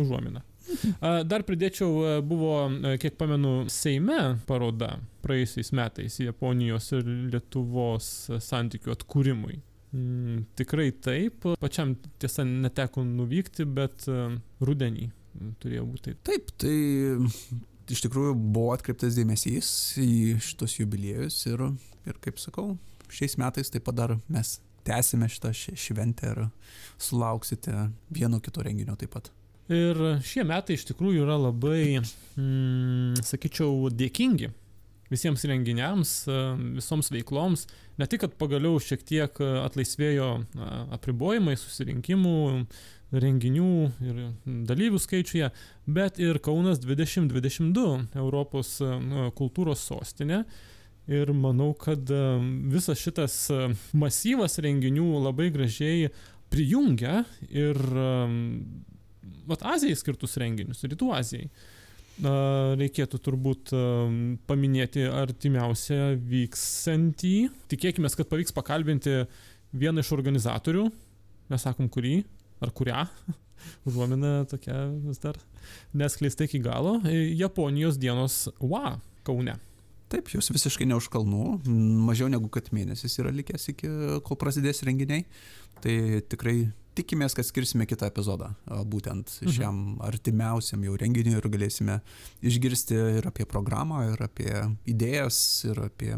užuomina. 0.00 0.42
Uh, 0.68 1.22
dar 1.28 1.44
pridėčiau, 1.48 2.20
buvo, 2.28 2.54
kiek 3.00 3.16
pamenu, 3.20 3.68
Seime 3.72 4.38
paroda 4.48 4.96
praėjusiais 5.24 5.72
metais 5.76 6.18
Japonijos 6.20 6.90
ir 6.96 7.08
Lietuvos 7.32 8.10
santykių 8.44 8.96
atkūrimui. 8.96 9.60
Mm, 9.96 10.42
tikrai 10.58 10.90
taip, 10.92 11.46
pačiam 11.60 11.94
tiesa 12.20 12.44
neteko 12.48 13.04
nuvykti, 13.08 13.64
bet 13.64 14.04
rudenį 14.60 15.08
turėjo 15.62 15.86
būti. 15.88 16.14
Taip, 16.26 16.52
tai 16.60 16.76
iš 17.92 18.04
tikrųjų 18.04 18.34
buvo 18.36 18.72
atkreiptas 18.74 19.16
dėmesys 19.18 19.70
į 20.02 20.38
šitos 20.44 20.78
jubiliejus 20.78 21.40
ir, 21.50 21.64
ir 22.08 22.20
kaip 22.24 22.40
sakau, 22.42 22.76
šiais 23.12 23.38
metais 23.40 23.72
taip 23.72 23.86
pat 23.88 23.98
dar 23.98 24.16
mes 24.28 24.58
tęsime 24.88 25.28
šitą 25.28 25.52
šventę 25.56 26.32
ir 26.32 26.44
sulauksite 27.00 27.88
vieno 28.14 28.40
kito 28.44 28.64
renginio 28.64 28.96
taip 29.00 29.12
pat. 29.16 29.32
Ir 29.68 29.98
šie 30.24 30.46
metai 30.48 30.78
iš 30.78 30.86
tikrųjų 30.88 31.26
yra 31.26 31.36
labai, 31.36 32.00
mm, 32.00 33.20
sakyčiau, 33.26 33.90
dėkingi 33.92 34.48
visiems 35.12 35.44
renginiams, 35.48 36.12
visoms 36.76 37.10
veikloms. 37.12 37.66
Ne 38.00 38.06
tik, 38.08 38.22
kad 38.24 38.36
pagaliau 38.40 38.80
šiek 38.80 39.02
tiek 39.08 39.40
atlaisvėjo 39.40 40.28
apribojimai 40.96 41.56
susirinkimų, 41.60 42.36
renginių 43.12 43.68
ir 44.04 44.18
dalyvių 44.68 44.98
skaičiuje, 45.00 45.52
bet 45.88 46.18
ir 46.20 46.40
Kaunas 46.44 46.82
2022 46.84 48.18
Europos 48.20 48.74
kultūros 49.38 49.86
sostinė. 49.88 50.42
Ir 51.08 51.30
manau, 51.32 51.70
kad 51.72 52.10
e, 52.12 52.20
visas 52.68 53.00
šitas 53.00 53.34
e, 53.48 53.70
masyvas 53.96 54.58
renginių 54.60 55.06
labai 55.24 55.46
gražiai 55.54 56.10
prijungia 56.52 57.22
ir 57.48 57.80
e, 57.80 58.10
vat, 59.48 59.64
Azijai 59.72 59.96
skirtus 59.96 60.36
renginius, 60.40 60.84
Rytų 60.84 61.10
Azijai. 61.16 61.48
Reikėtų 62.18 63.20
turbūt 63.22 63.70
paminėti 64.50 65.04
artimiausią 65.06 66.16
vyksantį. 66.18 67.34
Tikėkime, 67.70 68.10
kad 68.10 68.26
pavyks 68.26 68.56
pakalbinti 68.56 69.20
vieną 69.70 70.02
iš 70.02 70.10
organizatorių, 70.16 70.88
mes 71.52 71.62
sakom 71.62 71.86
kurį, 71.94 72.16
ar 72.64 72.72
kurią, 72.74 73.04
užuomina 73.88 74.42
tokia 74.50 74.86
vis 75.06 75.22
dar 75.22 75.38
neskleista 75.96 76.48
iki 76.48 76.60
galo. 76.64 76.98
Japonijos 77.38 77.98
dienos 78.00 78.46
WA 78.60 78.98
Kaune. 79.26 79.58
Taip, 80.08 80.30
jos 80.32 80.48
visiškai 80.48 80.86
ne 80.88 80.96
už 80.96 81.10
kalnų, 81.12 81.58
mažiau 82.08 82.30
negu 82.32 82.48
kad 82.52 82.70
mėnesis 82.72 83.18
yra 83.20 83.32
likęs 83.34 83.68
iki 83.74 83.90
kol 84.24 84.38
prasidės 84.40 84.80
renginiai. 84.88 85.26
Tai 85.84 85.96
tikrai 86.32 86.70
tikimės, 86.98 87.36
kad 87.36 87.46
skirsime 87.46 87.86
kitą 87.86 88.08
epizodą 88.10 88.50
būtent 88.88 89.30
mhm. 89.42 89.52
šiam 89.54 89.82
artimiausiam 90.08 90.82
jau 90.86 90.96
renginiui 90.98 91.36
ir 91.38 91.50
galėsime 91.52 92.00
išgirsti 92.40 92.98
ir 93.20 93.28
apie 93.28 93.46
programą, 93.48 94.06
ir 94.14 94.24
apie 94.24 94.52
idėjas, 94.88 95.38
ir 95.68 95.84
apie 95.84 96.14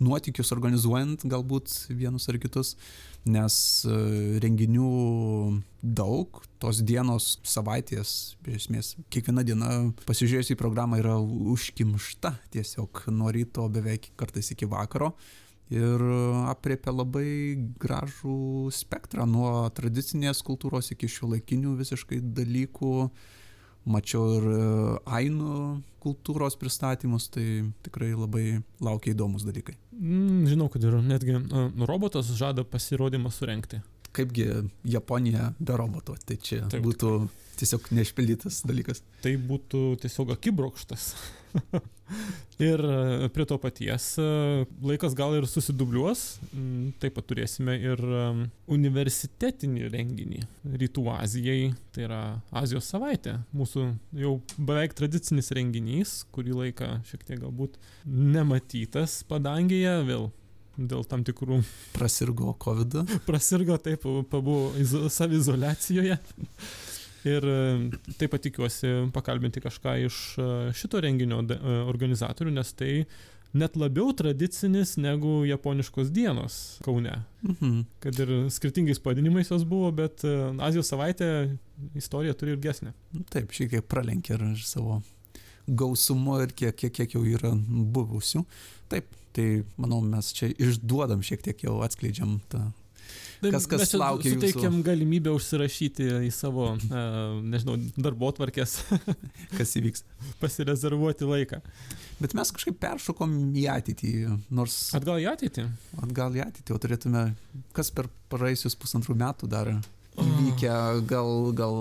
nuotykius 0.00 0.52
organizuojant 0.54 1.26
galbūt 1.28 1.72
vienus 1.92 2.28
ar 2.32 2.38
kitus, 2.40 2.74
nes 3.28 3.56
e, 3.84 3.96
renginių 4.40 4.90
daug, 5.82 6.40
tos 6.62 6.80
dienos, 6.86 7.34
savaitės, 7.46 8.36
iš 8.46 8.64
esmės, 8.64 8.94
kiekviena 9.12 9.44
diena 9.46 9.70
pasižiūrėjus 10.08 10.54
į 10.54 10.58
programą 10.60 11.00
yra 11.00 11.18
užkimšta 11.20 12.34
tiesiog 12.54 13.04
nuo 13.12 13.32
ryto 13.34 13.68
beveik 13.72 14.10
kartais 14.20 14.52
iki 14.54 14.68
vakaro 14.70 15.14
ir 15.70 16.02
apriepia 16.50 16.92
labai 16.92 17.54
gražų 17.80 18.70
spektrą 18.74 19.26
nuo 19.30 19.68
tradicinės 19.74 20.42
kultūros 20.46 20.90
iki 20.94 21.08
šiuolaikinių 21.08 21.76
visiškai 21.78 22.18
dalykų 22.40 22.94
mačiau 23.88 24.26
ir 24.38 24.48
e, 24.50 24.64
ainų 25.18 25.54
kultūros 26.00 26.56
pristatymus, 26.60 27.28
tai 27.32 27.44
tikrai 27.84 28.12
labai 28.16 28.60
laukia 28.80 29.12
įdomus 29.12 29.44
dalykai. 29.44 29.76
Mm, 29.92 30.46
žinau, 30.48 30.70
kad 30.72 30.84
ir 30.84 30.96
netgi 31.04 31.36
uh, 31.36 31.66
robotas 31.88 32.30
žada 32.38 32.64
pasirodymą 32.64 33.32
surenkti. 33.34 33.82
Kaipgi 34.16 34.46
Japonija 34.88 35.52
be 35.60 35.76
roboto, 35.76 36.16
tai 36.26 36.38
čia 36.40 36.64
Taip. 36.72 36.82
būtų 36.86 37.12
tiesiog 37.60 37.90
neišpildytas 37.94 38.62
dalykas. 38.66 39.04
Tai 39.22 39.34
būtų 39.44 39.82
tiesiog 40.02 40.32
akibrokštas. 40.34 41.12
ir 42.70 42.80
e, 42.84 43.28
prie 43.34 43.46
to 43.48 43.58
paties 43.60 44.06
e, 44.20 44.26
laikas 44.84 45.14
gal 45.18 45.34
ir 45.38 45.46
susidubliuos, 45.48 46.24
mm, 46.52 46.96
taip 47.02 47.16
pat 47.16 47.28
turėsime 47.30 47.76
ir 47.80 48.00
e, 48.00 48.24
universitetinį 48.72 49.90
renginį 49.94 50.42
Rytų 50.82 51.06
Azijai, 51.14 51.70
tai 51.94 52.06
yra 52.08 52.20
Azijos 52.62 52.90
savaitė, 52.92 53.38
mūsų 53.56 53.86
jau 54.24 54.36
beveik 54.58 54.96
tradicinis 54.98 55.52
renginys, 55.56 56.20
kurį 56.34 56.58
laiką 56.64 56.92
šiek 57.08 57.24
tiek 57.26 57.40
galbūt 57.44 57.80
nematytas 58.06 59.22
padangėje, 59.30 59.96
vėl 60.08 60.30
dėl 60.80 61.04
tam 61.04 61.24
tikrų. 61.26 61.60
Prasirgo 61.92 62.54
COVID. 62.62 63.00
Prasirgo, 63.28 63.76
taip, 63.82 64.06
pabuvo 64.30 65.08
savizolacijoje. 65.12 66.16
Ir 67.28 67.44
e, 67.44 67.58
taip 68.16 68.32
pat 68.32 68.44
tikiuosi 68.46 68.92
pakalbinti 69.14 69.60
kažką 69.60 69.96
iš 70.06 70.16
e, 70.40 70.46
šito 70.76 71.02
renginio 71.04 71.42
e, 71.44 71.58
organizatorių, 71.90 72.54
nes 72.56 72.72
tai 72.78 72.92
net 73.52 73.76
labiau 73.76 74.14
tradicinis 74.16 74.94
negu 75.00 75.40
japoniškos 75.48 76.12
dienos 76.14 76.78
Kaune. 76.86 77.18
Mhm. 77.44 77.84
Kad 78.00 78.20
ir 78.24 78.34
skirtingais 78.54 79.02
pavadinimais 79.02 79.50
jos 79.50 79.66
buvo, 79.68 79.90
bet 79.92 80.24
Azijos 80.62 80.92
savaitė 80.92 81.30
istorija 81.98 82.36
turi 82.38 82.54
ilgesnė. 82.56 82.94
Taip, 83.32 83.52
šiek 83.52 83.74
tiek 83.74 83.88
pralenkė 83.90 84.38
ir 84.38 84.44
savo 84.64 85.00
gausumu 85.66 86.40
ir 86.44 86.54
kiek, 86.56 86.76
kiek, 86.78 86.94
kiek 86.94 87.16
jau 87.18 87.24
yra 87.26 87.52
buvusių. 87.96 88.44
Taip, 88.90 89.10
tai 89.36 89.64
manau 89.78 90.00
mes 90.04 90.32
čia 90.34 90.50
išduodam 90.54 91.22
šiek 91.26 91.42
tiek 91.44 91.66
jau 91.66 91.80
atskleidžiam 91.84 92.38
tą 92.50 92.70
kas, 93.42 93.66
kas 93.70 93.84
mes 93.84 93.94
laukia. 94.00 94.34
Suteikiam 94.34 94.76
jūsų... 94.78 94.84
galimybę 94.86 95.32
užsirašyti 95.36 96.08
į 96.26 96.30
savo, 96.34 96.72
uh, 96.76 97.40
nežinau, 97.44 97.78
darbo 97.96 98.30
tvarkės. 98.36 98.80
kas 99.58 99.74
įvyks. 99.80 100.04
Pasirezervuoti 100.42 101.28
laiką. 101.28 101.62
Bet 102.20 102.36
mes 102.36 102.52
kažkaip 102.56 102.76
peršokom 102.82 103.36
į 103.56 103.66
ateitį, 103.72 104.12
nors... 104.52 104.76
Atgal 104.96 105.22
į 105.22 105.30
ateitį? 105.32 105.66
Atgal 106.04 106.36
į 106.36 106.44
ateitį, 106.44 106.76
o 106.76 106.80
turėtume, 106.82 107.24
kas 107.76 107.92
per 107.96 108.10
praeisius 108.32 108.76
pusantrų 108.78 109.16
metų 109.22 109.48
dar 109.50 109.72
įvykę, 110.20 110.74
gal, 111.08 111.34
gal 111.56 111.76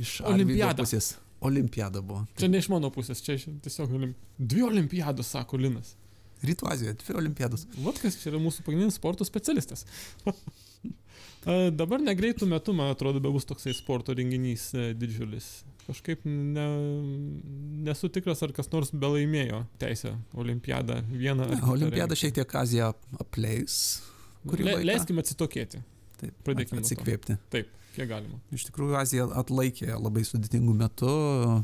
iš 0.00 0.20
Olimpiados 0.26 0.88
pusės. 0.88 1.12
Olimpiada 1.40 2.02
buvo. 2.04 2.26
Čia 2.36 2.50
ne 2.52 2.60
iš 2.60 2.68
mano 2.68 2.90
pusės, 2.92 3.22
čia 3.24 3.38
tiesiog 3.38 3.94
olim... 3.96 4.12
dvi 4.36 4.66
olimpiados, 4.66 5.30
sako 5.32 5.56
Linas. 5.56 5.94
Rytų 6.46 6.70
Azijoje, 6.72 6.96
dvi 7.02 7.16
olimpiados. 7.20 7.66
Vat 7.84 8.00
kas 8.00 8.16
čia 8.20 8.30
yra 8.32 8.40
mūsų 8.42 8.64
pagrindinis 8.66 8.96
sporto 9.00 9.26
specialistas. 9.28 9.86
Dabar 11.80 12.02
negreitų 12.04 12.48
metų, 12.48 12.74
man 12.76 12.92
atrodo, 12.92 13.20
bebus 13.24 13.46
toksai 13.48 13.72
sporto 13.76 14.12
renginys 14.16 14.70
e, 14.76 14.90
didžiulis. 14.96 15.48
Kažkaip 15.86 16.26
ne, 16.28 16.66
nesu 17.86 18.10
tikras, 18.12 18.42
ar 18.44 18.52
kas 18.56 18.68
nors 18.72 18.92
belaimėjo 18.92 19.62
teisę 19.80 20.12
olimpiadą 20.36 21.00
vieną. 21.08 21.48
Ne, 21.54 21.60
olimpiadą 21.72 22.18
šiek 22.18 22.36
tiek 22.36 22.56
Aziją 22.60 22.92
apleis. 23.18 23.78
Le, 24.44 24.76
leiskime 24.84 25.24
atsitokėti. 25.24 25.80
Taip, 26.20 26.36
Pradėkime 26.44 26.84
atsikvėpti. 26.84 27.36
Taip, 27.52 27.72
kiek 27.96 28.08
galima. 28.10 28.38
Iš 28.52 28.66
tikrųjų, 28.68 28.94
Azija 29.00 29.26
atlaikė 29.40 29.94
labai 29.96 30.26
sudėtingų 30.28 30.76
metų, 30.82 31.12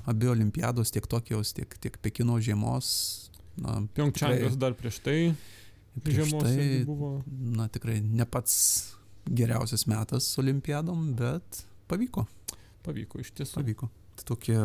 abi 0.09 0.33
olimpiados, 0.33 0.93
tiek 0.95 1.05
Tokijos, 1.09 1.53
tiek, 1.57 1.77
tiek 1.85 2.01
Pekino 2.01 2.41
žiemos. 2.41 2.89
Pjongčangas 3.97 4.59
dar 4.61 4.77
prieš 4.79 5.01
tai. 5.05 5.21
Prieš 6.05 6.35
tai 6.37 6.85
buvo. 6.85 7.23
Na 7.27 7.69
tikrai 7.73 8.01
ne 8.05 8.27
pats 8.29 8.57
geriausias 9.27 9.87
metas 9.91 10.29
olimpiadom, 10.39 11.15
bet 11.19 11.65
pavyko. 11.91 12.27
Pavyko 12.87 13.23
iš 13.23 13.33
tiesų. 13.39 13.61
Pavyko. 13.61 13.89
Tai 14.17 14.29
tokie 14.33 14.59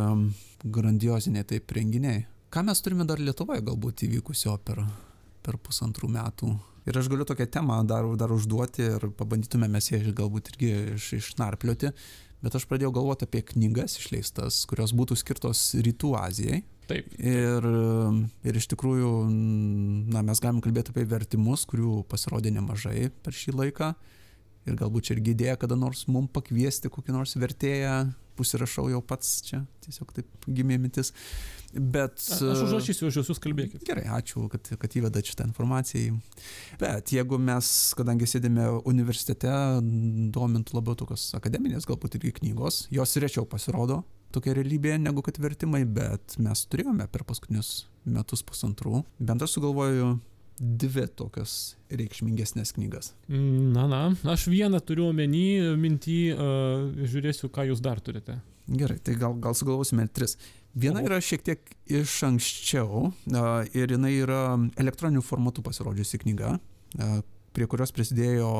grandioziniai 0.63 1.47
taip 1.47 1.71
renginiai. 1.75 2.25
Ką 2.51 2.65
mes 2.67 2.84
turime 2.84 3.08
dar 3.08 3.19
Lietuvoje 3.19 3.63
galbūt 3.63 4.04
įvykusio 4.08 4.58
per, 4.67 4.84
per 5.43 5.58
pusantrų 5.63 6.10
metų? 6.12 6.51
Ir 6.89 6.97
aš 6.97 7.08
galiu 7.12 7.25
tokią 7.30 7.45
temą 7.54 7.77
dar, 7.88 8.08
dar 8.17 8.34
užduoti 8.34 8.84
ir 8.84 9.08
pabandytume 9.17 9.69
mes 9.71 9.91
ją 9.91 10.01
galbūt 10.17 10.51
irgi 10.54 10.71
iš, 10.97 11.12
išnarplioti. 11.19 11.93
Bet 12.41 12.58
aš 12.58 12.65
pradėjau 12.65 12.89
galvoti 12.95 13.27
apie 13.27 13.43
knygas 13.54 13.99
išleistas, 14.01 14.63
kurios 14.69 14.95
būtų 14.97 15.17
skirtos 15.19 15.62
Rytų 15.77 16.15
Azijai. 16.17 16.63
Taip. 16.91 17.12
Ir, 17.17 17.67
ir 18.47 18.58
iš 18.60 18.67
tikrųjų, 18.73 19.12
na, 20.12 20.23
mes 20.27 20.41
galim 20.43 20.62
kalbėti 20.63 20.91
apie 20.93 21.06
vertimus, 21.08 21.63
kurių 21.69 22.01
pasirodė 22.12 22.51
nemažai 22.54 23.08
per 23.23 23.38
šį 23.38 23.56
laiką 23.60 23.93
ir 24.69 24.77
galbūt 24.77 25.08
čia 25.08 25.15
irgi 25.15 25.34
idėja 25.36 25.58
kada 25.62 25.77
nors 25.80 26.06
mum 26.12 26.27
pakviesti 26.30 26.91
kokį 26.93 27.15
nors 27.15 27.34
vertėją, 27.39 27.95
pusirašau 28.38 28.88
jau 28.91 29.01
pats 29.06 29.39
čia, 29.45 29.63
tiesiog 29.86 30.13
taip 30.17 30.47
gimė 30.47 30.77
mintis. 30.82 31.12
Bet... 31.71 32.19
A, 32.36 32.51
aš 32.51 32.65
užrašysiu 32.65 33.08
už 33.08 33.21
jūsų 33.21 33.36
kalbėkit. 33.45 33.84
Gerai, 33.88 34.04
ačiū, 34.17 34.43
kad, 34.51 34.73
kad 34.82 34.95
įvedat 34.99 35.30
šitą 35.32 35.47
informaciją. 35.47 36.17
Bet 36.82 37.13
jeigu 37.15 37.39
mes, 37.39 37.69
kadangi 37.97 38.27
sėdime 38.27 38.67
universitete, 38.91 39.54
domintų 40.36 40.75
labiau 40.77 40.99
tokios 40.99 41.30
akademinės, 41.38 41.88
galbūt 41.88 42.19
irgi 42.19 42.36
knygos, 42.41 42.86
jos 42.91 43.15
rečiau 43.23 43.47
pasirodo 43.47 44.01
tokia 44.33 44.55
realybė 44.57 44.97
negu 45.01 45.23
kad 45.25 45.37
vertimai, 45.41 45.83
bet 45.85 46.37
mes 46.41 46.65
turėjome 46.71 47.07
per 47.11 47.25
paskutinius 47.27 47.85
metus 48.05 48.43
pusantrų. 48.45 49.03
Bent 49.19 49.43
aš 49.45 49.57
sugalvoju 49.57 50.15
dvi 50.61 51.07
tokias 51.17 51.75
reikšmingesnės 51.89 52.75
knygas. 52.75 53.11
Na, 53.27 53.87
na, 53.89 54.01
aš 54.29 54.45
vieną 54.51 54.81
turiu 54.85 55.07
omeny, 55.09 55.73
mintį, 55.79 56.17
uh, 56.35 57.05
žiūrėsiu, 57.09 57.49
ką 57.53 57.71
jūs 57.71 57.81
dar 57.83 58.01
turite. 58.03 58.37
Gerai, 58.69 58.99
tai 59.03 59.17
gal, 59.19 59.33
gal 59.41 59.57
sugalvosime 59.57 60.05
tris. 60.13 60.37
Viena 60.77 61.01
yra 61.03 61.17
šiek 61.23 61.41
tiek 61.43 61.73
iš 61.91 62.21
anksčiau 62.29 63.09
uh, 63.09 63.49
ir 63.75 63.95
jinai 63.97 64.13
yra 64.21 64.43
elektroniniu 64.79 65.23
formatu 65.25 65.65
pasirodžiusi 65.65 66.21
knyga, 66.21 66.53
uh, 66.55 67.17
prie 67.55 67.67
kurios 67.67 67.91
prisidėjo 67.95 68.51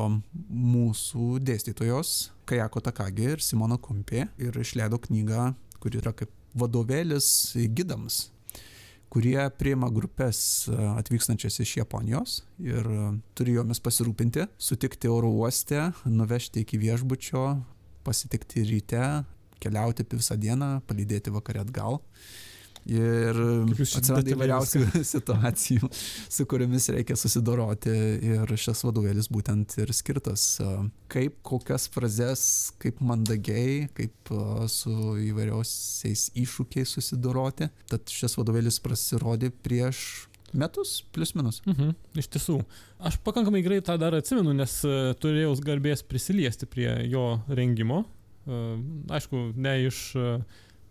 mūsų 0.50 1.38
dėstytojos 1.44 2.32
Kajako 2.48 2.84
Takagi 2.88 3.32
ir 3.34 3.44
Simona 3.44 3.78
Kumpė 3.80 4.26
ir 4.42 4.58
išleido 4.60 5.00
knygą, 5.02 5.52
kuri 5.82 6.02
yra 6.02 6.12
kaip 6.16 6.32
vadovėlis 6.58 7.26
gidams 7.72 8.26
kurie 9.12 9.36
priima 9.60 9.90
grupės 9.92 10.38
e, 10.70 10.76
atvykstančias 10.96 11.60
iš 11.60 11.76
Japonijos 11.82 12.38
ir 12.62 12.86
e, 12.88 13.08
turi 13.36 13.58
jomis 13.58 13.82
pasirūpinti, 13.84 14.46
sutikti 14.56 15.10
oro 15.12 15.28
uoste, 15.36 15.90
nuvežti 16.08 16.64
iki 16.64 16.80
viešbučio, 16.80 17.44
pasitikti 18.06 18.64
ryte, 18.70 19.04
keliauti 19.62 20.06
visą 20.14 20.38
dieną, 20.40 20.78
palydėti 20.88 21.34
vakarė 21.34 21.66
atgal. 21.66 22.00
Ir 22.90 23.36
atsiranda 23.70 24.32
įvairiausių 24.34 24.82
situacijų, 25.14 25.90
su 25.92 26.46
kuriomis 26.50 26.88
reikia 26.94 27.16
susidoroti. 27.18 27.92
Ir 28.32 28.54
šis 28.58 28.82
vadovėlis 28.86 29.30
būtent 29.32 29.76
ir 29.82 29.92
skirtas, 29.94 30.46
kaip 31.12 31.38
kokias 31.46 31.86
frazes, 31.92 32.44
kaip 32.82 33.02
mandagiai, 33.04 33.86
kaip 33.94 34.34
su 34.72 34.96
įvairiausiais 35.28 36.30
iššūkiais 36.42 36.96
susidoroti. 36.98 37.70
Tad 37.92 38.10
šis 38.10 38.34
vadovėlis 38.40 38.80
pasirodė 38.82 39.52
prieš 39.62 40.26
metus, 40.52 40.98
plus 41.14 41.36
minus. 41.38 41.62
Mhm, 41.68 41.94
iš 42.18 42.32
tiesų. 42.34 42.58
Aš 43.02 43.20
pakankamai 43.24 43.62
gerai 43.64 43.78
tą 43.84 43.94
dar 44.00 44.18
atsimenu, 44.18 44.52
nes 44.56 44.74
turėjau 45.22 45.54
garbės 45.64 46.02
prisiliesti 46.04 46.68
prie 46.68 46.90
jo 47.08 47.38
rengimo 47.48 48.02
aišku, 49.10 49.52
ne 49.56 49.74
iš 49.86 50.14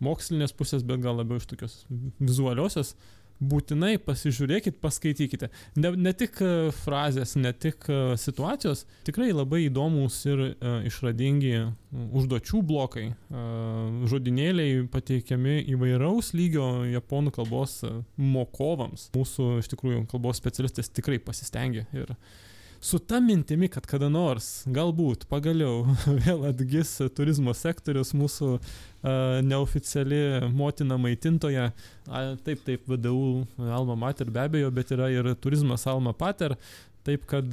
mokslinės 0.03 0.55
pusės, 0.57 0.85
bet 0.87 1.03
gal 1.03 1.19
labiau 1.21 1.41
iš 1.41 1.47
tokios 1.51 1.81
vizualiosios, 2.19 2.95
būtinai 3.41 3.95
pasižiūrėkit, 4.05 4.77
paskaitykite. 4.81 5.49
Ne, 5.81 5.91
ne 5.97 6.13
tik 6.17 6.37
e, 6.45 6.69
frazės, 6.83 7.33
ne 7.41 7.51
tik 7.57 7.87
e, 7.89 7.99
situacijos, 8.21 8.85
tikrai 9.07 9.31
labai 9.33 9.63
įdomus 9.65 10.19
ir 10.29 10.43
e, 10.45 10.73
išradingi 10.89 11.55
užduočių 11.91 12.61
blokai, 12.63 13.09
žodinėliai 14.07 14.85
pateikiami 14.91 15.57
įvairaus 15.73 16.31
lygio 16.37 16.85
japonų 16.87 17.33
kalbos 17.35 17.81
mokovams. 18.15 19.09
Mūsų 19.15 19.49
iš 19.59 19.71
tikrųjų 19.73 20.05
kalbos 20.11 20.39
specialistas 20.39 20.91
tikrai 20.93 21.19
pasistengė 21.19 21.83
ir 21.97 22.13
su 22.81 22.99
ta 22.99 23.19
mintimi, 23.21 23.69
kad 23.71 23.85
kada 23.85 24.09
nors, 24.09 24.63
galbūt, 24.65 25.27
pagaliau 25.31 25.85
vėl 26.25 26.47
atgis 26.49 26.97
turizmo 27.15 27.53
sektorius, 27.57 28.15
mūsų 28.17 28.51
uh, 28.57 28.61
neoficiali 29.45 30.49
motina 30.51 30.97
maitintoja, 31.01 31.71
uh, 32.09 32.31
taip, 32.45 32.63
taip, 32.67 32.87
VDU 32.89 33.45
Alma 33.69 33.97
Mater 34.07 34.33
be 34.33 34.45
abejo, 34.47 34.71
bet 34.73 34.95
yra 34.97 35.11
ir 35.13 35.33
turizmas 35.41 35.87
Alma 35.87 36.15
Pater, 36.17 36.57
Taip 37.01 37.23
kad 37.25 37.45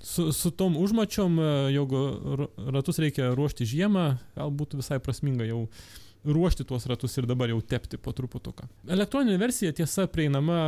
su, 0.00 0.32
su 0.32 0.50
tom 0.50 0.76
užmačiom, 0.80 1.34
jeigu 1.68 1.98
ratus 2.72 2.96
reikia 3.02 3.34
ruošti 3.36 3.66
žiemą, 3.68 4.14
galbūt 4.38 4.78
visai 4.78 4.96
prasminga 5.04 5.44
jau 5.44 5.66
ruošti 6.24 6.64
tuos 6.68 6.86
ratus 6.90 7.16
ir 7.18 7.26
dabar 7.28 7.50
jau 7.52 7.60
tepti 7.64 7.98
po 8.00 8.12
truputuką. 8.16 8.68
Elektroninė 8.90 9.38
versija 9.40 9.72
tiesa 9.76 10.06
prieinama 10.10 10.58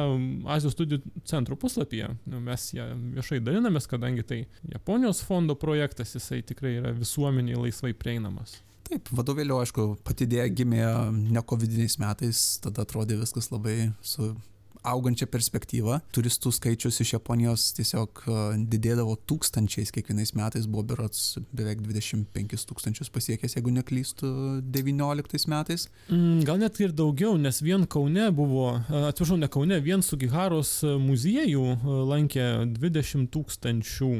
Azijos 0.54 0.76
studijų 0.76 1.02
centro 1.28 1.56
puslapyje. 1.60 2.10
Nu, 2.26 2.40
mes 2.44 2.68
ją 2.76 2.88
viešai 3.18 3.40
dalinamės, 3.44 3.88
kadangi 3.90 4.24
tai 4.26 4.42
Japonijos 4.72 5.22
fondo 5.26 5.56
projektas, 5.58 6.14
jisai 6.16 6.42
tikrai 6.46 6.76
yra 6.80 6.94
visuomeniai 6.96 7.60
laisvai 7.66 7.92
prieinamas. 7.96 8.60
Taip, 8.88 9.08
vadovėlio, 9.14 9.56
aišku, 9.62 9.86
pati 10.04 10.26
idėja 10.26 10.48
gimė 10.52 10.82
ne 11.12 11.42
COVID 11.48 11.76
metais, 12.02 12.42
tada 12.64 12.84
atrodė 12.84 13.16
viskas 13.20 13.48
labai 13.52 13.92
su 14.04 14.34
augančią 14.82 15.28
perspektyvą. 15.30 15.98
Turistų 16.14 16.52
skaičius 16.54 17.00
iš 17.04 17.14
Japonijos 17.16 17.68
tiesiog 17.76 18.22
e, 18.26 18.36
didėdavo 18.72 19.16
tūkstančiais 19.30 19.92
kiekvienais 19.94 20.34
metais, 20.38 20.66
buvo 20.70 20.84
berots 20.92 21.38
beveik 21.54 21.82
25 21.84 22.66
tūkstančius 22.70 23.12
pasiekęs, 23.14 23.56
jeigu 23.58 23.74
neklystu, 23.74 24.32
19 24.74 25.48
metais. 25.52 25.88
Mm, 26.08 26.42
gal 26.48 26.60
net 26.62 26.80
ir 26.82 26.94
daugiau, 26.96 27.36
nes 27.40 27.62
vien 27.64 27.86
Kaune 27.86 28.28
buvo, 28.34 28.68
e, 28.82 29.04
atsiprašau, 29.10 29.40
ne 29.40 29.50
Kaune, 29.52 29.80
vien 29.84 30.04
Sugiharos 30.04 30.80
muziejų 31.02 31.66
e, 31.76 31.98
lankė 32.12 32.48
20 32.76 33.30
tūkstančių 33.32 34.12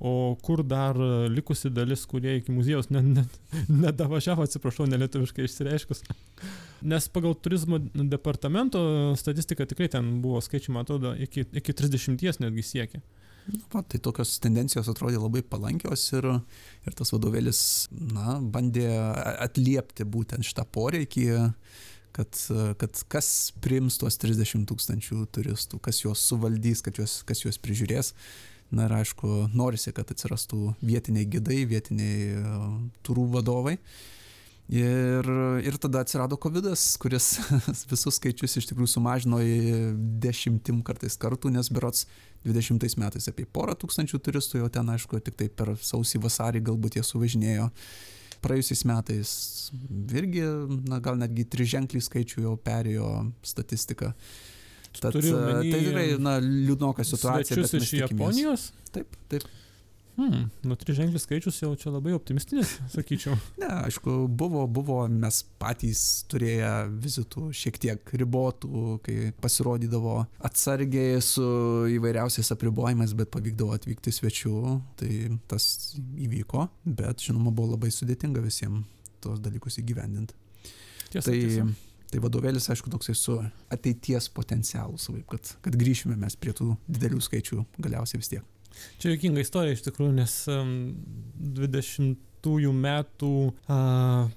O 0.00 0.36
kur 0.40 0.62
dar 0.64 0.96
likusi 1.28 1.70
dalis, 1.70 2.06
kurie 2.08 2.38
iki 2.38 2.52
muziejaus 2.52 2.88
nedavažiavo, 2.88 4.40
ne, 4.40 4.46
ne 4.46 4.48
atsiprašau, 4.48 4.86
nelietuviškai 4.88 5.44
išsireiškus. 5.44 6.00
Nes 6.88 7.08
pagal 7.12 7.36
turizmo 7.36 7.78
departamento 7.94 8.80
statistiką 9.20 9.66
tikrai 9.68 9.90
ten 9.92 10.14
buvo 10.24 10.40
skaičiai, 10.42 10.72
man 10.74 10.86
atrodo, 10.86 11.12
iki, 11.12 11.44
iki 11.60 11.76
30 11.76 12.40
netgi 12.40 12.64
siekia. 12.66 13.02
Va, 13.72 13.82
tai 13.82 13.98
tokios 13.98 14.36
tendencijos 14.42 14.88
atrodė 14.90 15.18
labai 15.18 15.42
palankios 15.42 16.04
ir, 16.14 16.28
ir 16.86 16.94
tas 16.98 17.10
vadovėlis, 17.12 17.62
na, 18.14 18.36
bandė 18.38 18.86
atliepti 19.42 20.06
būtent 20.06 20.46
šitą 20.46 20.64
poreikį, 20.72 21.26
kad, 22.14 22.38
kad 22.78 23.02
kas 23.10 23.28
priims 23.64 23.98
tuos 23.98 24.18
30 24.22 24.68
tūkstančių 24.70 25.24
turistų, 25.34 25.80
kas 25.82 26.04
juos 26.04 26.22
suvaldys, 26.22 26.84
juos, 26.94 27.18
kas 27.26 27.42
juos 27.44 27.58
prižiūrės. 27.62 28.12
Na 28.72 28.86
ir 28.88 28.94
aišku, 29.02 29.50
norisi, 29.52 29.92
kad 29.92 30.08
atsirastų 30.08 30.72
vietiniai 30.80 31.28
gidai, 31.28 31.62
vietiniai 31.68 32.40
turų 33.04 33.28
vadovai. 33.34 33.76
Ir, 34.72 35.26
ir 35.66 35.76
tada 35.76 36.00
atsirado 36.00 36.38
COVID, 36.40 36.70
kuris 37.02 37.26
visus 37.90 38.16
skaičius 38.16 38.56
iš 38.56 38.68
tikrųjų 38.70 38.88
sumažino 38.94 39.42
į 39.44 39.56
dešimtim 40.22 40.78
kartais 40.86 41.18
kartų, 41.20 41.50
nes 41.52 41.68
berots 41.68 42.06
20 42.46 42.96
metais 43.02 43.28
apie 43.28 43.44
porą 43.44 43.74
tūkstančių 43.76 44.22
turistų 44.22 44.62
jau 44.62 44.70
ten, 44.72 44.88
aišku, 44.94 45.20
tik 45.20 45.36
tai 45.36 45.50
per 45.52 45.74
sausį 45.76 46.22
vasarį 46.24 46.64
galbūt 46.70 46.96
jie 46.96 47.04
suvažinėjo. 47.04 47.68
Praėjusiais 48.42 48.86
metais 48.88 49.34
irgi, 50.16 50.46
na 50.88 51.02
gal 51.04 51.20
netgi 51.20 51.44
triženklį 51.52 52.00
skaičių 52.08 52.46
jau 52.46 52.56
perėjo 52.56 53.10
statistika. 53.46 54.14
Tad, 55.00 55.16
tai 55.16 55.64
tikrai, 55.64 56.06
na, 56.20 56.36
liūdnoka 56.42 57.04
situacija. 57.06 57.56
Svečius 57.56 57.76
iš 57.80 57.92
Japonijos? 58.02 58.70
Taip, 58.92 59.18
taip. 59.32 59.48
Hmm, 60.12 60.50
nu, 60.62 60.76
triženklis 60.76 61.24
skaičius 61.24 61.56
jau 61.62 61.70
čia 61.80 61.88
labai 61.88 62.12
optimistinis, 62.12 62.74
sakyčiau. 62.92 63.32
ne, 63.62 63.68
aišku, 63.86 64.26
buvo, 64.28 64.66
buvo, 64.68 64.98
mes 65.08 65.38
patys 65.60 66.02
turėję 66.28 66.72
vizitų 67.00 67.46
šiek 67.56 67.78
tiek 67.80 68.12
ribotų, 68.20 68.82
kai 69.06 69.30
pasirodydavo 69.40 70.18
atsargiai 70.44 71.16
su 71.24 71.46
įvairiausiais 71.96 72.52
apribojimais, 72.52 73.16
bet 73.16 73.32
pavykdavo 73.32 73.72
atvykti 73.78 74.12
svečių, 74.12 74.58
tai 75.00 75.14
tas 75.48 75.70
įvyko, 75.96 76.68
bet 76.84 77.24
žinoma 77.24 77.54
buvo 77.54 77.72
labai 77.72 77.88
sudėtinga 77.94 78.44
visiems 78.44 78.84
tos 79.22 79.40
dalykus 79.40 79.78
įgyvendinti. 79.80 80.36
Tiesa, 81.08 81.30
tai, 81.30 81.38
tiesa. 81.38 81.66
Tai 82.12 82.20
vadovėlis, 82.20 82.68
aišku, 82.72 82.90
toksai 82.92 83.14
su 83.16 83.38
ateities 83.72 84.28
potencialu, 84.36 84.98
kad, 85.30 85.54
kad 85.64 85.76
grįšime 85.80 86.18
mes 86.20 86.36
prie 86.36 86.52
tų 86.56 86.74
didelių 86.84 87.22
skaičių 87.24 87.62
galiausiai 87.80 88.20
vis 88.20 88.34
tiek. 88.34 88.48
Čia 89.00 89.14
jokinga 89.14 89.40
istorija 89.40 89.76
iš 89.76 89.84
tikrųjų, 89.86 90.12
nes 90.16 90.34
um, 90.52 90.74
20 91.56 92.20
metų 92.74 93.32
a, 93.70 93.76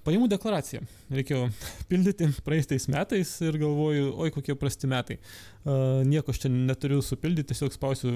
pajamų 0.06 0.28
deklaraciją 0.30 0.84
reikėjo 1.10 1.48
pildyti 1.90 2.28
praeistais 2.46 2.86
metais 2.92 3.32
ir 3.42 3.58
galvoju, 3.58 4.12
oi 4.22 4.34
kokie 4.36 4.56
prasti 4.60 4.90
metai. 4.92 5.18
A, 5.66 6.04
nieko 6.06 6.32
aš 6.32 6.44
čia 6.46 6.52
neturiu 6.54 7.02
supildyti, 7.04 7.52
tiesiog 7.54 7.74
spausiu 7.74 8.14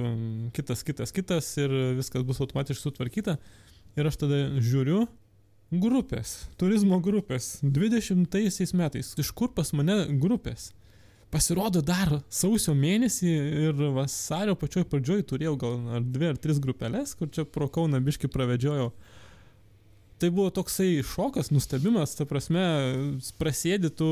kitas, 0.56 0.86
kitas, 0.86 1.16
kitas 1.16 1.50
ir 1.60 1.74
viskas 1.98 2.28
bus 2.28 2.40
automatiškai 2.44 2.86
sutvarkyta. 2.86 3.40
Ir 3.98 4.08
aš 4.08 4.20
tada 4.22 4.44
žiūriu, 4.62 5.08
grupės, 5.72 6.50
turizmo 6.58 7.00
grupės, 7.04 7.60
20 7.62 8.74
metais, 8.78 9.14
iš 9.18 9.32
kur 9.38 9.54
pas 9.54 9.72
mane 9.74 10.06
grupės? 10.22 10.72
Pasirodo 11.30 11.84
dar 11.86 12.24
sausio 12.34 12.74
mėnesį 12.74 13.32
ir 13.68 13.82
vasario 13.94 14.56
pačioj 14.58 14.88
pradžioj 14.90 15.28
turėjau 15.30 15.54
gal 15.62 15.76
ar 16.00 16.06
dvi 16.06 16.32
ar 16.32 16.40
tris 16.42 16.58
grupelės, 16.62 17.14
kur 17.14 17.30
čia 17.30 17.46
pro 17.46 17.68
Kauną 17.70 18.00
biški 18.02 18.32
pravedžiojau. 18.34 18.90
Tai 20.20 20.30
buvo 20.34 20.50
toksai 20.52 21.04
šokas, 21.06 21.52
nustebimas, 21.54 22.16
ta 22.18 22.26
prasme, 22.28 22.64
prasėdytų 23.40 24.10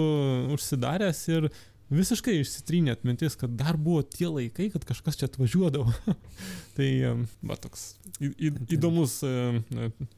užsidaręs 0.55 1.23
ir 1.33 1.49
visiškai 1.89 2.37
išsitrynė 2.37 2.93
atmintis, 2.93 3.35
kad 3.39 3.57
dar 3.57 3.81
buvo 3.81 4.03
tie 4.05 4.29
laikai, 4.29 4.69
kad 4.75 4.85
kažkas 4.85 5.17
čia 5.17 5.27
atvažiuodavo. 5.31 5.89
tai, 6.77 6.91
va, 7.41 7.57
toks 7.57 7.95
į, 8.21 8.29
į, 8.29 8.53
įdomus 8.77 9.19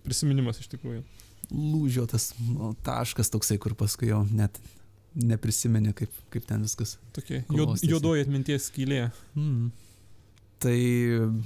prisiminimas 0.03 0.59
iš 0.59 0.67
tikrųjų. 0.75 1.05
Lūžio 1.49 2.05
tas 2.09 2.31
nu, 2.39 2.73
taškas 2.85 3.31
toksai, 3.33 3.57
kur 3.61 3.73
paskui 3.77 4.11
jau 4.11 4.21
net 4.29 4.59
neprisimeni, 5.17 5.93
kaip, 5.97 6.13
kaip 6.33 6.47
ten 6.49 6.63
viskas. 6.65 6.97
Tokia 7.15 7.43
juodoji 7.49 8.25
atminties 8.25 8.69
skylė. 8.69 9.07
Mm. 9.33 9.69
Tai 10.59 10.75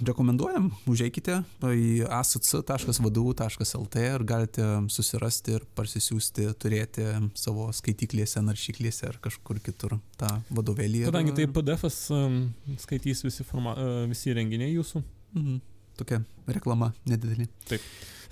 rekomenduojam, 0.10 0.72
užeikite 0.90 1.36
į 1.62 1.90
asc.vdu.lt 2.10 4.00
ir 4.02 4.24
galite 4.26 4.66
susirasti 4.90 5.54
ir 5.60 5.68
parsisiųsti, 5.78 6.48
turėti 6.58 7.06
savo 7.38 7.68
skaityklėse, 7.78 8.42
naršyklėse 8.42 9.12
ar 9.12 9.20
kažkur 9.22 9.62
kitur 9.62 10.00
tą 10.18 10.32
vadovėlį. 10.50 11.04
Kadangi 11.12 11.36
tai 11.38 11.46
PDF 11.46 11.86
um, 12.10 12.40
skaitys 12.82 13.22
visi, 13.28 13.46
forma, 13.46 13.76
uh, 13.78 14.02
visi 14.10 14.34
renginiai 14.34 14.74
jūsų. 14.74 15.04
Mhm. 15.38 15.62
Tokia 16.00 16.24
reklama 16.50 16.92
nedidelė. 17.10 17.48
Taip. 17.70 17.86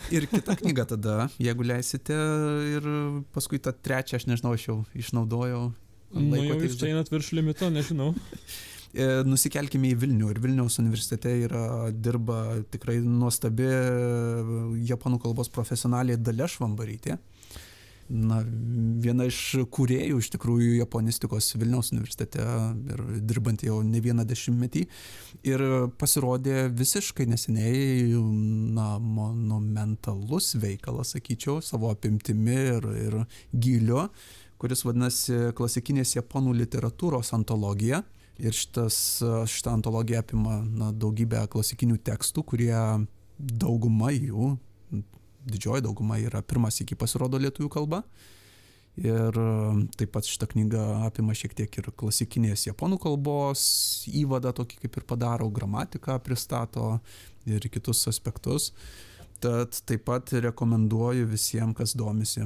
Ir 0.09 0.25
kita 0.31 0.55
knyga 0.57 0.87
tada, 0.89 1.27
jeigu 1.41 1.65
leisite, 1.67 2.15
ir 2.73 2.87
paskui 3.35 3.61
tą 3.61 3.73
trečią, 3.85 4.17
aš 4.17 4.25
nežinau, 4.31 4.55
aš 4.57 4.65
jau 4.65 4.77
išnaudojau. 4.97 5.67
Nu, 6.17 6.41
jau 6.41 6.57
jūs 6.57 6.79
čia 6.79 6.89
einat 6.89 7.11
virš 7.13 7.31
limito, 7.37 7.69
nežinau. 7.73 8.11
E, 8.91 9.05
nusikelkime 9.23 9.93
į 9.93 9.97
Vilnių 10.01 10.33
ir 10.33 10.39
Vilniaus 10.43 10.75
universitete 10.81 11.31
yra, 11.45 11.61
dirba 11.95 12.57
tikrai 12.73 12.97
nuostabi 12.99 13.69
japonų 14.89 15.21
kalbos 15.23 15.47
profesionaliai 15.55 16.19
Dalė 16.19 16.49
Švambarytė 16.51 17.15
na, 18.11 18.41
viena 19.01 19.25
iš 19.29 19.39
kūrėjų 19.71 20.19
iš 20.21 20.29
tikrųjų 20.35 20.75
japonistikos 20.81 21.51
Vilniaus 21.55 21.91
universitete 21.93 22.43
ir 22.93 23.03
dirbant 23.27 23.63
jau 23.65 23.79
ne 23.87 24.01
vieną 24.03 24.25
dešimtmetį. 24.27 24.83
Ir 25.47 25.63
pasirodė 26.01 26.67
visiškai 26.75 27.27
neseniai 27.31 28.11
na, 28.75 28.93
monumentalus 28.99 30.53
veikalas, 30.61 31.15
sakyčiau, 31.15 31.61
savo 31.65 31.91
apimtimi 31.93 32.57
ir, 32.75 32.89
ir 33.05 33.19
giliu, 33.51 34.07
kuris 34.61 34.83
vadinasi 34.85 35.53
klasikinės 35.57 36.17
japonų 36.17 36.57
literatūros 36.63 37.33
antologija. 37.37 38.03
Ir 38.41 38.55
šitas, 38.57 38.95
šitą 39.51 39.75
antologiją 39.77 40.23
apima 40.23 40.61
na, 40.65 40.89
daugybę 40.91 41.43
klasikinių 41.51 41.99
tekstų, 42.01 42.43
kurie 42.53 42.75
dauguma 43.37 44.11
jų 44.13 44.55
didžioji 45.45 45.85
dauguma 45.85 46.19
yra 46.21 46.41
pirmas 46.45 46.81
iki 46.83 46.97
pasirodo 46.99 47.39
lietuvių 47.41 47.69
kalba. 47.71 48.03
Ir 48.99 49.37
taip 49.95 50.11
pat 50.11 50.27
šitą 50.27 50.49
knygą 50.51 50.81
apima 51.07 51.33
šiek 51.37 51.53
tiek 51.55 51.77
ir 51.79 51.87
klasikinės 51.95 52.65
japonų 52.67 52.97
kalbos 52.99 53.61
įvadą, 54.11 54.51
tokį 54.57 54.81
kaip 54.81 54.99
ir 54.99 55.05
padaro, 55.07 55.47
gramatiką 55.47 56.17
pristato 56.25 56.97
ir 57.47 57.63
kitus 57.71 58.03
aspektus. 58.11 58.71
Tad 59.41 59.79
taip 59.87 60.03
pat 60.09 60.33
rekomenduoju 60.43 61.29
visiems, 61.31 61.77
kas 61.79 61.95
domisi 61.97 62.43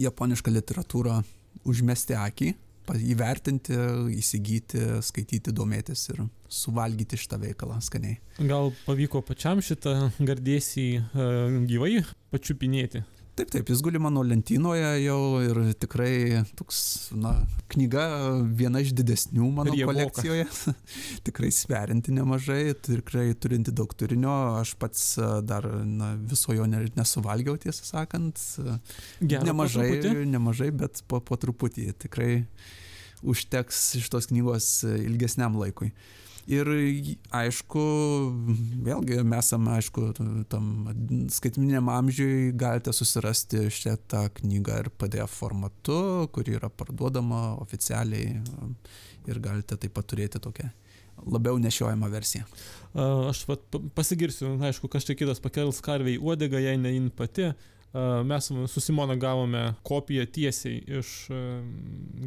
japonišką 0.00 0.50
literatūrą, 0.56 1.20
užmesti 1.68 2.16
akį, 2.18 2.54
įvertinti, 2.92 3.76
įsigyti, 4.18 4.82
skaityti, 5.04 5.54
domėtis 5.56 6.08
ir 6.12 6.24
suvalgyti 6.52 7.18
šitą 7.18 7.38
veikalą 7.42 7.80
skaniai. 7.84 8.18
Gal 8.44 8.72
pavyko 8.84 9.22
pačiam 9.26 9.62
šitą 9.64 10.10
gardėsį 10.20 10.86
uh, 11.00 11.58
gyvai 11.70 12.04
pačiupinėti? 12.34 13.04
Taip, 13.34 13.48
taip, 13.50 13.66
jis 13.66 13.80
guli 13.82 13.98
mano 13.98 14.22
lentynoje 14.22 14.90
jau 15.02 15.18
ir 15.42 15.58
tikrai 15.82 16.44
toks, 16.54 16.78
na, 17.18 17.32
knyga 17.72 18.04
viena 18.46 18.78
iš 18.84 18.92
didesnių 18.94 19.48
mano 19.56 19.74
kolekcijoje. 19.74 20.46
tikrai 21.26 21.50
sverinti 21.54 22.14
nemažai, 22.14 22.76
tikrai 22.86 23.26
turinti 23.34 23.74
daug 23.74 23.90
turinio. 23.98 24.36
Aš 24.60 24.76
pats 24.78 25.02
dar 25.42 25.66
na, 25.66 26.12
viso 26.30 26.54
jo 26.54 26.68
nesuvalgiau, 26.70 27.58
tiesą 27.58 27.88
sakant. 27.88 28.38
Gerą 29.18 29.50
nemažai, 29.50 29.90
nemažai, 30.30 30.70
bet 30.84 31.02
po, 31.10 31.18
po 31.18 31.38
truputį 31.40 31.90
tikrai 32.06 32.44
užteks 33.26 33.96
šitos 33.98 34.30
knygos 34.30 34.76
ilgesniam 34.94 35.58
laikui. 35.58 35.90
Ir 36.44 36.68
aišku, 37.32 37.82
vėlgi 38.84 39.22
mes 39.24 39.46
esame, 39.46 39.78
aišku, 39.78 40.10
tam 40.52 40.66
skaitminėm 41.32 41.88
amžiui 41.88 42.50
galite 42.52 42.92
susirasti 42.92 43.70
šitą 43.72 44.26
knygą 44.40 44.82
ir 44.82 44.90
PDF 44.92 45.38
formatu, 45.40 46.28
kuri 46.36 46.58
yra 46.58 46.68
parduodama 46.68 47.54
oficialiai 47.64 48.42
ir 49.24 49.40
galite 49.40 49.78
taip 49.80 49.96
pat 49.96 50.10
turėti 50.12 50.42
tokią 50.44 50.68
labiau 51.24 51.56
nešiojamą 51.62 52.10
versiją. 52.12 52.44
Aš 53.30 53.46
pasigirsiu, 53.96 54.58
aišku, 54.68 54.90
kažkiek 54.92 55.22
kitas 55.24 55.40
pakels 55.40 55.80
karviai 55.84 56.20
uodegą, 56.20 56.60
jei 56.60 56.76
ne 56.76 56.92
jin 56.92 57.08
pati. 57.08 57.54
Mes 58.26 58.50
su 58.68 58.82
Simona 58.82 59.14
gavome 59.16 59.68
kopiją 59.86 60.26
tiesiai 60.26 60.82
iš 60.98 61.12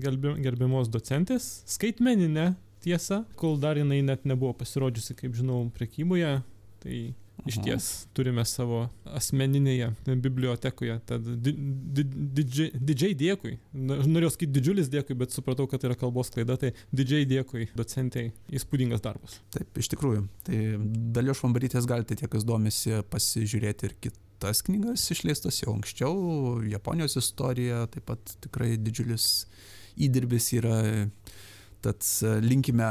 gerbiamos 0.01 0.89
docentės, 0.89 1.59
skaitmeninę 1.67 2.55
tiesa, 2.83 3.23
kol 3.39 3.57
dar 3.61 3.79
jinai 3.79 4.01
net 4.05 4.27
nebuvo 4.29 4.53
pasirodžiusi, 4.57 5.15
kaip 5.17 5.37
žinau, 5.37 5.65
prekyboje. 5.75 6.37
Tai 6.83 6.97
iš 7.45 7.57
ties 7.63 7.87
turime 8.17 8.43
savo 8.47 8.87
asmeninėje 9.17 9.89
bibliotekoje. 10.23 10.97
Tad 11.07 11.25
di, 11.43 11.53
di, 11.97 12.05
didžiai, 12.39 12.71
didžiai 12.89 13.17
dėkui. 13.17 13.55
Norėjau 13.73 14.33
sakyti 14.35 14.55
didžiulis 14.57 14.91
dėkui, 14.93 15.17
bet 15.19 15.35
supratau, 15.35 15.67
kad 15.69 15.81
tai 15.81 15.91
yra 15.91 15.99
kalbos 15.99 16.31
klaida. 16.33 16.57
Tai 16.59 16.73
didžiai 16.95 17.27
dėkui 17.29 17.69
docentei. 17.77 18.31
Įspūdingas 18.53 19.03
darbas. 19.05 19.39
Taip, 19.55 19.69
iš 19.79 19.91
tikrųjų. 19.93 20.25
Tai 20.47 20.61
dalio 21.17 21.35
švambarytės 21.37 21.89
galite 21.89 22.17
tie, 22.19 22.29
kas 22.31 22.45
domisi, 22.47 22.97
pasižiūrėti 23.11 23.89
ir 23.89 23.97
kitas 24.07 24.63
knygas 24.67 25.07
išleistas 25.13 25.61
jau 25.63 25.73
anksčiau. 25.75 26.61
Japonijos 26.67 27.17
istorija 27.21 27.85
taip 27.93 28.09
pat 28.11 28.37
tikrai 28.43 28.75
didžiulis 28.81 29.47
įdirbis 30.07 30.51
yra 30.57 30.81
Tad 31.85 32.05
e, 32.23 32.37
linkime 32.41 32.87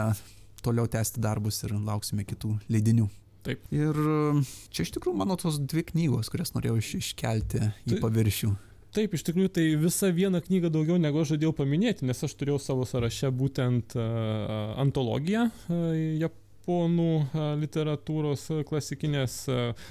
toliau 0.65 0.89
tęsti 0.91 1.23
darbus 1.23 1.63
ir 1.67 1.75
lauksime 1.77 2.27
kitų 2.27 2.57
leidinių. 2.71 3.09
Taip. 3.47 3.63
Ir 3.75 3.99
e, 3.99 4.45
čia 4.75 4.87
iš 4.87 4.95
tikrųjų 4.97 5.19
mano 5.19 5.37
tos 5.41 5.59
dvi 5.63 5.85
knygos, 5.91 6.31
kurias 6.33 6.55
norėjau 6.55 6.79
iš, 6.81 6.93
iškelti 7.01 7.63
į 7.87 8.01
paviršių. 8.03 8.53
Taip, 8.97 9.13
iš 9.13 9.27
tikrųjų 9.27 9.51
tai 9.53 9.67
visa 9.77 10.09
viena 10.15 10.41
knyga 10.41 10.71
daugiau 10.73 10.97
negu 11.01 11.21
aš 11.21 11.35
žadėjau 11.35 11.53
paminėti, 11.59 12.07
nes 12.09 12.23
aš 12.25 12.33
turėjau 12.39 12.57
savo 12.63 12.87
sąraše 12.89 13.29
būtent 13.35 13.93
uh, 13.99 14.73
antologiją 14.81 15.51
uh, 15.51 15.83
japonų 16.23 17.11
uh, 17.19 17.43
literatūros 17.61 18.47
uh, 18.55 18.63
klasikinės. 18.65 19.35
Uh, 19.53 19.91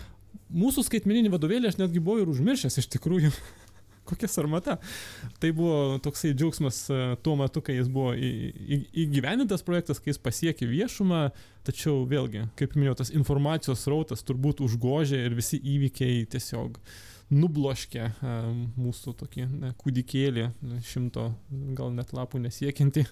mūsų 0.49 0.87
skaitmeninį 0.87 1.35
vadovėlį 1.35 1.69
aš 1.69 1.77
netgi 1.83 2.01
buvau 2.01 2.23
ir 2.23 2.31
užmiršęs 2.33 2.81
iš 2.81 2.89
tikrųjų. 2.97 3.29
Kokia 4.05 4.29
sarmata. 4.31 4.77
Tai 5.41 5.51
buvo 5.55 5.97
toksai 6.03 6.33
džiaugsmas 6.35 6.81
e, 6.89 7.01
tuo 7.25 7.35
metu, 7.39 7.63
kai 7.65 7.77
jis 7.79 7.89
buvo 7.91 8.13
įgyvenintas 8.15 9.65
projektas, 9.65 10.01
kai 10.01 10.13
jis 10.13 10.21
pasiekė 10.21 10.69
viešumą, 10.69 11.27
tačiau 11.65 12.03
vėlgi, 12.09 12.45
kaip 12.59 12.77
minėjau, 12.77 12.99
tas 13.01 13.13
informacijos 13.15 13.87
rautas 13.91 14.25
turbūt 14.25 14.63
užgožė 14.65 15.23
ir 15.25 15.37
visi 15.37 15.59
įvykiai 15.59 16.25
tiesiog 16.31 16.79
nubloškė 17.33 18.03
e, 18.05 18.35
mūsų 18.77 19.15
tokį 19.21 19.47
ne, 19.49 19.73
kūdikėlį, 19.81 20.49
šimto 20.85 21.31
gal 21.77 21.95
net 21.95 22.13
lapų 22.13 22.43
nesiekinti, 22.45 23.07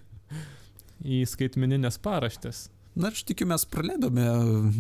į 1.18 1.24
skaitmeninės 1.30 2.00
paraštės. 2.04 2.68
Na, 2.94 3.10
aš 3.10 3.24
tikiu, 3.26 3.48
mes 3.50 3.64
praleidome 3.66 4.24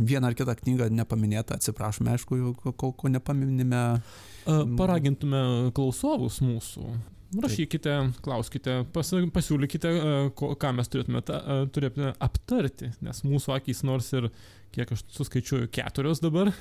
vieną 0.05 0.29
ar 0.29 0.35
kitą 0.37 0.53
knygą 0.59 0.91
nepaminėtą, 0.93 1.57
atsiprašome, 1.57 2.13
aišku, 2.13 2.37
ko, 2.77 2.91
ko 2.93 3.09
nepaminime. 3.09 3.81
Mm. 4.43 4.77
Paragintume 4.79 5.41
klausovus 5.75 6.41
mūsų. 6.43 6.87
Rašykite, 7.41 7.93
klauskite, 8.21 8.75
pas, 8.93 9.07
pasiūlykite, 9.33 9.91
ką 10.37 10.71
mes 10.77 10.91
turėtume, 10.91 11.21
ta, 11.25 11.39
turėtume 11.73 12.11
aptarti, 12.21 12.91
nes 13.01 13.23
mūsų 13.25 13.55
akys 13.55 13.81
nors 13.87 14.11
ir, 14.13 14.27
kiek 14.75 14.91
aš 14.93 15.01
suskaičiuoju, 15.15 15.71
keturios 15.73 16.21
dabar, 16.21 16.51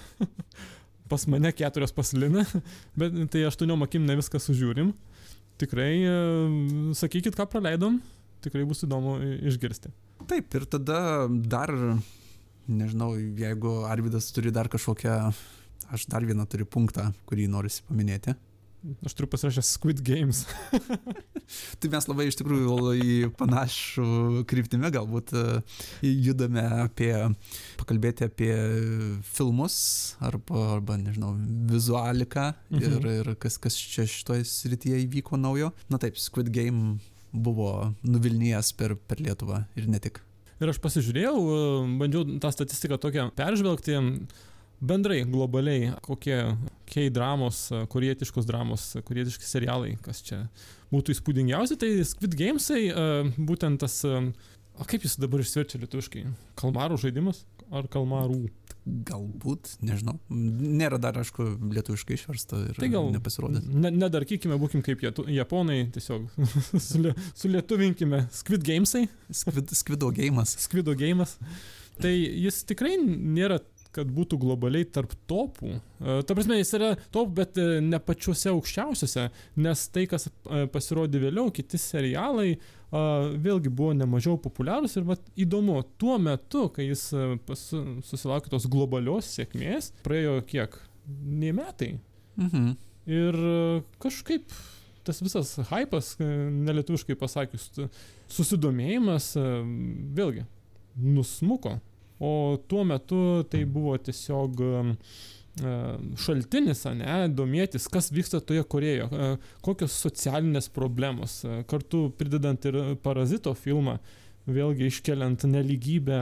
pas 1.12 1.26
mane 1.28 1.52
keturios 1.56 1.92
paslina, 1.92 2.46
bet 3.00 3.18
tai 3.34 3.44
aštuoniom 3.50 3.84
akim 3.84 4.08
ne 4.08 4.16
viską 4.22 4.40
sužiūrim. 4.40 4.94
Tikrai 5.60 5.92
sakykit, 6.96 7.36
ką 7.36 7.44
praleidom, 7.52 8.00
tikrai 8.42 8.64
bus 8.66 8.80
įdomu 8.86 9.18
išgirsti. 9.50 9.92
Taip, 10.30 10.54
ir 10.56 10.64
tada 10.70 11.28
dar, 11.28 11.70
nežinau, 12.70 13.12
jeigu 13.18 13.82
Arvidas 13.90 14.30
turi 14.34 14.54
dar 14.54 14.72
kažkokią 14.72 15.18
aš 15.90 16.06
dar 16.12 16.24
vieną 16.26 16.46
turiu 16.50 16.68
punktą, 16.68 17.10
kurį 17.28 17.50
noriu 17.50 17.72
paminėti. 17.88 18.36
Aš 19.06 19.14
turiu 19.14 19.28
pasirašęs 19.30 19.68
Squid 19.76 20.00
Games. 20.02 20.40
tai 21.80 21.90
mes 21.92 22.08
labai 22.10 22.26
iš 22.26 22.38
tikrųjų 22.40 22.94
į 22.98 23.12
panašų 23.38 24.42
kryptimę 24.50 24.90
galbūt 24.94 25.30
e, 25.38 25.44
judame 26.02 26.64
apie, 26.82 27.12
pakalbėti 27.78 28.26
apie 28.26 28.50
filmus 29.28 29.76
arba, 30.18 30.64
arba 30.80 30.98
nežinau, 30.98 31.36
vizualiką 31.70 32.48
mhm. 32.72 32.82
ir, 32.82 33.08
ir 33.20 33.32
kas, 33.42 33.60
kas 33.62 33.78
čia 33.78 34.08
šitoje 34.10 34.48
srityje 34.50 35.04
įvyko 35.06 35.38
naujo. 35.38 35.70
Na 35.92 36.02
taip, 36.02 36.18
Squid 36.18 36.50
Game 36.50 36.98
buvo 37.32 37.92
nuvilnijęs 38.02 38.74
per, 38.74 38.98
per 38.98 39.22
Lietuvą 39.22 39.62
ir 39.78 39.86
ne 39.94 40.02
tik. 40.02 40.24
Ir 40.62 40.70
aš 40.70 40.78
pasižiūrėjau, 40.82 41.38
bandžiau 42.02 42.26
tą 42.42 42.50
statistiką 42.54 42.98
tokią 43.02 43.30
peržvelgti 43.38 43.96
bendrai 44.82 45.22
globaliai 45.28 45.92
kokie 46.04 46.38
K-dramos, 46.90 47.64
korietiškos 47.92 48.48
dramos, 48.48 48.88
korietiški 49.06 49.46
serialai, 49.48 49.94
kas 50.04 50.22
čia 50.26 50.44
būtų 50.92 51.14
įspūdingiausi, 51.16 51.78
tai 51.80 51.94
Squid 52.06 52.36
Gamesai, 52.38 52.82
būtent 53.38 53.80
tas, 53.82 54.02
o 54.04 54.88
kaip 54.88 55.06
jis 55.06 55.16
dabar 55.22 55.44
išsiverčia 55.44 55.80
lietuviškai, 55.84 56.26
kalmarų 56.60 57.00
žaidimas 57.06 57.44
ar 57.72 57.88
kalmarų? 57.92 58.44
Galbūt, 58.82 59.76
nežinau. 59.86 60.16
Nėra 60.26 60.98
dar, 60.98 61.14
aišku, 61.20 61.44
lietuviškai 61.70 62.16
išversta 62.16 62.58
ir 62.72 62.80
tai 62.82 62.88
gal 62.90 63.12
nepasirodė. 63.14 63.60
Ne, 63.70 63.92
nedarkykime, 63.94 64.58
būkim 64.58 64.82
kaip 64.82 65.04
jie, 65.04 65.12
japonai, 65.36 65.84
tiesiog 65.94 66.26
sulietuvinkime 67.40 68.24
Squid 68.34 68.66
Gamesai. 68.66 69.04
Squid, 69.30 69.70
squido 69.78 70.10
Game'as. 70.14 70.56
Squido 70.64 70.96
Game'as. 70.98 71.36
Tai 72.02 72.10
jis 72.10 72.58
tikrai 72.66 72.96
nėra 72.98 73.60
kad 73.92 74.10
būtų 74.12 74.38
globaliai 74.40 74.86
tarp 74.88 75.12
topų. 75.30 75.72
E, 75.76 76.18
ta 76.26 76.36
prasme, 76.36 76.58
jis 76.60 76.72
yra 76.78 76.92
top, 77.14 77.32
bet 77.36 77.58
e, 77.60 77.80
ne 77.84 78.00
pačiuose 78.02 78.50
aukščiausiuose, 78.52 79.26
nes 79.64 79.82
tai, 79.92 80.06
kas 80.10 80.28
e, 80.28 80.64
pasirodė 80.72 81.20
vėliau, 81.26 81.52
kiti 81.54 81.80
serialai, 81.80 82.54
vėlgi 82.92 83.70
buvo 83.72 83.94
nemažiau 83.96 84.36
populiarūs 84.44 84.98
ir 85.00 85.06
vat, 85.08 85.22
įdomu, 85.40 85.78
tuo 85.96 86.18
metu, 86.20 86.66
kai 86.74 86.90
jis 86.90 87.06
susilaukė 88.04 88.52
tos 88.52 88.66
globalios 88.68 89.30
sėkmės, 89.32 89.94
praėjo 90.04 90.34
kiek? 90.50 90.76
Ne 91.08 91.54
metai. 91.56 91.94
Mhm. 92.36 92.74
Ir 93.08 93.38
kažkaip 94.02 94.52
tas 95.08 95.22
visas 95.24 95.54
hypas, 95.70 96.12
nelietuviškai 96.20 97.16
pasakius, 97.18 97.70
susidomėjimas, 98.30 99.32
vėlgi, 100.20 100.44
nusmuko. 101.00 101.78
O 102.22 102.32
tuo 102.70 102.84
metu 102.86 103.42
tai 103.50 103.64
buvo 103.66 103.96
tiesiog 103.98 104.60
šaltinis, 106.22 106.84
ne, 106.96 107.16
domėtis, 107.28 107.84
kas 107.92 108.08
vyksta 108.14 108.40
toje 108.40 108.62
Korejoje, 108.64 109.34
kokios 109.60 109.98
socialinės 110.00 110.70
problemos, 110.72 111.42
kartu 111.68 112.06
pridedant 112.16 112.64
ir 112.70 112.78
parazito 113.04 113.52
filmą, 113.58 113.98
vėlgi 114.48 114.88
iškeliant 114.88 115.44
neligybę, 115.46 116.20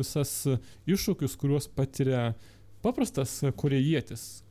visas 0.00 0.32
iššūkius, 0.88 1.36
kuriuos 1.40 1.68
patiria 1.72 2.32
paprastas 2.84 3.38
korejietis, 3.56 4.42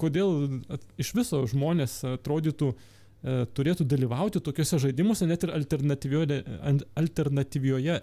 kodėl 0.00 0.60
iš 1.00 1.12
viso 1.16 1.40
žmonės 1.48 2.00
atrodytų 2.16 2.72
e, 2.72 3.44
turėtų 3.56 3.86
dalyvauti 3.88 4.42
tokiuose 4.44 4.80
žaidimuose, 4.82 5.28
net 5.30 5.46
ir 5.46 5.54
alternatyvioje, 5.54 6.42
alternatyvioje 6.98 8.00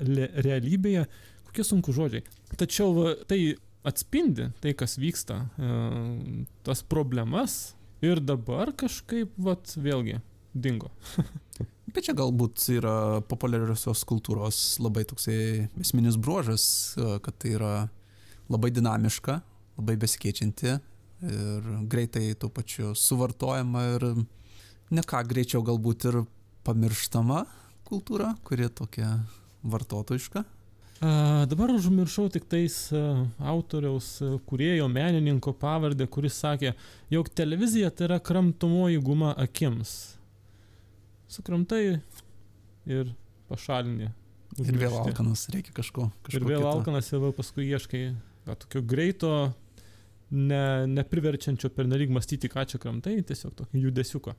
realybėje, 0.47 1.05
kokie 1.49 1.65
sunku 1.65 1.93
žodžiai. 1.95 2.23
Tačiau 2.59 3.13
tai 3.29 3.57
atspindi 3.87 4.49
tai, 4.61 4.73
kas 4.77 4.97
vyksta, 4.99 5.41
e, 5.57 5.73
tas 6.67 6.83
problemas 6.83 7.75
ir 8.05 8.21
dabar 8.23 8.73
kažkaip, 8.77 9.33
vat, 9.41 9.73
vėlgi, 9.79 10.19
dingo. 10.53 10.91
Bet 11.93 12.05
čia 12.05 12.13
galbūt 12.13 12.61
yra 12.75 13.21
populiariosios 13.25 14.03
kultūros 14.07 14.77
labai 14.83 15.07
toksai 15.09 15.69
esminis 15.81 16.19
bruožas, 16.21 16.65
e, 16.95 17.17
kad 17.23 17.37
tai 17.41 17.55
yra 17.57 17.73
labai 18.49 18.71
dinamiška, 18.73 19.39
labai 19.79 19.95
besikeičianti 20.01 20.75
ir 21.29 21.71
greitai 21.91 22.31
tuo 22.39 22.51
pačiu 22.53 22.93
suvartojama 22.95 23.81
ir 23.95 24.05
ne 24.95 25.03
ką 25.03 25.23
greičiau 25.27 25.63
galbūt 25.65 26.07
ir 26.11 26.21
pamirštama 26.67 27.43
kultūra, 27.89 28.35
kuri 28.45 28.69
tokia 28.69 29.17
vartotojiška. 29.65 30.45
A, 30.99 31.45
dabar 31.47 31.71
užmiršau 31.71 32.27
tik 32.33 32.47
tais 32.51 32.75
autoriaus, 33.39 34.17
kurėjo, 34.49 34.89
menininko 34.91 35.53
pavardę, 35.55 36.07
kuris 36.11 36.35
sakė, 36.41 36.73
jog 37.13 37.29
televizija 37.31 37.91
tai 37.91 38.09
yra 38.09 38.19
kramtomoji 38.19 38.99
guma 39.03 39.31
akims. 39.39 39.95
Sukramtai 41.31 41.83
ir 42.89 43.13
pašalinė. 43.47 44.11
Užmiršti. 44.57 44.75
Ir 44.75 44.81
vėl 44.81 44.99
alkanas, 45.05 45.45
reikia 45.53 45.73
kažko. 45.77 46.09
Ir 46.33 46.43
vėl 46.43 46.63
kito. 46.63 46.71
alkanas 46.73 47.11
ir 47.13 47.21
vėl 47.23 47.35
paskui 47.37 47.69
ieškai 47.69 48.03
va, 48.49 48.57
tokio 48.59 48.81
greito, 48.83 49.33
ne, 50.33 50.63
nepriverčiančio 50.89 51.69
per 51.73 51.87
nelik 51.87 52.11
mąstyti, 52.13 52.49
ką 52.51 52.65
čia 52.67 52.79
kramtai, 52.81 53.19
tiesiog 53.23 53.53
tokio 53.61 53.83
judesiuko. 53.85 54.33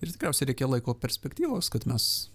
Ir 0.00 0.12
tikriausiai 0.14 0.54
reikia 0.54 0.70
laiko 0.70 0.94
perspektyvos, 0.96 1.68
kad 1.74 1.84
mes 1.90 2.30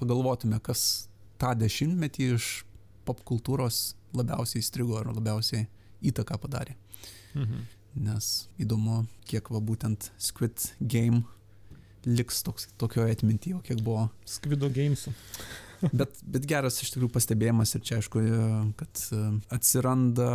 pagalvotume, 0.00 0.58
kas 0.64 1.06
tą 1.40 1.52
dešimtmetį 1.58 2.32
iš 2.36 2.50
popkultūros 3.06 3.94
labiausiai 4.16 4.62
įstrigo 4.64 4.98
ar 5.00 5.10
labiausiai 5.12 5.66
įtaką 6.06 6.38
padarė. 6.42 6.76
Mhm. 7.36 7.64
Nes 8.06 8.48
įdomu, 8.60 9.06
kiek 9.24 9.48
va 9.48 9.60
būtent 9.64 10.10
Squid 10.20 10.68
Game 10.80 11.24
liks 12.06 12.42
toks, 12.46 12.68
tokioje 12.78 13.16
atmintyje, 13.16 13.60
kiek 13.66 13.80
buvo. 13.82 14.06
Squido 14.28 14.68
Gamesų. 14.70 15.12
bet, 16.00 16.20
bet 16.22 16.46
geras 16.48 16.78
iš 16.82 16.92
tikrųjų 16.94 17.12
pastebėjimas 17.16 17.74
ir 17.76 17.82
čia 17.84 17.98
aišku, 18.00 18.22
kad 18.78 19.02
atsiranda 19.52 20.30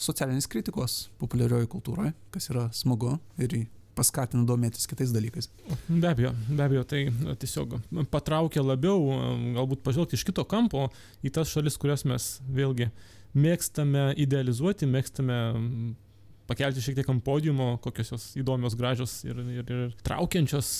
socialinės 0.00 0.48
kritikos 0.50 1.02
populiarioje 1.20 1.70
kultūroje, 1.72 2.12
kas 2.34 2.50
yra 2.52 2.68
smagu 2.76 3.16
ir 3.40 3.56
paskatina 3.98 4.44
domėtis 4.48 4.88
kitais 4.90 5.12
dalykais. 5.14 5.48
Be 5.88 6.10
abejo, 6.10 6.34
be 6.48 6.64
abejo, 6.64 6.84
tai 6.88 7.06
tiesiog 7.42 7.78
patraukia 8.12 8.64
labiau, 8.64 9.00
galbūt 9.56 9.82
pažvelgti 9.86 10.18
iš 10.18 10.26
kito 10.28 10.44
kampo 10.48 10.88
į 11.26 11.32
tas 11.36 11.50
šalis, 11.52 11.78
kurias 11.80 12.06
mes 12.08 12.32
vėlgi 12.48 12.90
mėgstame 13.36 14.10
idealizuoti, 14.18 14.88
mėgstame 14.90 15.40
pakelti 16.50 16.82
šiek 16.82 16.98
tiek 16.98 17.10
ant 17.12 17.22
podiumo, 17.22 17.72
kokios 17.84 18.10
jos 18.14 18.28
įdomios, 18.40 18.74
gražios 18.78 19.20
ir, 19.26 19.38
ir, 19.60 19.66
ir 19.70 19.98
traukiančios, 20.06 20.70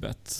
bet 0.00 0.36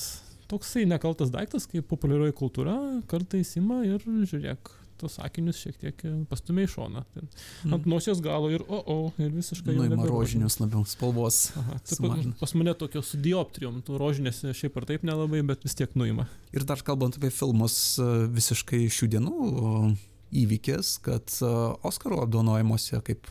toksai 0.52 0.86
nekaltas 0.88 1.32
daiktas, 1.32 1.66
kaip 1.68 1.88
populiarioji 1.90 2.36
kultūra, 2.38 2.76
kartais 3.10 3.52
ima 3.60 3.82
ir 3.88 4.04
žiūrėk, 4.04 4.72
tos 5.02 5.18
sakinius 5.18 5.58
šiek 5.60 5.78
tiek 5.80 6.04
e, 6.06 6.12
pastumė 6.30 6.66
į 6.66 6.70
šoną. 6.76 7.02
Ten, 7.14 7.28
mm. 7.28 7.74
Ant 7.76 7.88
nosies 7.90 8.22
galo 8.24 8.50
ir 8.52 8.64
o, 8.66 8.78
o, 8.78 8.96
ir 9.22 9.32
visiškai... 9.34 9.74
Nuima 9.76 10.06
rožinius 10.08 10.58
labiau 10.62 10.86
spalvos. 10.88 11.42
Aha, 11.58 11.78
tai 11.88 12.14
pas 12.40 12.56
mane 12.58 12.74
tokio 12.78 13.02
su 13.06 13.20
dioptrijom, 13.22 13.82
tų 13.86 14.00
rožinės 14.00 14.42
šiaip 14.58 14.78
ar 14.80 14.88
taip 14.92 15.06
nelabai, 15.08 15.42
bet 15.46 15.66
vis 15.66 15.76
tiek 15.78 15.92
nuima. 15.98 16.28
Ir 16.54 16.66
dar 16.68 16.82
kalbant 16.86 17.18
apie 17.18 17.32
filmus, 17.34 17.78
e, 17.98 18.10
visiškai 18.32 18.84
šių 18.92 19.12
dienų 19.16 19.36
įvykis, 20.42 20.96
kad 21.04 21.38
e, 21.42 21.54
Oskaro 21.88 22.22
apdovanojimuose 22.24 23.02
kaip 23.06 23.28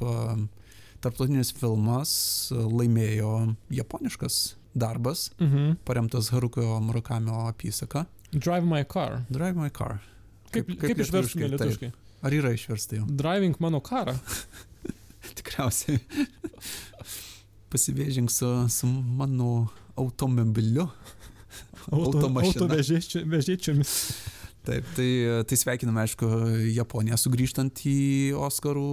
tarptautinis 1.02 1.50
filmas 1.58 2.12
laimėjo 2.52 3.56
japoniškas 3.74 4.42
darbas, 4.74 5.32
mhm. 5.40 5.76
paremtas 5.86 6.30
Harukio 6.32 6.80
Murakamio 6.80 7.48
apysaka. 7.48 8.06
Drive 8.32 8.66
My 8.66 8.84
Car. 8.84 9.26
Drive 9.30 9.56
My 9.56 9.70
Car. 9.70 10.00
Kaip, 10.52 10.68
kaip, 10.68 10.80
kaip 10.84 11.04
išverstume 11.06 11.52
lietuviškai? 11.54 11.92
Ar 12.22 12.36
yra 12.36 12.52
išversta 12.54 13.00
jau? 13.00 13.06
Driving 13.08 13.58
mano 13.64 13.80
karą. 13.84 14.18
Tikriausiai. 15.40 16.02
Pasivėžink 17.72 18.34
su, 18.34 18.50
su 18.70 18.90
mano 18.90 19.70
automobiliu. 20.00 20.90
Auto, 21.92 22.28
Autovežėčiomis. 22.30 23.96
Taip, 24.62 24.86
tai, 24.94 25.08
tai 25.50 25.58
sveikiname, 25.58 26.04
aišku, 26.04 26.28
Japoniją 26.76 27.18
sugrįžtant 27.18 27.82
į 27.90 27.98
Oscarų 28.38 28.92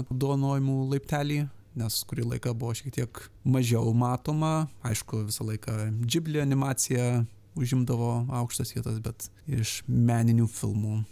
apdovanojimų 0.00 0.76
laiptelį, 0.94 1.42
nes 1.82 1.98
kurį 2.08 2.30
laiką 2.30 2.54
buvo 2.56 2.72
šiek 2.78 2.94
tiek 2.96 3.20
mažiau 3.44 3.92
matoma. 3.92 4.70
Aišku, 4.88 5.26
visą 5.28 5.44
laiką 5.50 5.76
džiblį 6.00 6.40
animacija 6.46 7.10
užimdavo 7.58 8.26
aukštas 8.40 8.74
vietas, 8.76 8.98
bet 9.02 9.28
iš 9.46 9.80
meninių 9.88 10.48
filmų 10.50 11.02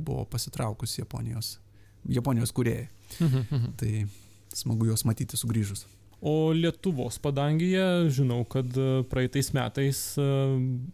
buvo 0.00 0.24
pasitraukus 0.30 0.98
Japonijos, 0.98 1.58
Japonijos 2.08 2.52
kuriejai. 2.56 2.88
Mhm, 3.18 3.46
mhm. 3.50 3.72
tai 3.76 4.06
smagu 4.54 4.86
juos 4.90 5.04
matyti 5.06 5.38
sugrįžus. 5.38 5.86
O 6.20 6.52
Lietuvos 6.52 7.16
padangėje 7.22 8.10
žinau, 8.12 8.42
kad 8.44 8.68
e, 8.76 9.00
praeitais 9.08 9.48
metais 9.56 10.00
e, 10.20 10.26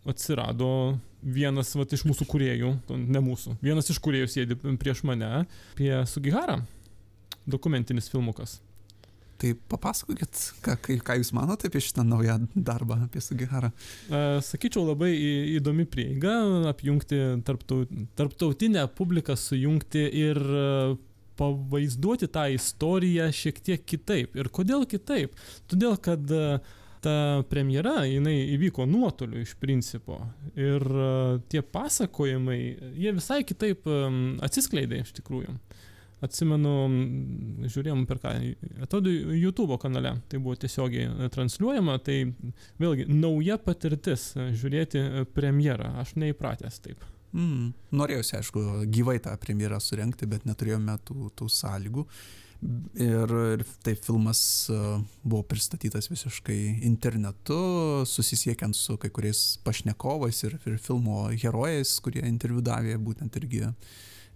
atsirado 0.06 0.68
vienas 1.22 1.72
vat, 1.74 1.90
iš 1.90 2.04
mūsų 2.06 2.28
kuriejų, 2.30 2.70
ne 2.94 3.22
mūsų, 3.24 3.56
vienas 3.64 3.90
iš 3.90 3.98
kuriejų 4.04 4.28
sėdi 4.30 4.58
prieš 4.78 5.02
mane, 5.08 5.42
apie 5.74 5.90
Sugihara, 6.06 6.60
dokumentinis 7.42 8.06
filmukas. 8.12 8.60
Tai 9.36 9.50
papasakokit, 9.68 10.38
ką, 10.64 10.76
ką 11.04 11.16
Jūs 11.20 11.32
manote 11.36 11.68
apie 11.68 11.80
šitą 11.84 12.04
naują 12.08 12.38
darbą, 12.56 12.96
apie 13.04 13.20
Sugiharą. 13.20 13.68
Sakyčiau, 14.40 14.86
labai 14.88 15.10
įdomi 15.58 15.84
prieiga, 15.88 16.38
apjungti 16.70 17.18
tarptautinę 17.44 18.86
publiką, 18.96 19.36
sujungti 19.36 20.06
ir 20.22 20.40
pavaizduoti 21.36 22.30
tą 22.32 22.46
istoriją 22.54 23.28
šiek 23.36 23.60
tiek 23.60 23.84
kitaip. 23.84 24.38
Ir 24.40 24.48
kodėl 24.48 24.86
kitaip? 24.88 25.36
Todėl, 25.68 25.98
kad 26.00 26.24
ta 27.04 27.16
premjera, 27.50 28.06
jinai 28.08 28.38
įvyko 28.54 28.86
nuotoliu 28.88 29.44
iš 29.44 29.52
principo. 29.60 30.22
Ir 30.56 30.82
tie 31.52 31.60
pasakojimai, 31.60 32.60
jie 32.96 33.12
visai 33.18 33.42
kitaip 33.44 33.84
atsiskleidė 34.48 35.04
iš 35.04 35.12
tikrųjų 35.20 35.58
atsimenu, 36.24 36.72
žiūrėjom 37.68 38.06
per 38.08 38.20
ką, 38.22 38.32
atrodo, 38.86 39.12
YouTube 39.36 39.76
kanale, 39.80 40.16
tai 40.30 40.40
buvo 40.40 40.56
tiesiogiai 40.60 41.28
transliuojama, 41.34 41.98
tai 42.04 42.22
vėlgi 42.80 43.08
nauja 43.10 43.58
patirtis 43.60 44.30
žiūrėti 44.36 45.26
premjerą, 45.36 45.92
aš 46.02 46.16
neįpratęs 46.20 46.80
taip. 46.84 47.04
Mm. 47.36 47.74
Norėjausi, 47.96 48.38
aišku, 48.38 48.64
gyvai 48.92 49.18
tą 49.20 49.36
premjerą 49.42 49.80
surenkti, 49.82 50.28
bet 50.30 50.48
neturėjome 50.48 50.96
tų, 51.04 51.30
tų 51.36 51.52
sąlygų. 51.52 52.06
Ir, 52.96 53.32
ir 53.52 53.62
tai 53.84 53.92
filmas 54.00 54.40
buvo 55.20 55.42
pristatytas 55.44 56.08
visiškai 56.08 56.56
internetu, 56.88 57.58
susisiekiant 58.08 58.74
su 58.74 58.96
kai 58.96 59.10
kuriais 59.12 59.42
pašnekovais 59.66 60.40
ir, 60.48 60.56
ir 60.64 60.78
filmo 60.80 61.26
herojais, 61.36 61.92
kurie 62.00 62.24
interviu 62.24 62.64
davė 62.64 62.96
būtent 62.96 63.36
irgi 63.36 63.66
uh, 63.68 63.76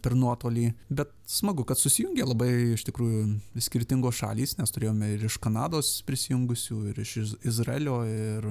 per 0.03 0.17
nuotolį. 0.19 0.67
Bet 0.89 1.13
smagu, 1.31 1.65
kad 1.69 1.79
susijungė 1.81 2.27
labai 2.27 2.51
iš 2.75 2.85
tikrųjų 2.89 3.63
skirtingos 3.63 4.21
šalys, 4.21 4.57
nes 4.59 4.75
turėjome 4.75 5.13
ir 5.15 5.27
iš 5.29 5.39
Kanados 5.43 5.93
prisijungusių, 6.09 6.81
ir 6.93 7.01
iš 7.05 7.17
Izraelio, 7.47 8.01
ir, 8.09 8.49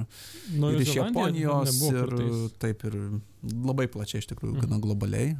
nu, 0.55 0.73
ir 0.73 0.83
iš 0.85 0.95
Japonijos, 0.99 1.79
ir 1.89 2.13
taip, 2.61 2.85
ir 2.89 2.99
labai 3.43 3.87
plačiai 3.91 4.23
iš 4.23 4.29
tikrųjų, 4.33 4.57
gana 4.59 4.75
mhm. 4.77 4.83
globaliai. 4.85 5.33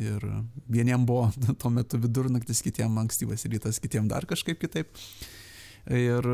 Ir 0.00 0.26
vieniem 0.72 1.06
buvo 1.08 1.30
tuo 1.60 1.72
metu 1.74 2.00
vidurnaktis, 2.02 2.64
kitiem 2.64 2.98
ankstyvas 3.04 3.46
rytas, 3.48 3.82
kitiem 3.82 4.10
dar 4.10 4.28
kažkaip 4.28 4.60
kitaip. 4.62 4.92
Ir, 5.90 6.26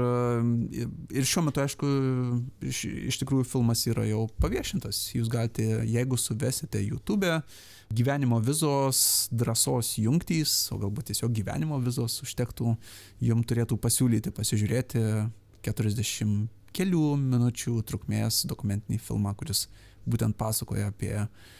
ir 1.09 1.25
šiuo 1.25 1.47
metu, 1.47 1.63
aišku, 1.63 1.89
iš, 2.69 2.83
iš 3.09 3.19
tikrųjų 3.23 3.47
filmas 3.49 3.87
yra 3.89 4.05
jau 4.05 4.27
paviešintas. 4.43 5.07
Jūs 5.15 5.31
galite, 5.33 5.65
jeigu 5.89 6.19
suvesite 6.21 6.83
YouTube, 6.85 7.31
gyvenimo 7.95 8.41
vizos, 8.45 9.29
drąsos 9.33 9.95
jungtys, 9.99 10.69
o 10.75 10.79
galbūt 10.83 11.11
tiesiog 11.13 11.33
gyvenimo 11.35 11.79
vizos 11.81 12.19
užtektų, 12.25 12.75
jums 13.25 13.49
turėtų 13.49 13.79
pasiūlyti 13.81 14.33
pasižiūrėti 14.37 15.05
40 15.67 16.49
kelių 16.77 17.05
minučių 17.19 17.81
trukmės 17.89 18.45
dokumentinį 18.49 19.01
filmą, 19.03 19.33
kuris 19.39 19.67
būtent 20.09 20.37
pasakoja 20.39 20.91
apie 20.93 21.15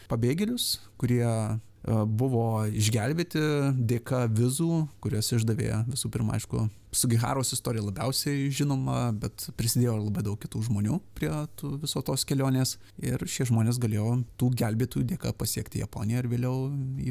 pabėgėlius, 0.09 0.77
kurie 1.01 1.25
buvo 1.83 2.65
išgelbėti 2.67 3.41
dėka 3.75 4.25
vizų, 4.35 4.85
kurias 5.03 5.31
išdavė 5.35 5.85
visų 5.89 6.11
pirma, 6.13 6.37
aišku, 6.37 6.67
Sugiharos 6.89 7.53
istorija 7.53 7.83
labiausiai 7.85 8.47
žinoma, 8.49 9.11
bet 9.13 9.45
prisidėjo 9.59 9.93
labai 9.99 10.23
daug 10.25 10.39
kitų 10.41 10.63
žmonių 10.65 10.97
prie 11.17 11.29
viso 11.83 12.01
tos 12.01 12.25
kelionės 12.25 12.79
ir 12.97 13.21
šie 13.29 13.45
žmonės 13.51 13.77
galėjo 13.81 14.23
tų 14.41 14.49
gelbėtojų 14.57 15.05
dėka 15.11 15.35
pasiekti 15.37 15.83
Japoniją 15.83 16.23
ir 16.23 16.31
vėliau 16.31 16.55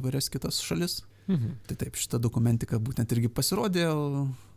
įvairias 0.01 0.31
kitas 0.35 0.59
šalis. 0.67 1.05
Mhm. 1.29 1.61
Tai 1.69 1.77
taip, 1.79 2.01
šita 2.01 2.19
dokumentika 2.19 2.81
būtent 2.83 3.13
irgi 3.15 3.31
pasirodė, 3.31 3.87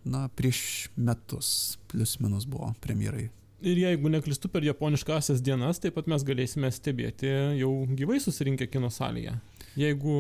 na, 0.08 0.26
prieš 0.34 0.90
metus, 0.98 1.78
plus 1.92 2.18
minus 2.24 2.50
buvo 2.50 2.72
premjerai 2.82 3.28
Ir 3.62 3.78
jeigu 3.78 4.10
neklistu 4.10 4.50
per 4.50 4.64
japoniškasias 4.66 5.42
dienas, 5.46 5.78
taip 5.78 5.94
pat 5.94 6.08
mes 6.10 6.24
galėsime 6.26 6.72
stebėti 6.74 7.30
jau 7.60 7.70
gyvai 7.94 8.18
susirinkę 8.24 8.66
kino 8.66 8.90
salėje. 8.90 9.36
Jeigu 9.80 10.16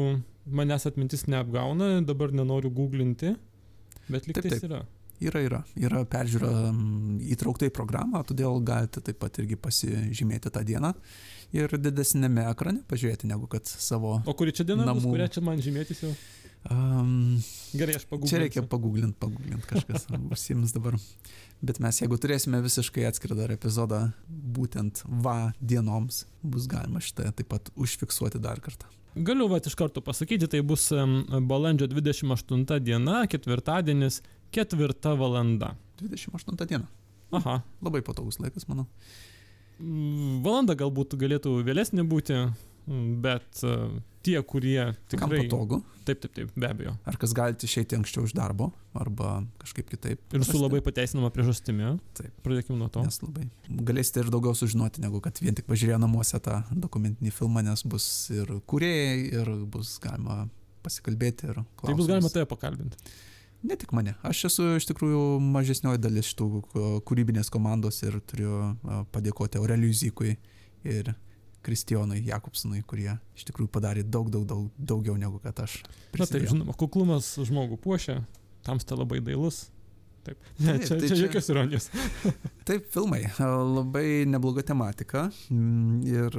manęs 0.47 0.87
atmintis 0.87 1.27
neapgauna, 1.27 1.99
dabar 2.07 2.31
nenoriu 2.35 2.71
googlinti, 2.73 3.35
bet 4.09 4.27
liktais 4.29 4.63
yra. 4.63 4.85
Yra, 5.21 5.41
yra. 5.45 5.59
Yra 5.77 5.99
peržiūra 6.09 6.49
įtraukta 7.29 7.67
į 7.69 7.73
programą, 7.75 8.23
todėl 8.25 8.57
galite 8.65 9.03
taip 9.05 9.19
pat 9.21 9.37
irgi 9.43 9.59
pasižymėti 9.61 10.49
tą 10.49 10.63
dieną 10.65 10.95
ir 11.53 11.75
didesnėme 11.77 12.47
ekrane 12.49 12.81
pažiūrėti, 12.89 13.29
negu 13.29 13.45
kad 13.51 13.67
savo... 13.69 14.17
O 14.25 14.33
kuri 14.37 14.55
čia 14.55 14.65
diena, 14.65 14.87
namų... 14.87 15.03
bus, 15.03 15.11
kurią 15.13 15.27
čia 15.35 15.43
man 15.45 15.61
žymėtis 15.61 16.01
jau? 16.05 16.13
Um, 16.69 17.41
Gerai, 17.73 17.95
aš 17.97 18.05
paguglinsiu. 18.05 18.35
Čia 18.35 18.41
reikia 18.43 18.61
paguglinti, 18.69 19.17
paguglinti 19.19 19.65
kažkas 19.69 20.05
užsims 20.33 20.75
dabar. 20.75 20.97
Bet 21.61 21.79
mes, 21.81 22.01
jeigu 22.01 22.17
turėsime 22.21 22.61
visiškai 22.61 23.07
atskirą 23.09 23.37
dar 23.37 23.53
epizodą, 23.53 24.03
būtent 24.29 25.03
va 25.25 25.53
dienoms, 25.57 26.25
bus 26.45 26.67
galima 26.69 27.01
šitą 27.01 27.31
taip 27.37 27.49
pat 27.53 27.71
užfiksuoti 27.77 28.41
dar 28.41 28.61
kartą. 28.61 28.89
Galiu 29.11 29.49
va 29.51 29.59
iš 29.59 29.75
karto 29.75 30.03
pasakyti, 30.05 30.47
tai 30.47 30.61
bus 30.63 30.87
balandžio 31.49 31.89
28 31.91 32.79
diena, 32.79 33.25
ketvirtadienis, 33.27 34.21
ketvirta 34.55 35.15
valanda. 35.19 35.73
28 35.99 36.69
diena. 36.69 36.87
Aha. 37.35 37.59
Labai 37.83 38.03
patogus 38.05 38.39
laikas, 38.39 38.67
manau. 38.69 38.87
Mm, 39.81 40.39
valanda 40.45 40.77
galbūt 40.77 41.17
galėtų 41.19 41.57
vėlesnė 41.65 42.05
būti, 42.07 42.37
bet 43.23 43.63
tie, 44.25 44.37
kurie 44.47 44.91
tikrai... 45.11 45.19
Kam 45.19 45.33
patogu. 45.35 45.81
Taip, 46.05 46.21
taip, 46.23 46.33
taip, 46.33 46.53
be 46.57 46.67
abejo. 46.69 46.93
Ar 47.07 47.17
kas 47.21 47.33
galite 47.37 47.67
išeiti 47.67 47.97
anksčiau 47.97 48.25
iš 48.25 48.33
darbo, 48.37 48.71
arba 48.97 49.41
kažkaip 49.61 49.89
kitaip. 49.91 50.21
Ir 50.33 50.45
su 50.47 50.57
labai 50.57 50.81
pateisinama 50.85 51.29
priežastimi. 51.33 51.95
Taip. 52.17 52.33
Pradėkime 52.45 52.79
nuo 52.79 52.89
to. 52.93 53.03
Nes 53.05 53.21
labai. 53.21 53.47
Galėsite 53.91 54.23
ir 54.23 54.31
daugiau 54.33 54.57
sužinoti, 54.57 55.03
negu 55.05 55.21
kad 55.23 55.37
vien 55.43 55.57
tik 55.57 55.69
pažiūrėję 55.69 55.99
namuose 56.01 56.41
tą 56.43 56.61
dokumentinį 56.73 57.33
filmą, 57.35 57.63
nes 57.67 57.85
bus 57.85 58.07
ir 58.33 58.49
kuriejai, 58.71 59.27
ir 59.41 59.53
bus 59.73 59.97
galima 60.03 60.45
pasikalbėti 60.85 61.51
ir 61.51 61.61
klausti. 61.61 61.91
Tai 61.91 61.99
bus 61.99 62.09
galima 62.09 62.33
tave 62.33 62.49
pakalbinti. 62.49 63.11
Ne 63.61 63.77
tik 63.77 63.91
mane. 63.93 64.15
Aš 64.25 64.47
esu 64.49 64.71
iš 64.79 64.87
tikrųjų 64.89 65.37
mažesnioji 65.53 66.01
dalis 66.01 66.31
šitų 66.31 66.63
kūrybinės 67.05 67.51
komandos 67.53 68.01
ir 68.01 68.17
turiu 68.25 68.71
padėkoti 69.13 69.61
Aurelijui 69.61 69.99
Zykui 69.99 70.31
ir 70.89 71.11
Kristijonui 71.65 72.23
Jakobsonui, 72.25 72.81
kurie 72.89 73.11
iš 73.37 73.45
tikrųjų 73.49 73.69
padarė 73.73 74.05
daug, 74.05 74.31
daug, 74.33 74.47
daug 74.49 74.69
daugiau 74.77 75.17
negu 75.19 75.41
kad 75.43 75.63
aš. 75.65 75.81
Prisidėjau. 76.13 76.25
Na 76.25 76.31
taip, 76.31 76.47
žinoma, 76.53 76.77
kuklumas 76.79 77.35
žmogų 77.49 77.77
puošia, 77.83 78.21
tamsta 78.65 78.97
labai 78.97 79.21
dailus, 79.25 79.67
Taip. 80.21 80.37
Ne, 80.61 80.75
čia, 80.77 80.95
tai 80.99 81.07
čia, 81.07 81.15
čia 81.15 81.23
jokios 81.25 81.47
ironijos. 81.49 81.87
Taip, 82.67 82.85
filmai. 82.93 83.23
Labai 83.41 84.27
nebloga 84.29 84.61
tematika. 84.65 85.23
Mm, 85.49 86.01
ir 86.05 86.37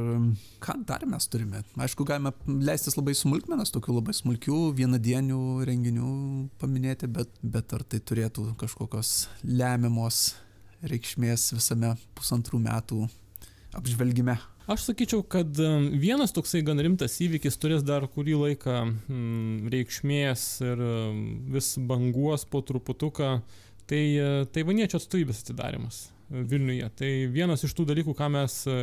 ką 0.62 0.76
dar 0.86 1.02
mes 1.10 1.26
turime? 1.30 1.64
Aišku, 1.74 2.06
galime 2.06 2.30
leistis 2.62 2.94
labai 2.98 3.16
smulkmenas, 3.18 3.74
tokių 3.74 3.96
labai 3.98 4.14
smulkių, 4.14 4.60
vienadienių 4.78 5.40
renginių 5.66 6.12
paminėti, 6.62 7.10
bet, 7.10 7.34
bet 7.42 7.74
ar 7.74 7.82
tai 7.82 7.98
turėtų 7.98 8.52
kažkokios 8.60 9.16
lemiamos 9.42 10.22
reikšmės 10.86 11.50
visame 11.56 11.96
pusantrų 12.18 12.62
metų 12.62 13.02
apžvelgime? 13.78 14.38
Aš 14.70 14.86
sakyčiau, 14.86 15.24
kad 15.26 15.58
vienas 15.98 16.30
toksai 16.34 16.62
gan 16.62 16.78
rimtas 16.78 17.16
įvykis 17.24 17.58
turės 17.58 17.82
dar 17.82 18.06
kurį 18.06 18.36
laiką 18.44 18.76
mm, 18.86 19.72
reikšmės 19.74 20.46
ir 20.62 20.86
vis 21.50 21.74
banguos 21.90 22.46
po 22.46 22.62
truputuką 22.62 23.40
Tai 23.90 24.00
e, 24.00 24.26
taivaniečių 24.54 24.98
atstovybės 24.98 25.42
atidarimas 25.42 26.04
e, 26.06 26.42
Vilniuje. 26.48 26.88
Tai 26.98 27.10
vienas 27.34 27.64
iš 27.66 27.74
tų 27.76 27.86
dalykų, 27.90 28.14
ką 28.18 28.28
mes 28.32 28.62
e, 28.70 28.76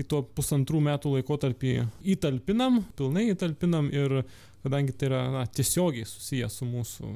į 0.00 0.06
tuo 0.10 0.22
pusantrų 0.36 0.82
metų 0.84 1.16
laikotarpį 1.16 1.74
įtalpinam, 2.14 2.82
pilnai 2.98 3.28
įtalpinam 3.32 3.88
ir 3.94 4.20
kadangi 4.64 4.94
tai 4.96 5.10
yra 5.10 5.22
na, 5.32 5.44
tiesiogiai 5.46 6.06
susijęs 6.08 6.60
su 6.60 6.68
mūsų 6.68 7.10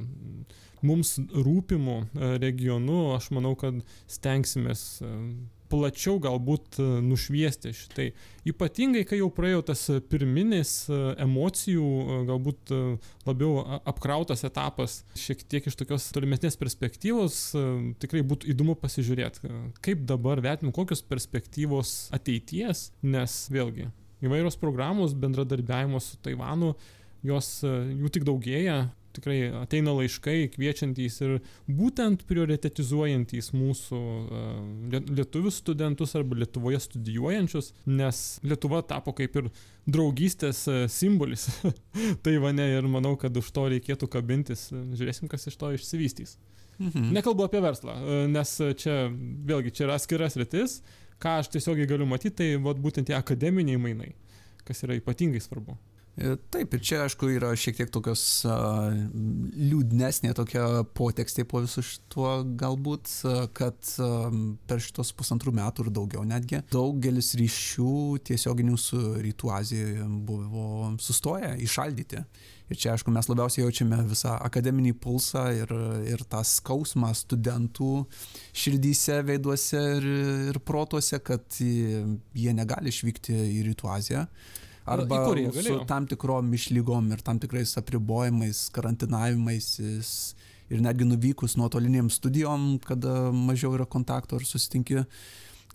mums 0.86 1.16
rūpimu 1.34 1.96
regionu, 2.38 2.98
aš 3.16 3.32
manau, 3.34 3.56
kad 3.58 3.80
stengsimės 4.06 5.00
plačiau 5.70 6.18
galbūt 6.22 6.78
e, 6.80 6.86
nušviesti 7.04 7.72
šitai. 7.76 8.08
Ypatingai, 8.48 9.04
kai 9.08 9.20
jau 9.20 9.28
praėjo 9.34 9.62
tas 9.70 9.84
pirminis 10.10 10.72
e, 10.88 10.98
emocijų, 11.24 11.84
e, 11.84 12.18
galbūt 12.28 12.74
labiau 13.28 13.62
apkrautas 13.88 14.44
etapas, 14.48 15.02
šiek 15.18 15.44
tiek 15.50 15.68
iš 15.68 15.76
tokios 15.78 16.08
tolimesnės 16.14 16.58
perspektyvos, 16.60 17.40
tikrai 18.02 18.24
būtų 18.26 18.52
įdomu 18.54 18.76
pasižiūrėti, 18.80 19.52
kaip 19.84 20.04
dabar 20.08 20.42
vertinim, 20.44 20.72
kokios 20.76 21.04
perspektyvos 21.04 21.96
ateities, 22.16 22.88
nes 23.04 23.40
vėlgi 23.52 23.90
įvairios 24.24 24.56
programos 24.58 25.12
bendradarbiavimo 25.14 26.00
su 26.02 26.16
Taivanu, 26.24 26.72
jos 27.26 27.60
jų 27.62 28.10
tik 28.14 28.24
daugėja, 28.26 28.88
tikrai 29.18 29.38
ateina 29.60 29.92
laiškai 29.96 30.48
kviečiantys 30.54 31.18
ir 31.26 31.34
būtent 31.66 32.24
prioritetizuojantys 32.28 33.50
mūsų 33.56 34.00
e, 34.00 35.00
lietuvius 35.18 35.60
studentus 35.62 36.14
arba 36.18 36.38
Lietuvoje 36.38 36.80
studijuojančius, 36.86 37.72
nes 37.90 38.22
Lietuva 38.46 38.84
tapo 38.86 39.14
kaip 39.18 39.36
ir 39.40 39.50
draugystės 39.88 40.62
e, 40.70 40.78
simbolis 40.92 41.48
Taivane 42.24 42.70
ir 42.76 42.88
manau, 42.90 43.16
kad 43.20 43.36
už 43.36 43.50
to 43.54 43.66
reikėtų 43.74 44.08
kabintis. 44.12 44.68
Žiūrėsim, 44.70 45.28
kas 45.30 45.48
iš 45.50 45.58
to 45.58 45.72
išsivystys. 45.76 46.38
Mhm. 46.78 47.10
Nekalbu 47.16 47.48
apie 47.48 47.60
verslą, 47.64 47.98
e, 47.98 48.22
nes 48.30 48.54
čia 48.78 49.08
vėlgi 49.10 49.74
čia 49.74 49.88
yra 49.88 49.98
atskiras 49.98 50.38
rytis. 50.38 50.80
Ką 51.18 51.40
aš 51.40 51.48
tiesiogiai 51.50 51.88
galiu 51.90 52.06
matyti, 52.06 52.36
tai 52.38 52.48
vat, 52.62 52.78
būtent 52.78 53.08
tie 53.10 53.16
akademiniai 53.18 53.80
mainai, 53.82 54.12
kas 54.62 54.84
yra 54.86 54.94
ypatingai 55.00 55.40
svarbu. 55.42 55.74
E, 56.18 56.34
taip, 56.50 56.72
ir 56.74 56.82
čia 56.82 57.04
aišku 57.04 57.28
yra 57.30 57.52
šiek 57.58 57.76
tiek 57.78 57.90
tokios 57.94 58.22
uh, 58.48 58.88
liūdnesnė 59.54 60.32
tokia 60.34 60.82
potekstė 60.98 61.44
po 61.46 61.60
visu 61.62 61.84
šituo 61.86 62.32
galbūt, 62.58 63.12
kad 63.54 63.92
uh, 64.02 64.26
per 64.66 64.82
šitos 64.82 65.12
pusantrų 65.14 65.54
metų 65.60 65.86
ir 65.86 65.92
daugiau 65.94 66.26
netgi 66.26 66.64
daugelis 66.74 67.30
ryšių 67.38 67.94
tiesioginių 68.32 68.76
su 68.82 68.98
Rytų 69.22 69.54
Azijoje 69.60 70.10
buvo 70.26 70.90
sustoję, 70.98 71.54
išaldyti. 71.62 72.24
Ir 72.68 72.76
čia, 72.76 72.92
aišku, 72.96 73.14
mes 73.14 73.30
labiausiai 73.30 73.62
jaučiame 73.62 74.02
visą 74.10 74.34
akademinį 74.44 74.96
pulsą 75.00 75.46
ir, 75.56 75.70
ir 76.04 76.26
tą 76.28 76.42
skausmą 76.44 77.14
studentų 77.16 77.92
širdyse, 78.58 79.22
veiduose 79.24 79.84
ir, 79.96 80.12
ir 80.50 80.58
protuose, 80.66 81.22
kad 81.24 81.46
jie 81.62 82.58
negali 82.58 82.90
išvykti 82.90 83.38
į 83.54 83.68
Rytų 83.70 83.94
Aziją 83.94 84.26
arba 84.88 85.22
su 85.62 85.78
tam 85.88 86.06
tikrom 86.10 86.52
išlygom 86.54 87.12
ir 87.12 87.22
tam 87.24 87.40
tikrais 87.42 87.76
apribojimais, 87.80 88.68
karantinavimais 88.74 89.68
ir 90.68 90.82
netgi 90.84 91.06
nuvykus 91.08 91.56
nuotolinėm 91.60 92.10
studijom, 92.12 92.70
kada 92.84 93.30
mažiau 93.32 93.74
yra 93.78 93.88
kontakto 93.88 94.40
ir 94.40 94.48
susitinki. 94.48 95.04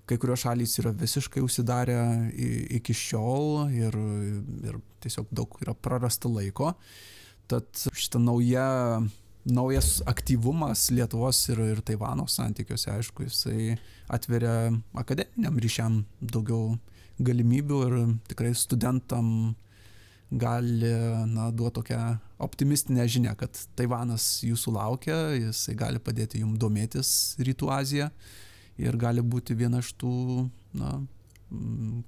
Kai 0.03 0.17
kurios 0.19 0.41
šalys 0.43 0.73
yra 0.81 0.91
visiškai 0.99 1.39
užsidarę 1.45 1.97
iki 2.75 2.91
šiol 2.91 3.69
ir, 3.71 3.95
ir 4.67 4.79
tiesiog 5.03 5.29
daug 5.31 5.55
yra 5.63 5.71
prarasta 5.79 6.27
laiko. 6.27 6.73
Tad 7.47 7.85
šitą 7.95 8.19
naują 8.19 8.67
naujas 9.45 10.01
aktyvumas 10.07 10.89
Lietuvos 10.91 11.39
ir, 11.51 11.59
ir 11.73 11.81
Taivano 11.83 12.27
santykiuose, 12.27 12.91
aišku, 12.97 13.27
jisai 13.27 13.77
atveria 14.11 14.71
akademiniam 14.99 15.59
ryšiam 15.59 16.03
daugiau 16.19 16.77
galimybių 17.19 17.81
ir 17.87 17.97
tikrai 18.29 18.53
studentam 18.57 19.27
gali 20.33 20.89
na, 21.29 21.51
duoti 21.51 21.75
tokią 21.75 21.99
optimistinę 22.41 23.05
žinę, 23.07 23.35
kad 23.37 23.57
Taivanas 23.77 24.41
jūsų 24.43 24.73
laukia, 24.73 25.17
jisai 25.37 25.75
gali 25.77 26.01
padėti 26.01 26.41
jums 26.41 26.57
domėtis 26.61 27.11
Rytų 27.39 27.69
Aziją 27.73 28.09
ir 28.81 28.97
gali 28.97 29.21
būti 29.21 29.55
viena 29.57 29.83
iš 29.83 29.93
tų 30.01 30.13
na, 30.79 30.95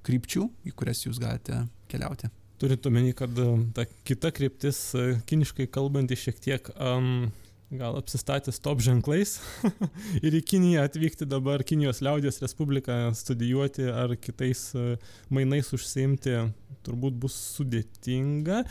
krypčių, 0.06 0.48
į 0.66 0.74
kurias 0.74 1.06
jūs 1.06 1.22
galite 1.22 1.66
keliauti. 1.92 2.32
Turint 2.58 2.88
omeny, 2.88 3.12
kad 3.14 3.36
ta 3.76 3.84
kita 4.08 4.32
kryptis, 4.34 4.80
kiniškai 5.30 5.68
kalbanti 5.70 6.18
šiek 6.18 6.40
tiek 6.42 6.70
um, 6.80 7.28
gal 7.80 7.98
apsistatė 8.00 8.54
stop 8.56 8.82
ženklais 8.84 9.38
ir 10.26 10.38
į 10.38 10.42
Kiniją 10.48 10.86
atvykti 10.88 11.28
dabar 11.30 11.64
Kinijos 11.68 12.02
liaudės 12.06 12.42
Respubliką 12.44 12.98
studijuoti 13.18 13.88
ar 13.92 14.16
kitais 14.20 14.68
e, 14.76 14.98
mainais 15.34 15.72
užsiimti 15.76 16.38
turbūt 16.86 17.18
bus 17.26 17.38
sudėtinga. 17.58 18.64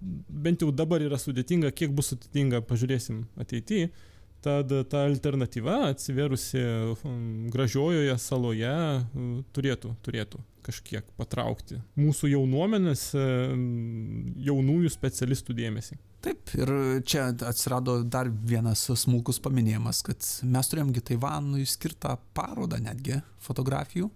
bent 0.00 0.62
jau 0.62 0.70
dabar 0.72 1.02
yra 1.04 1.18
sudėtinga, 1.20 1.70
kiek 1.76 1.92
bus 1.92 2.14
sudėtinga, 2.14 2.62
pažiūrėsim 2.64 3.26
ateityje. 3.40 3.90
Tad 4.40 4.72
ta 4.88 5.02
alternatyva 5.04 5.90
atsivėrusi 5.90 6.62
um, 7.04 7.50
gražiojoje 7.52 8.16
saloje 8.18 8.72
uh, 8.72 9.34
turėtų, 9.52 9.92
turėtų 10.00 10.40
kažkiek 10.64 11.08
patraukti 11.18 11.80
mūsų 12.00 12.30
jaunuomenės, 12.34 13.08
jaunųjų 14.50 14.92
specialistų 14.92 15.56
dėmesį. 15.58 15.98
Taip, 16.20 16.52
ir 16.58 16.70
čia 17.08 17.30
atsirado 17.48 18.00
dar 18.04 18.28
vienas 18.28 18.84
smulkus 19.02 19.40
paminėjimas, 19.40 20.02
kad 20.04 20.26
mes 20.44 20.68
turėjomgi 20.68 21.04
Taivanui 21.12 21.64
skirtą 21.68 22.18
parodą 22.36 22.80
netgi 22.82 23.22
fotografijų 23.40 24.10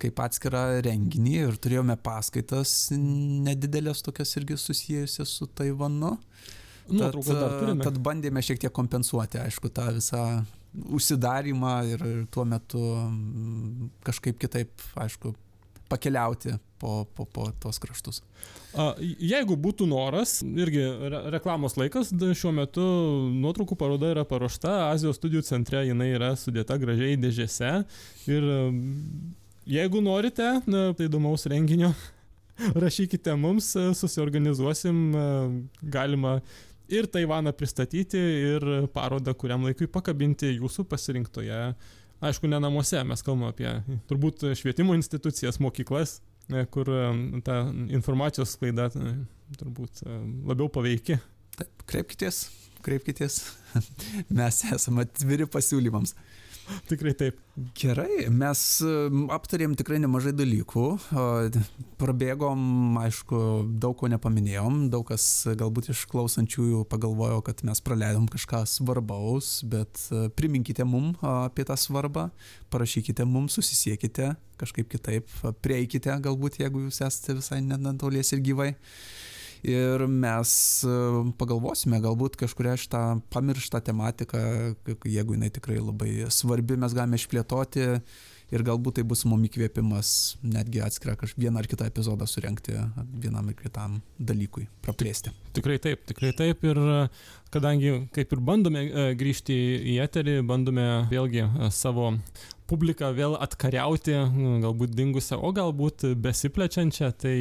kaip 0.00 0.22
atskirą 0.24 0.80
renginį 0.86 1.34
ir 1.42 1.58
turėjome 1.60 1.96
paskaitas 2.00 2.88
nedidelės 2.96 4.00
tokias 4.06 4.32
irgi 4.40 4.56
susijusias 4.60 5.34
su 5.40 5.48
Taivanu. 5.52 6.14
Turime. 6.90 7.84
Tad 7.84 8.00
bandėme 8.02 8.42
šiek 8.42 8.62
tiek 8.64 8.72
kompensuoti, 8.74 9.38
aišku, 9.42 9.70
tą 9.74 9.90
visą 9.94 10.22
užsidarimą 10.72 11.76
ir 11.90 12.04
tuo 12.30 12.44
metu 12.46 12.80
mm, 12.80 13.90
kažkaip 14.06 14.38
kitaip, 14.40 14.70
aišku, 14.94 15.34
pakeliauti 15.90 16.54
po, 16.78 17.04
po, 17.14 17.26
po 17.26 17.48
tos 17.60 17.80
kraštus. 17.82 18.22
Jeigu 19.02 19.56
būtų 19.58 19.88
noras, 19.90 20.38
irgi 20.46 20.84
re 21.10 21.24
reklamos 21.34 21.74
laikas, 21.80 22.12
šiuo 22.14 22.52
metu 22.54 22.84
nuotraukų 23.34 23.76
paroda 23.78 24.12
yra 24.14 24.24
paruošta, 24.28 24.92
Azijos 24.92 25.18
studijų 25.18 25.42
centre 25.48 25.82
jinai 25.88 26.12
yra 26.14 26.30
sudėta 26.38 26.78
gražiai 26.80 27.18
dėžėse 27.20 27.72
ir 28.30 28.48
jeigu 29.66 30.02
norite, 30.06 30.54
tai 30.70 31.10
įdomaus 31.10 31.48
renginio, 31.50 31.92
rašykite 32.84 33.34
mums, 33.40 33.72
susiorganizuosim, 33.98 35.02
galima 35.82 36.38
ir 36.92 37.08
Taivaną 37.10 37.52
pristatyti, 37.56 38.20
ir 38.54 38.66
parodą 38.94 39.34
kuriam 39.38 39.64
laikui 39.66 39.88
pakabinti 39.90 40.52
jūsų 40.56 40.84
pasirinktoje, 40.90 41.60
aišku, 42.20 42.50
ne 42.50 42.60
namuose, 42.62 43.00
mes 43.06 43.24
kalbame 43.24 43.50
apie 43.52 43.98
turbūt 44.10 44.44
švietimo 44.58 44.96
institucijas, 44.98 45.60
mokyklas, 45.62 46.18
e, 46.50 46.64
kur 46.72 46.90
e, 46.92 47.04
ta 47.46 47.62
informacijos 47.88 48.56
sklaida 48.56 48.90
e, 48.92 49.14
turbūt 49.60 50.04
labiau 50.48 50.70
paveiki. 50.72 51.18
Taip, 51.56 51.86
kreipkitės, 51.90 52.44
kreipkitės, 52.84 53.40
mes 54.40 54.62
esame 54.74 55.06
atviri 55.06 55.48
pasiūlymams. 55.50 56.14
Tikrai 56.90 57.14
taip. 57.18 57.38
Gerai, 57.76 58.28
mes 58.32 58.60
aptarėm 59.34 59.74
tikrai 59.76 59.98
nemažai 60.00 60.32
dalykų. 60.32 60.84
Prabėgom, 62.00 62.60
aišku, 63.02 63.40
daug 63.82 63.98
ko 64.00 64.08
nepaminėjom. 64.12 64.86
Daug 64.92 65.04
kas 65.10 65.24
galbūt 65.60 65.90
iš 65.92 66.06
klausančiųjų 66.10 66.84
pagalvojo, 66.90 67.42
kad 67.44 67.60
mes 67.68 67.82
praleidom 67.84 68.30
kažką 68.32 68.62
svarbaus, 68.70 69.58
bet 69.68 70.06
e, 70.08 70.28
priminkite 70.32 70.86
mum 70.88 71.12
apie 71.26 71.66
tą 71.68 71.76
svarbą, 71.76 72.30
parašykite 72.72 73.26
mum, 73.28 73.50
susisiekite 73.52 74.32
kažkaip 74.60 74.90
kitaip, 74.92 75.28
prieikite 75.64 76.14
galbūt, 76.20 76.60
jeigu 76.60 76.86
jūs 76.86 77.00
esate 77.06 77.38
visai 77.38 77.62
netolies 77.64 78.32
ir 78.36 78.42
gyvai 78.44 78.74
ir 79.66 80.06
mes 80.08 80.50
e, 80.86 80.96
pagalvosime 81.40 82.00
galbūt 82.02 82.38
kažkurią 82.40 82.76
šitą 82.80 83.04
pamirštą 83.32 83.82
tematiką, 83.84 84.42
jeigu 85.04 85.36
jinai 85.36 85.52
tikrai 85.52 85.80
labai 85.80 86.12
svarbi, 86.32 86.78
mes 86.80 86.96
galime 86.96 87.20
išplėtoti 87.20 87.86
ir 88.50 88.64
galbūt 88.66 88.98
tai 88.98 89.04
bus 89.06 89.22
mum 89.28 89.42
įkvėpimas 89.46 90.12
netgi 90.42 90.82
atskirą 90.82 91.14
vieną 91.36 91.60
ar 91.60 91.68
kitą 91.70 91.86
epizodą 91.90 92.26
surenkti 92.26 92.74
vienam 93.22 93.50
ir 93.52 93.58
kitam 93.58 94.00
dalykui, 94.18 94.66
praplėsti. 94.82 95.32
Tikrai 95.54 95.78
taip, 95.82 96.02
tikrai 96.08 96.32
taip 96.36 96.64
ir 96.66 96.80
kadangi 97.54 98.08
kaip 98.14 98.32
ir 98.32 98.42
bandome 98.42 98.86
e, 98.86 99.06
grįžti 99.18 99.60
į 99.94 100.00
eterį, 100.06 100.40
bandome 100.48 100.88
vėlgi 101.12 101.44
e, 101.44 101.70
savo 101.74 102.14
publiką 102.70 103.08
vėl 103.14 103.34
atkariauti, 103.42 104.14
galbūt 104.62 104.92
dingusią, 104.94 105.40
o 105.42 105.50
galbūt 105.50 106.04
besiplečiančią, 106.22 107.08
tai 107.18 107.34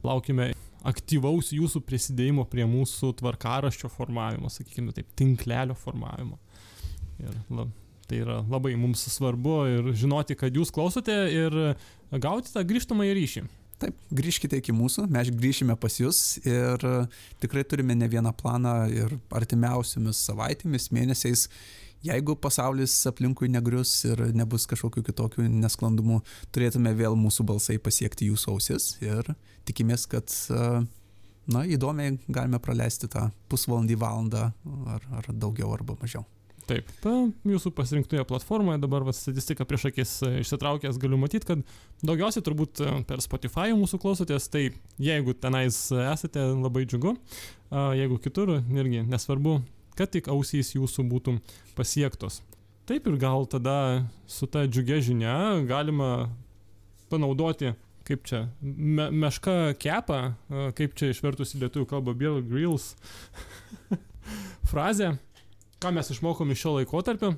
laukime 0.00 0.54
aktyvaus 0.86 1.52
jūsų 1.54 1.82
prisidėjimo 1.86 2.46
prie 2.50 2.66
mūsų 2.68 3.12
tvarkaraščio 3.20 3.90
formavimo, 3.92 4.50
sakykime 4.52 4.94
taip, 4.96 5.10
tinklelio 5.18 5.76
formavimo. 5.78 6.38
Ir 7.22 7.36
la, 7.52 7.66
tai 8.06 8.22
yra 8.22 8.40
labai 8.46 8.74
mums 8.78 9.04
svarbu 9.10 9.56
ir 9.72 9.92
žinoti, 9.98 10.36
kad 10.38 10.54
jūs 10.54 10.72
klausote 10.74 11.14
ir 11.32 11.56
gauti 12.22 12.52
tą 12.54 12.64
grįžtamą 12.66 13.08
į 13.08 13.14
ryšį. 13.20 13.46
Taip, 13.76 13.96
grįžkite 14.16 14.56
iki 14.56 14.72
mūsų, 14.72 15.04
mes 15.12 15.28
grįšime 15.28 15.74
pas 15.76 15.98
jūs 16.00 16.38
ir 16.48 16.84
tikrai 17.42 17.64
turime 17.68 17.96
ne 17.98 18.08
vieną 18.08 18.32
planą 18.38 18.76
ir 18.88 19.18
artimiausiomis 19.36 20.22
savaitėmis, 20.30 20.88
mėnesiais 20.96 21.44
jeigu 22.04 22.36
pasaulis 22.40 22.94
aplinkui 23.08 23.48
negrius 23.52 23.92
ir 24.08 24.26
nebus 24.36 24.68
kažkokių 24.70 25.06
kitokių 25.08 25.48
nesklandumų, 25.48 26.20
turėtume 26.52 26.92
vėl 26.98 27.16
mūsų 27.18 27.46
balsai 27.48 27.78
pasiekti 27.82 28.30
jūsų 28.30 28.54
ausis 28.56 28.92
ir 29.04 29.32
tikimės, 29.66 30.06
kad 30.10 30.30
na, 31.50 31.64
įdomiai 31.66 32.16
galime 32.28 32.60
praleisti 32.62 33.10
tą 33.10 33.28
pusvalandį, 33.50 33.98
valandą 34.00 34.48
ar, 34.94 35.12
ar 35.20 35.30
daugiau 35.32 35.72
arba 35.74 35.98
mažiau. 36.00 36.26
Taip, 36.66 36.88
ta 36.98 37.12
jūsų 37.46 37.70
pasirinktoje 37.78 38.24
platformoje 38.26 38.80
dabar 38.82 39.04
va, 39.06 39.12
statistika 39.14 39.62
prieš 39.68 39.84
akis 39.92 40.14
e, 40.26 40.32
išsitraukęs 40.42 40.98
galiu 40.98 41.18
matyti, 41.22 41.46
kad 41.46 41.62
daugiausiai 42.02 42.42
turbūt 42.42 42.82
e, 42.82 42.88
per 43.06 43.22
Spotify 43.22 43.70
mūsų 43.78 44.00
klausotės, 44.02 44.48
tai 44.50 44.64
jeigu 44.98 45.36
tenais 45.38 45.78
esate 45.94 46.42
labai 46.56 46.82
džiugu, 46.88 47.14
jeigu 47.70 48.18
kitur 48.24 48.56
irgi 48.58 49.04
nesvarbu, 49.06 49.60
kad 49.96 50.12
tik 50.12 50.28
ausys 50.32 50.74
jūsų 50.76 51.06
būtų 51.10 51.38
pasiektos. 51.76 52.42
Taip 52.86 53.08
ir 53.10 53.16
gal 53.18 53.48
tada 53.50 54.06
su 54.30 54.46
ta 54.46 54.62
džiugia 54.68 55.00
žinia 55.02 55.34
galima 55.66 56.28
panaudoti, 57.10 57.72
kaip 58.06 58.22
čia, 58.28 58.44
me, 58.62 59.08
meška 59.10 59.74
kepa, 59.82 60.20
kaip 60.78 60.94
čia 60.98 61.10
išvertus 61.10 61.56
į 61.56 61.64
lietuvių 61.64 61.88
kalbą 61.90 62.14
Bear 62.18 62.38
Grills 62.46 62.92
frazę, 64.70 65.16
ką 65.82 65.90
mes 65.96 66.12
išmokom 66.14 66.52
iš 66.54 66.62
šio 66.62 66.76
laikotarpio. 66.80 67.34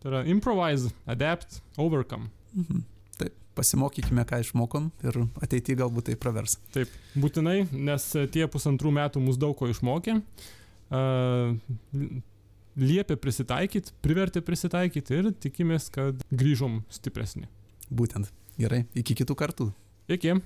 Tai 0.00 0.08
yra 0.08 0.22
improvise, 0.32 0.94
adapt, 1.04 1.58
overcome. 1.76 2.30
Mhm. 2.56 2.86
Taip, 3.20 3.34
pasimokykime, 3.58 4.24
ką 4.24 4.38
išmokom 4.40 4.86
ir 5.04 5.18
ateityje 5.44 5.82
galbūt 5.82 6.08
tai 6.08 6.16
pravers. 6.16 6.56
Taip, 6.72 6.88
būtinai, 7.20 7.66
nes 7.68 8.08
tie 8.32 8.48
pusantrų 8.48 8.94
metų 8.96 9.20
mus 9.20 9.36
daug 9.36 9.52
ko 9.60 9.68
išmokė. 9.68 10.16
Uh, 10.16 10.48
liepė 12.80 13.16
prisitaikyti, 13.20 13.94
privertė 14.02 14.42
prisitaikyti 14.44 15.18
ir 15.20 15.32
tikimės, 15.38 15.90
kad 15.94 16.22
grįžom 16.30 16.82
stipresni. 16.92 17.48
Būtent. 17.90 18.30
Gerai, 18.60 18.84
iki 18.94 19.16
kitų 19.22 19.38
kartų. 19.38 19.72
Iki. 20.10 20.40